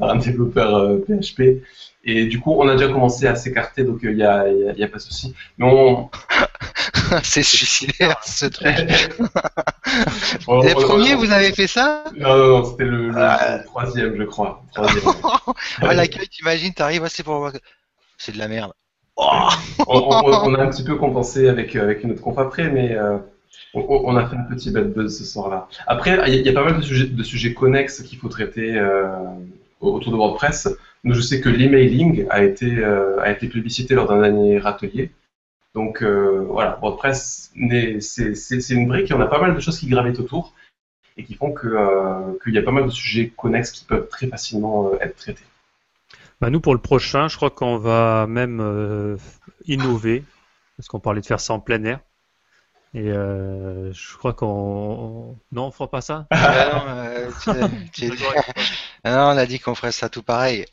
un 0.00 0.16
développeur 0.16 0.98
PHP. 1.06 1.62
Et 2.02 2.24
du 2.26 2.40
coup, 2.40 2.54
on 2.58 2.66
a 2.68 2.76
déjà 2.76 2.90
commencé 2.90 3.26
à 3.26 3.34
s'écarter, 3.34 3.84
donc 3.84 4.00
il 4.02 4.16
n'y 4.16 4.22
a, 4.22 4.40
a, 4.40 4.88
pas 4.88 4.96
de 4.96 5.02
souci. 5.02 5.34
Mais 5.58 5.68
c'est 7.22 7.42
suicidaire 7.42 8.18
ce 8.24 8.46
truc. 8.46 8.74
Les 10.62 10.74
premiers, 10.74 11.14
vous 11.14 11.30
avez 11.30 11.52
fait 11.52 11.66
ça? 11.66 12.04
Non, 12.16 12.36
non, 12.36 12.48
non, 12.48 12.64
c'était 12.64 12.84
le, 12.84 13.12
ah. 13.16 13.58
troisième, 13.66 14.16
je 14.16 14.22
crois. 14.22 14.62
Troisième. 14.72 15.04
à 15.82 15.94
l'accueil, 15.94 16.28
t'imagines, 16.28 16.72
t'arrives, 16.72 17.06
c'est 17.08 17.22
pour 17.22 17.50
c'est 18.16 18.32
de 18.32 18.38
la 18.38 18.48
merde. 18.48 18.72
on, 19.16 20.54
a 20.54 20.62
un 20.62 20.70
petit 20.70 20.84
peu 20.84 20.96
compensé 20.96 21.48
avec, 21.48 21.76
euh, 21.76 21.82
avec 21.82 22.04
une 22.04 22.12
autre 22.12 22.22
conf 22.22 22.38
après, 22.38 22.70
mais 22.70 22.96
euh, 23.74 23.80
on, 23.80 24.16
a 24.16 24.26
fait 24.26 24.36
un 24.36 24.44
petit 24.44 24.70
bad 24.70 24.92
buzz 24.92 25.18
ce 25.18 25.24
soir-là. 25.24 25.68
Après, 25.86 26.18
il 26.28 26.46
y, 26.46 26.48
a 26.48 26.52
pas 26.52 26.64
mal 26.64 26.80
de 26.80 27.22
sujets, 27.22 27.54
connexes 27.54 28.02
qu'il 28.02 28.18
faut 28.18 28.28
traiter 28.28 28.76
euh, 28.76 29.08
autour 29.80 30.12
de 30.12 30.16
WordPress. 30.16 30.68
Nous, 31.04 31.14
je 31.14 31.20
sais 31.20 31.40
que 31.40 31.48
l'emailing 31.48 32.26
a 32.30 32.42
été, 32.42 32.76
plébiscité 33.48 33.94
lors 33.94 34.08
d'un 34.08 34.20
dernier 34.20 34.64
atelier. 34.66 35.10
Donc 35.74 36.02
voilà, 36.02 36.78
WordPress, 36.82 37.52
c'est 38.00 38.70
une 38.70 38.88
brique 38.88 39.10
et 39.10 39.14
on 39.14 39.20
a 39.20 39.26
pas 39.26 39.40
mal 39.40 39.54
de 39.54 39.60
choses 39.60 39.78
qui 39.78 39.86
gravitent 39.86 40.18
autour 40.18 40.52
et 41.16 41.24
qui 41.24 41.34
font 41.34 41.54
qu'il 41.54 42.54
y 42.54 42.58
a 42.58 42.62
pas 42.62 42.72
mal 42.72 42.84
de 42.84 42.90
sujets 42.90 43.32
connexes 43.36 43.70
qui 43.70 43.84
peuvent 43.84 44.08
très 44.08 44.26
facilement 44.26 44.92
être 45.00 45.16
traités. 45.16 45.44
Bah 46.40 46.48
nous, 46.48 46.60
pour 46.60 46.72
le 46.72 46.80
prochain, 46.80 47.28
je 47.28 47.36
crois 47.36 47.50
qu'on 47.50 47.76
va 47.76 48.26
même 48.26 48.60
euh, 48.60 49.18
innover, 49.66 50.24
parce 50.76 50.88
qu'on 50.88 50.98
parlait 50.98 51.20
de 51.20 51.26
faire 51.26 51.40
ça 51.40 51.52
en 51.52 51.60
plein 51.60 51.84
air. 51.84 52.00
Et 52.92 53.08
euh, 53.10 53.92
je 53.92 54.16
crois 54.16 54.34
qu'on. 54.34 55.38
Non, 55.52 55.66
on 55.66 55.70
fera 55.70 55.88
pas 55.88 56.00
ça? 56.00 56.26
Ah 56.32 56.70
non, 56.72 56.82
euh, 56.88 57.30
ah 59.04 59.10
non, 59.10 59.22
on 59.34 59.36
a 59.38 59.46
dit 59.46 59.60
qu'on 59.60 59.74
ferait 59.74 59.92
ça 59.92 60.08
tout 60.08 60.22
pareil. 60.22 60.66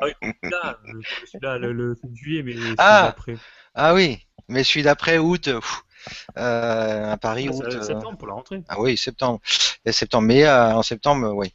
ah 0.00 0.06
oui, 0.06 0.30
là, 0.42 0.78
celui-là, 1.26 1.58
le, 1.58 1.72
le, 1.72 1.96
juillet, 2.12 2.42
mais 2.42 2.54
celui 2.54 2.74
ah 2.78 3.04
d'après. 3.06 3.36
Ah 3.74 3.94
oui, 3.94 4.26
mais 4.48 4.64
celui 4.64 4.82
d'après, 4.82 5.18
août. 5.18 5.48
euh, 5.48 7.12
à 7.12 7.16
Paris, 7.18 7.48
ah, 7.50 7.54
août. 7.54 7.82
Septembre 7.82 8.18
pour 8.18 8.28
la 8.28 8.34
rentrée. 8.34 8.62
Ah 8.68 8.80
oui, 8.80 8.96
septembre. 8.96 9.40
Et 9.84 9.92
septembre, 9.92 10.26
mais 10.26 10.48
en 10.48 10.82
septembre, 10.82 11.32
oui 11.34 11.54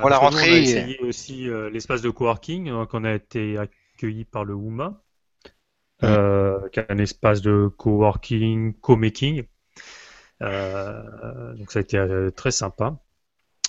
pour 0.00 0.10
la 0.10 0.18
rentrée. 0.18 0.50
on 0.50 0.54
a 0.54 0.58
essayé 0.58 0.98
aussi 1.00 1.48
euh, 1.48 1.70
l'espace 1.70 2.02
de 2.02 2.10
coworking, 2.10 2.70
donc 2.70 2.94
on 2.94 3.04
a 3.04 3.12
été 3.12 3.58
accueilli 3.58 4.24
par 4.24 4.44
le 4.44 4.54
WUMA, 4.54 5.00
euh, 6.04 6.68
qui 6.70 6.80
espace 6.80 7.40
de 7.40 7.68
coworking, 7.76 8.74
co-making. 8.74 9.44
Euh, 10.42 11.54
donc 11.54 11.72
ça 11.72 11.80
a 11.80 11.82
été 11.82 12.28
très 12.36 12.50
sympa. 12.50 12.98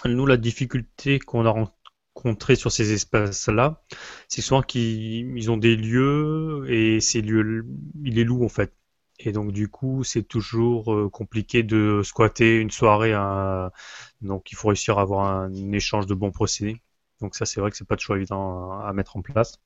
Nous, 0.05 0.25
la 0.25 0.38
difficulté 0.38 1.19
qu'on 1.19 1.45
a 1.45 1.67
rencontrée 2.15 2.55
sur 2.55 2.71
ces 2.71 2.93
espaces-là, 2.93 3.84
c'est 4.27 4.41
souvent 4.41 4.61
qu'ils 4.61 5.51
ont 5.51 5.57
des 5.57 5.75
lieux 5.75 6.65
et 6.69 6.99
ces 7.01 7.21
lieux, 7.21 7.65
ils 8.03 8.15
les 8.15 8.23
louent 8.23 8.45
en 8.45 8.49
fait. 8.49 8.73
Et 9.19 9.34
donc 9.34 9.51
du 9.51 9.67
coup, 9.67 10.03
c'est 10.03 10.23
toujours 10.23 10.93
euh, 10.93 11.09
compliqué 11.09 11.63
de 11.63 12.01
squatter 12.03 12.57
une 12.57 12.71
soirée. 12.71 13.13
Donc 14.21 14.51
il 14.51 14.55
faut 14.55 14.69
réussir 14.69 14.97
à 14.97 15.01
avoir 15.01 15.25
un 15.25 15.71
échange 15.73 16.05
de 16.07 16.13
bons 16.13 16.32
procédés. 16.32 16.82
Donc 17.21 17.36
ça, 17.36 17.45
c'est 17.45 17.59
vrai 17.59 17.69
que 17.69 17.77
c'est 17.77 17.88
pas 17.88 17.97
toujours 17.97 18.15
évident 18.15 18.80
à, 18.80 18.93
mettre 18.93 19.17
en 19.17 19.21
place. 19.21 19.59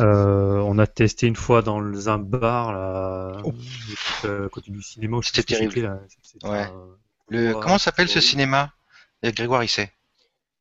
Euh, 0.00 0.58
on 0.58 0.78
a 0.78 0.86
testé 0.86 1.26
une 1.26 1.36
fois 1.36 1.62
dans 1.62 2.08
un 2.08 2.18
bar 2.18 2.72
là, 2.72 3.42
euh, 4.24 4.48
côté 4.48 4.70
du 4.70 4.82
cinéma. 4.82 5.18
C'était 5.22 5.42
terrible. 5.42 6.00
ouais. 6.44 6.66
le... 7.28 7.52
Comment 7.54 7.78
s'appelle 7.78 8.08
ce 8.08 8.20
cinéma? 8.20 8.72
Grégoire, 9.22 9.62
il 9.62 9.68
sait. 9.68 9.92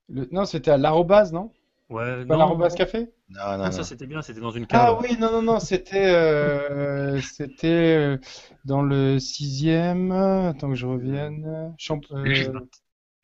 Non, 0.10 0.46
c'était 0.46 0.72
à 0.72 0.78
l'Arrobase, 0.78 1.32
non? 1.32 1.52
Ouais, 1.90 2.26
pas 2.26 2.38
l'arrobase 2.38 2.74
café? 2.76 3.10
Non, 3.30 3.58
non, 3.58 3.72
ça 3.72 3.84
c'était 3.84 4.08
bien, 4.08 4.22
c'était 4.22 4.40
dans 4.40 4.52
une 4.52 4.66
cave. 4.66 4.80
Ah 4.82 5.00
oui, 5.02 5.18
non, 5.20 5.30
non, 5.30 5.42
non, 5.42 5.60
c'était 5.60 6.06
euh, 6.06 7.20
c'était 7.22 7.98
euh, 7.98 8.18
dans 8.64 8.82
le 8.82 9.20
sixième. 9.20 10.12
Attends 10.12 10.70
que 10.70 10.76
je 10.76 10.86
revienne. 10.86 11.74
Champ... 11.78 12.00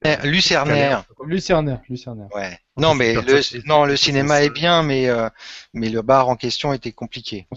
Euh... 0.06 0.16
Lucernaire. 0.24 1.04
Lucernaire, 1.26 1.82
Lucernaire. 1.90 2.28
Ouais. 2.34 2.58
Non, 2.78 2.94
mais 2.94 3.14
le, 3.14 3.68
non, 3.68 3.86
le 3.86 3.98
cinéma 3.98 4.44
est 4.44 4.52
bien, 4.52 4.84
mais 4.84 5.10
euh, 5.10 5.30
mais 5.74 5.90
le 5.90 6.02
bar 6.02 6.30
en 6.30 6.36
question 6.36 6.74
était 6.74 6.92
compliqué. 6.92 7.48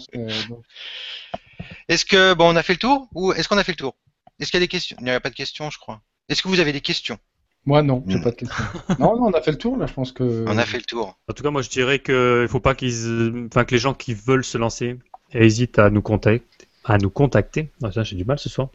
Est-ce 1.87 2.05
que 2.05 2.33
bon, 2.33 2.51
on 2.51 2.55
a 2.55 2.63
fait 2.63 2.73
le 2.73 2.79
tour 2.79 3.07
ou 3.13 3.31
est-ce 3.33 3.47
qu'on 3.47 3.57
a 3.57 3.63
fait 3.63 3.73
le 3.73 3.77
tour? 3.77 3.95
Est-ce 4.39 4.49
qu'il 4.49 4.59
y 4.59 4.63
a 4.63 4.65
des 4.65 4.69
questions? 4.69 4.97
Il 4.99 5.05
n'y 5.05 5.11
a 5.11 5.19
pas 5.19 5.29
de 5.29 5.35
questions, 5.35 5.69
je 5.69 5.77
crois. 5.77 6.01
Est-ce 6.29 6.41
que 6.41 6.47
vous 6.47 6.59
avez 6.59 6.73
des 6.73 6.81
questions? 6.81 7.19
Moi 7.65 7.83
non, 7.83 8.03
j'ai 8.07 8.17
hmm. 8.17 8.23
pas 8.23 8.31
de 8.31 8.35
questions. 8.37 8.63
non, 8.99 9.15
non, 9.17 9.25
on 9.27 9.33
a 9.33 9.41
fait 9.41 9.51
le 9.51 9.57
tour 9.57 9.77
là, 9.77 9.85
je 9.85 9.93
pense 9.93 10.11
que. 10.11 10.45
On 10.47 10.57
a 10.57 10.65
fait 10.65 10.77
le 10.77 10.83
tour. 10.83 11.19
En 11.29 11.33
tout 11.33 11.43
cas, 11.43 11.51
moi 11.51 11.61
je 11.61 11.69
dirais 11.69 11.99
que 11.99 12.45
il 12.47 12.51
faut 12.51 12.59
pas 12.59 12.73
qu'ils, 12.73 13.47
enfin 13.47 13.65
que 13.65 13.75
les 13.75 13.79
gens 13.79 13.93
qui 13.93 14.15
veulent 14.15 14.43
se 14.43 14.57
lancer 14.57 14.97
hésitent 15.31 15.77
à 15.77 15.91
nous 15.91 16.01
contacter, 16.01 16.43
à 16.85 16.97
nous 16.97 17.11
contacter. 17.11 17.69
Ah, 17.83 17.89
j'ai 17.91 18.15
du 18.15 18.25
mal 18.25 18.39
ce 18.39 18.49
soir. 18.49 18.69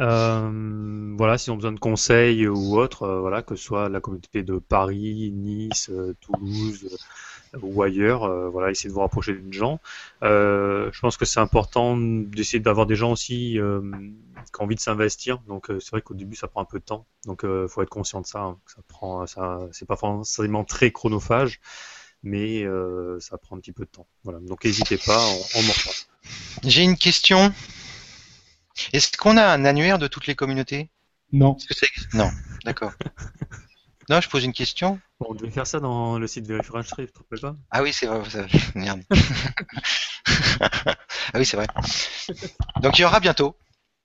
Euh, 0.00 1.14
voilà, 1.16 1.38
s'ils 1.38 1.52
ont 1.52 1.56
besoin 1.56 1.72
de 1.72 1.80
conseils 1.80 2.46
ou 2.46 2.78
autre, 2.78 3.04
euh, 3.04 3.20
voilà, 3.20 3.42
que 3.42 3.56
ce 3.56 3.64
soit 3.64 3.88
la 3.88 4.00
communauté 4.00 4.42
de 4.42 4.58
Paris, 4.58 5.32
Nice, 5.34 5.88
euh, 5.90 6.14
Toulouse, 6.20 6.98
ou 7.62 7.82
ailleurs, 7.82 8.24
euh, 8.24 8.48
voilà, 8.48 8.70
essayer 8.70 8.88
de 8.88 8.94
vous 8.94 9.00
rapprocher 9.00 9.34
de 9.34 9.52
gens. 9.52 9.80
Euh, 10.22 10.90
je 10.92 11.00
pense 11.00 11.16
que 11.16 11.24
c'est 11.24 11.40
important 11.40 11.96
d'essayer 11.96 12.60
d'avoir 12.60 12.86
des 12.86 12.96
gens 12.96 13.12
aussi 13.12 13.58
euh, 13.58 13.80
qui 14.52 14.60
ont 14.60 14.64
envie 14.64 14.74
de 14.74 14.80
s'investir. 14.80 15.38
Donc 15.48 15.66
c'est 15.68 15.90
vrai 15.90 16.02
qu'au 16.02 16.14
début 16.14 16.36
ça 16.36 16.48
prend 16.48 16.60
un 16.60 16.66
peu 16.66 16.78
de 16.78 16.84
temps. 16.84 17.06
Donc 17.24 17.40
il 17.44 17.66
faut 17.68 17.82
être 17.82 17.90
conscient 17.90 18.20
de 18.20 18.26
ça. 18.26 18.40
Hein, 18.40 18.58
ça 18.66 18.82
prend, 18.88 19.26
ça, 19.26 19.60
c'est 19.72 19.86
pas 19.86 19.96
forcément 19.96 20.64
très 20.64 20.90
chronophage, 20.90 21.60
mais 22.22 22.64
ça 23.20 23.38
prend 23.38 23.56
un 23.56 23.60
petit 23.60 23.72
peu 23.72 23.84
de 23.84 23.90
temps. 23.90 24.06
Voilà. 24.24 24.40
Donc 24.40 24.64
n'hésitez 24.64 24.98
pas, 24.98 25.18
on, 25.18 25.60
on 25.60 25.62
J'ai 26.64 26.82
une 26.82 26.96
question. 26.96 27.52
Est-ce 28.92 29.16
qu'on 29.16 29.36
a 29.36 29.44
un 29.44 29.64
annuaire 29.64 29.98
de 29.98 30.06
toutes 30.06 30.26
les 30.26 30.34
communautés? 30.34 30.90
Non. 31.32 31.56
Non, 32.14 32.30
d'accord. 32.64 32.92
Non, 34.08 34.20
je 34.20 34.28
pose 34.28 34.44
une 34.44 34.52
question. 34.52 35.00
Bon, 35.18 35.26
on 35.30 35.34
devait 35.34 35.50
faire 35.50 35.66
ça 35.66 35.80
dans 35.80 36.16
le 36.16 36.28
site 36.28 36.46
de 36.46 36.62
French 36.62 36.86
Trip, 36.86 37.10
tu 37.12 37.24
te 37.24 37.40
pas? 37.40 37.56
Ah 37.72 37.82
oui, 37.82 37.92
c'est 37.92 38.06
vrai. 38.06 38.46
Merde. 38.76 39.02
ah 40.60 40.94
oui, 41.34 41.44
c'est 41.44 41.56
vrai. 41.56 41.66
Donc 42.82 42.98
il 42.98 43.02
y 43.02 43.04
aura 43.04 43.18
bientôt. 43.18 43.56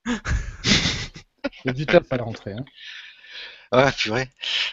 Il 0.08 0.14
y 1.66 1.70
a 1.70 1.74
du 1.74 1.86
à 1.88 2.18
la 2.18 2.24
rentrée. 2.24 2.54
Hein. 2.54 2.66
Ouais, 3.72 3.92
purée. 3.92 4.30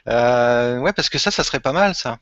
Euh, 0.08 0.78
ouais, 0.78 0.92
parce 0.94 1.10
que 1.10 1.18
ça, 1.18 1.30
ça 1.30 1.44
serait 1.44 1.60
pas 1.60 1.72
mal, 1.72 1.94
ça. 1.94 2.18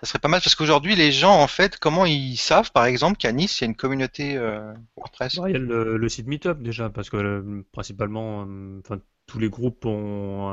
Ça 0.00 0.06
serait 0.06 0.18
pas 0.18 0.28
mal 0.28 0.40
parce 0.40 0.54
qu'aujourd'hui, 0.54 0.96
les 0.96 1.12
gens, 1.12 1.42
en 1.42 1.46
fait, 1.46 1.78
comment 1.78 2.06
ils 2.06 2.36
savent, 2.36 2.72
par 2.72 2.86
exemple, 2.86 3.18
qu'à 3.18 3.32
Nice, 3.32 3.60
il 3.60 3.64
y 3.64 3.66
a 3.66 3.68
une 3.68 3.76
communauté 3.76 4.36
euh, 4.36 4.72
WordPress 4.96 5.34
Il 5.46 5.52
y 5.52 5.56
a 5.56 5.58
le, 5.58 6.08
site 6.08 6.26
Meetup 6.26 6.62
déjà, 6.62 6.88
parce 6.88 7.10
que 7.10 7.18
euh, 7.18 7.66
principalement, 7.72 8.46
tous 9.26 9.38
les 9.38 9.50
groupes 9.50 9.84
ont 9.84 10.48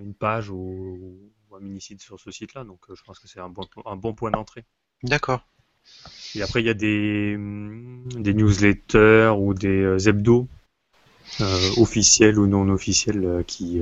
une 0.00 0.14
page 0.14 0.50
ou, 0.50 1.16
un 1.56 1.60
mini-site 1.60 2.00
sur 2.00 2.18
ce 2.18 2.30
site-là, 2.30 2.64
donc 2.64 2.80
euh, 2.88 2.94
je 2.94 3.02
pense 3.04 3.18
que 3.18 3.28
c'est 3.28 3.40
un 3.40 3.48
bon, 3.48 3.66
un 3.84 3.96
bon 3.96 4.14
point 4.14 4.30
d'entrée. 4.30 4.64
D'accord. 5.02 5.46
Et 6.34 6.42
après, 6.42 6.62
il 6.62 6.66
y 6.66 6.70
a 6.70 6.74
des, 6.74 7.36
des 7.36 8.34
newsletters 8.34 9.32
ou 9.36 9.52
des 9.52 9.82
euh, 9.82 10.08
hebdos 10.08 10.48
euh, 11.40 11.70
officiels 11.78 12.38
ou 12.38 12.46
non 12.46 12.68
officiels 12.68 13.44
qui 13.46 13.80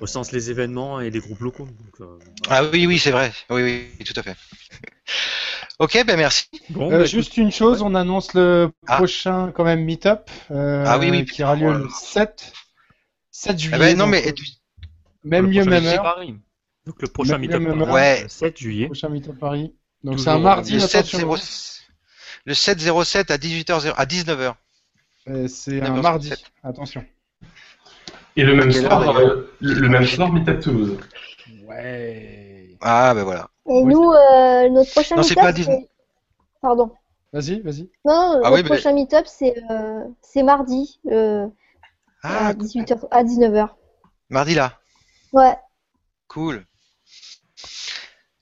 recensent 0.00 0.32
les 0.32 0.50
événements 0.50 1.00
et 1.00 1.10
les 1.10 1.20
groupes 1.20 1.40
locaux. 1.40 1.68
Ah 2.48 2.64
oui, 2.64 2.86
oui, 2.86 2.98
c'est 2.98 3.10
vrai. 3.10 3.32
Oui, 3.50 3.62
oui, 3.98 4.04
tout 4.04 4.18
à 4.18 4.22
fait. 4.22 4.36
Ok, 5.78 5.92
ben 6.06 6.16
merci. 6.18 6.44
Bon, 6.68 6.92
Euh, 6.92 6.98
bah, 6.98 7.04
juste 7.06 7.38
une 7.38 7.50
chose, 7.50 7.80
on 7.80 7.94
annonce 7.94 8.34
le 8.34 8.70
Ah. 8.86 8.96
prochain 8.96 9.50
quand 9.50 9.64
même 9.64 9.82
meet-up 9.82 10.30
euh, 10.50 10.84
Ah 10.86 10.98
oui, 10.98 11.10
oui, 11.10 11.24
qui 11.24 11.42
aura 11.42 11.56
lieu 11.56 11.72
le 11.72 11.88
7, 11.88 12.52
7 13.30 13.58
juillet. 13.58 13.76
Ah 13.76 13.78
ben, 13.78 13.96
non 13.96 14.06
mais 14.06 14.28
euh, 14.28 14.32
même 15.24 15.50
lieu, 15.50 15.64
même 15.64 15.86
heure. 15.86 16.02
Paris. 16.02 16.34
Donc 16.84 17.00
le 17.00 17.08
prochain 17.08 17.38
meet-up 17.38 17.62
même 17.62 17.78
Paris, 17.78 17.88
heure. 17.88 17.94
Ouais. 17.94 18.22
euh, 18.24 18.28
7 18.28 18.58
juillet. 18.58 18.86
Prochain 18.86 19.08
meet-up 19.08 19.38
Paris. 19.38 19.74
Donc 20.04 20.20
c'est 20.20 20.28
un 20.28 20.38
mardi, 20.38 20.74
le 20.74 20.80
7 20.80 20.94
attention. 20.96 21.18
0 21.18 21.36
le 22.44 22.54
7 22.54 22.78
07 22.80 23.30
à 23.30 23.38
18h 23.38 23.94
à 23.96 24.04
19h. 24.04 24.54
Euh, 25.28 25.48
C'est 25.48 25.80
un 25.80 26.00
mardi, 26.02 26.28
7. 26.28 26.42
attention. 26.62 27.04
Et 28.36 28.44
le 28.44 28.54
même 28.54 28.72
soir, 28.72 29.16
euh, 29.16 29.50
le 29.60 29.74
le 29.74 29.88
même 29.88 30.06
soir, 30.06 30.32
Meetup 30.32 30.60
Toulouse. 30.60 30.98
Ouais. 31.66 32.76
Ah 32.80 33.12
ben 33.14 33.24
voilà. 33.24 33.48
Et 33.68 33.82
Oui. 33.82 33.92
nous, 33.92 34.10
euh, 34.12 34.68
notre 34.70 34.90
prochain 34.92 35.16
Non, 35.16 35.22
c'est 35.22 35.30
meet-up, 35.30 35.42
pas 35.42 35.48
à 35.48 35.52
19. 35.52 35.78
c'est- 35.80 35.88
Pardon. 36.62 36.90
Vas-y, 37.32 37.60
vas-y. 37.60 37.88
Non, 38.04 38.12
non, 38.14 38.40
Ah 38.44 38.50
notre 38.50 38.54
oui, 38.54 38.62
mais- 38.62 38.68
prochain 38.68 38.92
meet-up, 38.92 39.26
c'est 39.26 39.54
euh, 39.70 40.04
c'est 40.22 40.42
mardi 40.42 41.00
euh, 41.10 41.46
Ah, 42.22 42.48
à 42.48 42.54
18h, 42.54 43.06
à 43.10 43.22
19h. 43.24 43.68
mardi 44.30 44.54
là. 44.54 44.78
Ouais. 45.32 45.56
Cool. 46.28 46.64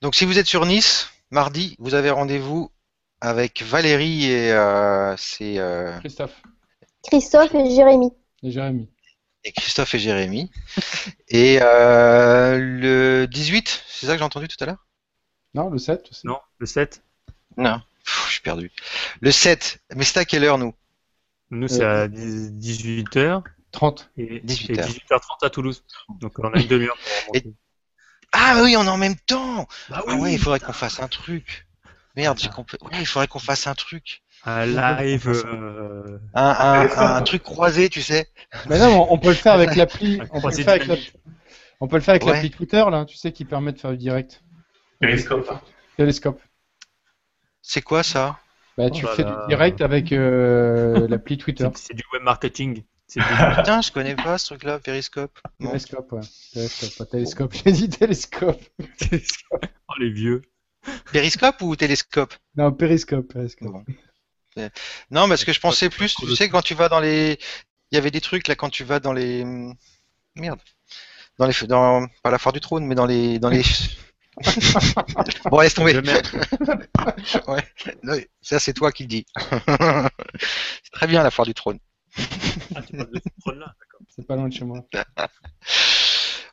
Donc 0.01 0.15
si 0.15 0.25
vous 0.25 0.39
êtes 0.39 0.47
sur 0.47 0.65
Nice, 0.67 1.09
mardi, 1.31 1.77
vous 1.79 1.95
avez 1.95 2.11
rendez-vous 2.11 2.71
avec 3.21 3.63
Valérie 3.63 4.27
et 4.31 4.53
euh, 4.53 5.15
c'est 5.17 5.59
euh, 5.59 5.99
Christophe 5.99 6.41
Christophe 7.05 7.55
et 7.55 7.71
Jérémy. 7.71 8.13
et 8.43 8.51
Jérémy. 8.51 8.89
Et 9.49 9.53
Christophe 9.53 9.95
et 9.95 9.99
Jérémy. 9.99 10.51
et 11.29 11.59
euh, 11.63 12.59
le 12.59 13.27
18, 13.27 13.85
c'est 13.89 14.07
ça 14.07 14.13
que 14.13 14.19
j'ai 14.19 14.25
entendu 14.25 14.47
tout 14.47 14.63
à 14.63 14.67
l'heure? 14.67 14.87
Non, 15.55 15.71
le 15.71 15.79
7 15.79 16.07
aussi. 16.11 16.27
Non, 16.27 16.39
le 16.59 16.67
7. 16.67 17.03
Non. 17.57 17.81
Pff, 18.05 18.27
je 18.27 18.33
suis 18.33 18.41
perdu. 18.43 18.71
Le 19.21 19.31
7, 19.31 19.81
mais 19.97 20.05
c'est 20.05 20.19
à 20.19 20.25
quelle 20.25 20.45
heure 20.45 20.59
nous? 20.59 20.75
Nous, 21.51 21.69
c'est 21.69 21.83
Euh, 21.83 22.05
à 22.05 22.09
18h 22.09 23.43
30. 23.73 24.11
et, 24.19 24.41
18 24.41 24.71
et 24.71 24.81
heures. 24.81 24.89
18h30 24.89 25.47
à 25.47 25.51
Toulouse. 25.51 25.83
Donc 26.21 26.39
on 26.39 26.53
a 26.53 26.59
une 26.61 26.69
demi-heure 26.69 26.99
pour. 27.27 27.35
Ah 28.33 28.61
oui, 28.63 28.77
on 28.77 28.85
est 28.85 28.89
en 28.89 28.99
même 28.99 29.17
temps 29.17 29.67
Bah 29.89 30.03
Ah 30.07 30.15
ouais, 30.17 30.35
il 30.35 30.39
faudrait 30.39 30.61
qu'on 30.61 30.75
fasse 30.75 31.01
un 31.01 31.09
truc. 31.09 31.67
Merde, 32.15 32.39
j'ai 32.39 32.51
compris. 32.51 32.77
Ouais, 32.83 33.01
il 33.01 33.07
faudrait 33.07 33.29
qu'on 33.29 33.39
fasse 33.39 33.67
un 33.67 33.75
truc. 33.75 34.23
Un 34.45 34.67
live. 34.67 35.29
euh, 35.47 36.19
Un, 36.35 36.89
un, 36.97 37.17
un 37.17 37.23
truc 37.23 37.43
croisé, 37.43 37.89
tu 37.89 38.03
sais. 38.03 38.29
Mais 38.69 38.79
non, 38.79 39.03
on, 39.11 39.15
on 39.15 39.19
peut 39.19 39.29
le 39.29 39.35
faire 39.35 39.55
avec 39.55 39.75
l'appli. 39.77 40.19
On 40.21 40.27
peut 40.27 40.35
le 40.35 40.39
croisé 40.41 40.63
faire 40.65 40.75
avec 40.75 40.87
la- 40.87 40.95
dynamique. 40.97 41.15
on 41.81 41.89
peut 41.89 41.97
le 41.97 42.03
faire 42.03 42.13
avec 42.13 42.25
Ouais. 42.25 42.33
l'appli 42.35 42.51
Twitter 42.51 42.85
là, 42.91 43.05
tu 43.05 43.17
sais, 43.17 43.33
qui 43.33 43.45
permet 43.45 43.73
de 43.73 43.79
faire 43.79 43.91
du 43.93 43.97
direct. 43.99 44.43
Periscope. 45.01 45.51
Télescope. 45.97 46.41
C'est 47.63 47.83
quoi 47.83 48.03
ça? 48.03 48.39
Bah, 48.77 48.91
tu 48.91 49.05
Oh 49.05 49.09
là 49.09 49.15
fais 49.15 49.23
là. 49.25 49.41
du 49.43 49.49
direct 49.49 49.81
avec 49.81 50.13
euh, 50.13 51.07
l'appli 51.11 51.37
Twitter. 51.39 51.69
C'est 51.75 51.95
du 51.95 52.03
web 52.13 52.23
marketing. 52.23 52.83
Du- 53.15 53.21
Putain, 53.57 53.81
je 53.81 53.91
connais 53.91 54.15
pas 54.15 54.39
ce 54.39 54.47
truc-là, 54.47 54.79
Periscope. 54.79 55.39
Bon. 55.61 55.69
Télescope, 55.69 56.13
ouais. 56.13 56.21
Télescope, 56.53 56.99
pas 56.99 57.07
télescope. 57.07 57.55
J'ai 57.65 57.73
dit 57.73 57.89
télescope. 57.89 58.61
Oh, 59.51 59.95
les 59.99 60.11
vieux. 60.11 60.43
Périscope 61.13 61.61
ou 61.63 61.75
télescope? 61.75 62.35
Non, 62.57 62.71
périscope. 62.73 63.33
périscope. 63.33 63.69
Bon. 63.73 63.85
Non, 65.11 65.29
parce 65.29 65.45
que 65.45 65.53
je 65.53 65.61
pensais 65.61 65.91
plus, 65.91 66.15
tu 66.15 66.37
sais, 66.37 66.49
quand 66.49 66.63
tu 66.63 66.75
vas 66.75 66.89
dans 66.89 67.01
les. 67.01 67.39
Il 67.91 67.95
y 67.95 67.99
avait 67.99 68.11
des 68.11 68.21
trucs 68.21 68.49
là 68.49 68.55
quand 68.55 68.71
tu 68.71 68.85
vas 68.85 69.01
dans 69.01 69.13
les. 69.13 69.45
Merde. 70.35 70.61
Dans 71.39 71.47
les. 71.47 71.55
Dans... 71.67 72.07
Pas 72.23 72.31
la 72.31 72.39
foire 72.39 72.53
du 72.53 72.61
trône, 72.61 72.87
mais 72.87 72.95
dans 72.95 73.07
les. 73.07 73.39
Dans 73.39 73.51
les... 73.51 73.63
bon, 75.51 75.61
laisse 75.61 75.75
tomber. 75.75 76.01
Ça, 78.43 78.61
c'est 78.61 78.73
toi 78.73 78.93
qui 78.93 79.03
le 79.05 79.09
dis. 79.09 79.27
c'est 79.41 80.93
très 80.93 81.07
bien 81.07 81.23
la 81.23 81.31
foire 81.31 81.47
du 81.47 81.55
trône. 81.55 81.79
Ah, 82.75 82.81
de 82.81 82.87
ce 82.87 82.93
d'accord. 82.95 84.01
C'est 84.09 84.27
pas 84.27 84.37
loin 84.37 84.49
de 84.49 84.55
chez 84.55 84.65
moi. 84.65 84.85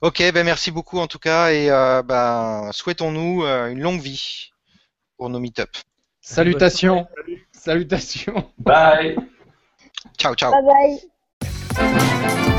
Ok, 0.02 0.20
ben 0.20 0.44
merci 0.44 0.72
beaucoup 0.72 1.00
en 1.00 1.08
tout 1.08 1.20
cas 1.20 1.52
et 1.52 1.70
euh, 1.72 2.04
ben, 2.04 2.70
souhaitons-nous 2.74 3.44
euh, 3.44 3.70
une 3.70 3.80
longue 3.80 4.02
vie 4.02 4.52
pour 5.18 5.30
nos 5.30 5.40
meet-up. 5.40 5.70
Salutations. 6.28 7.06
Salut. 7.16 7.40
Salutations. 7.52 8.44
Bye 8.58 9.16
Ciao, 10.18 10.34
ciao. 10.34 10.52
Bye 10.52 10.98
bye. 11.72 12.52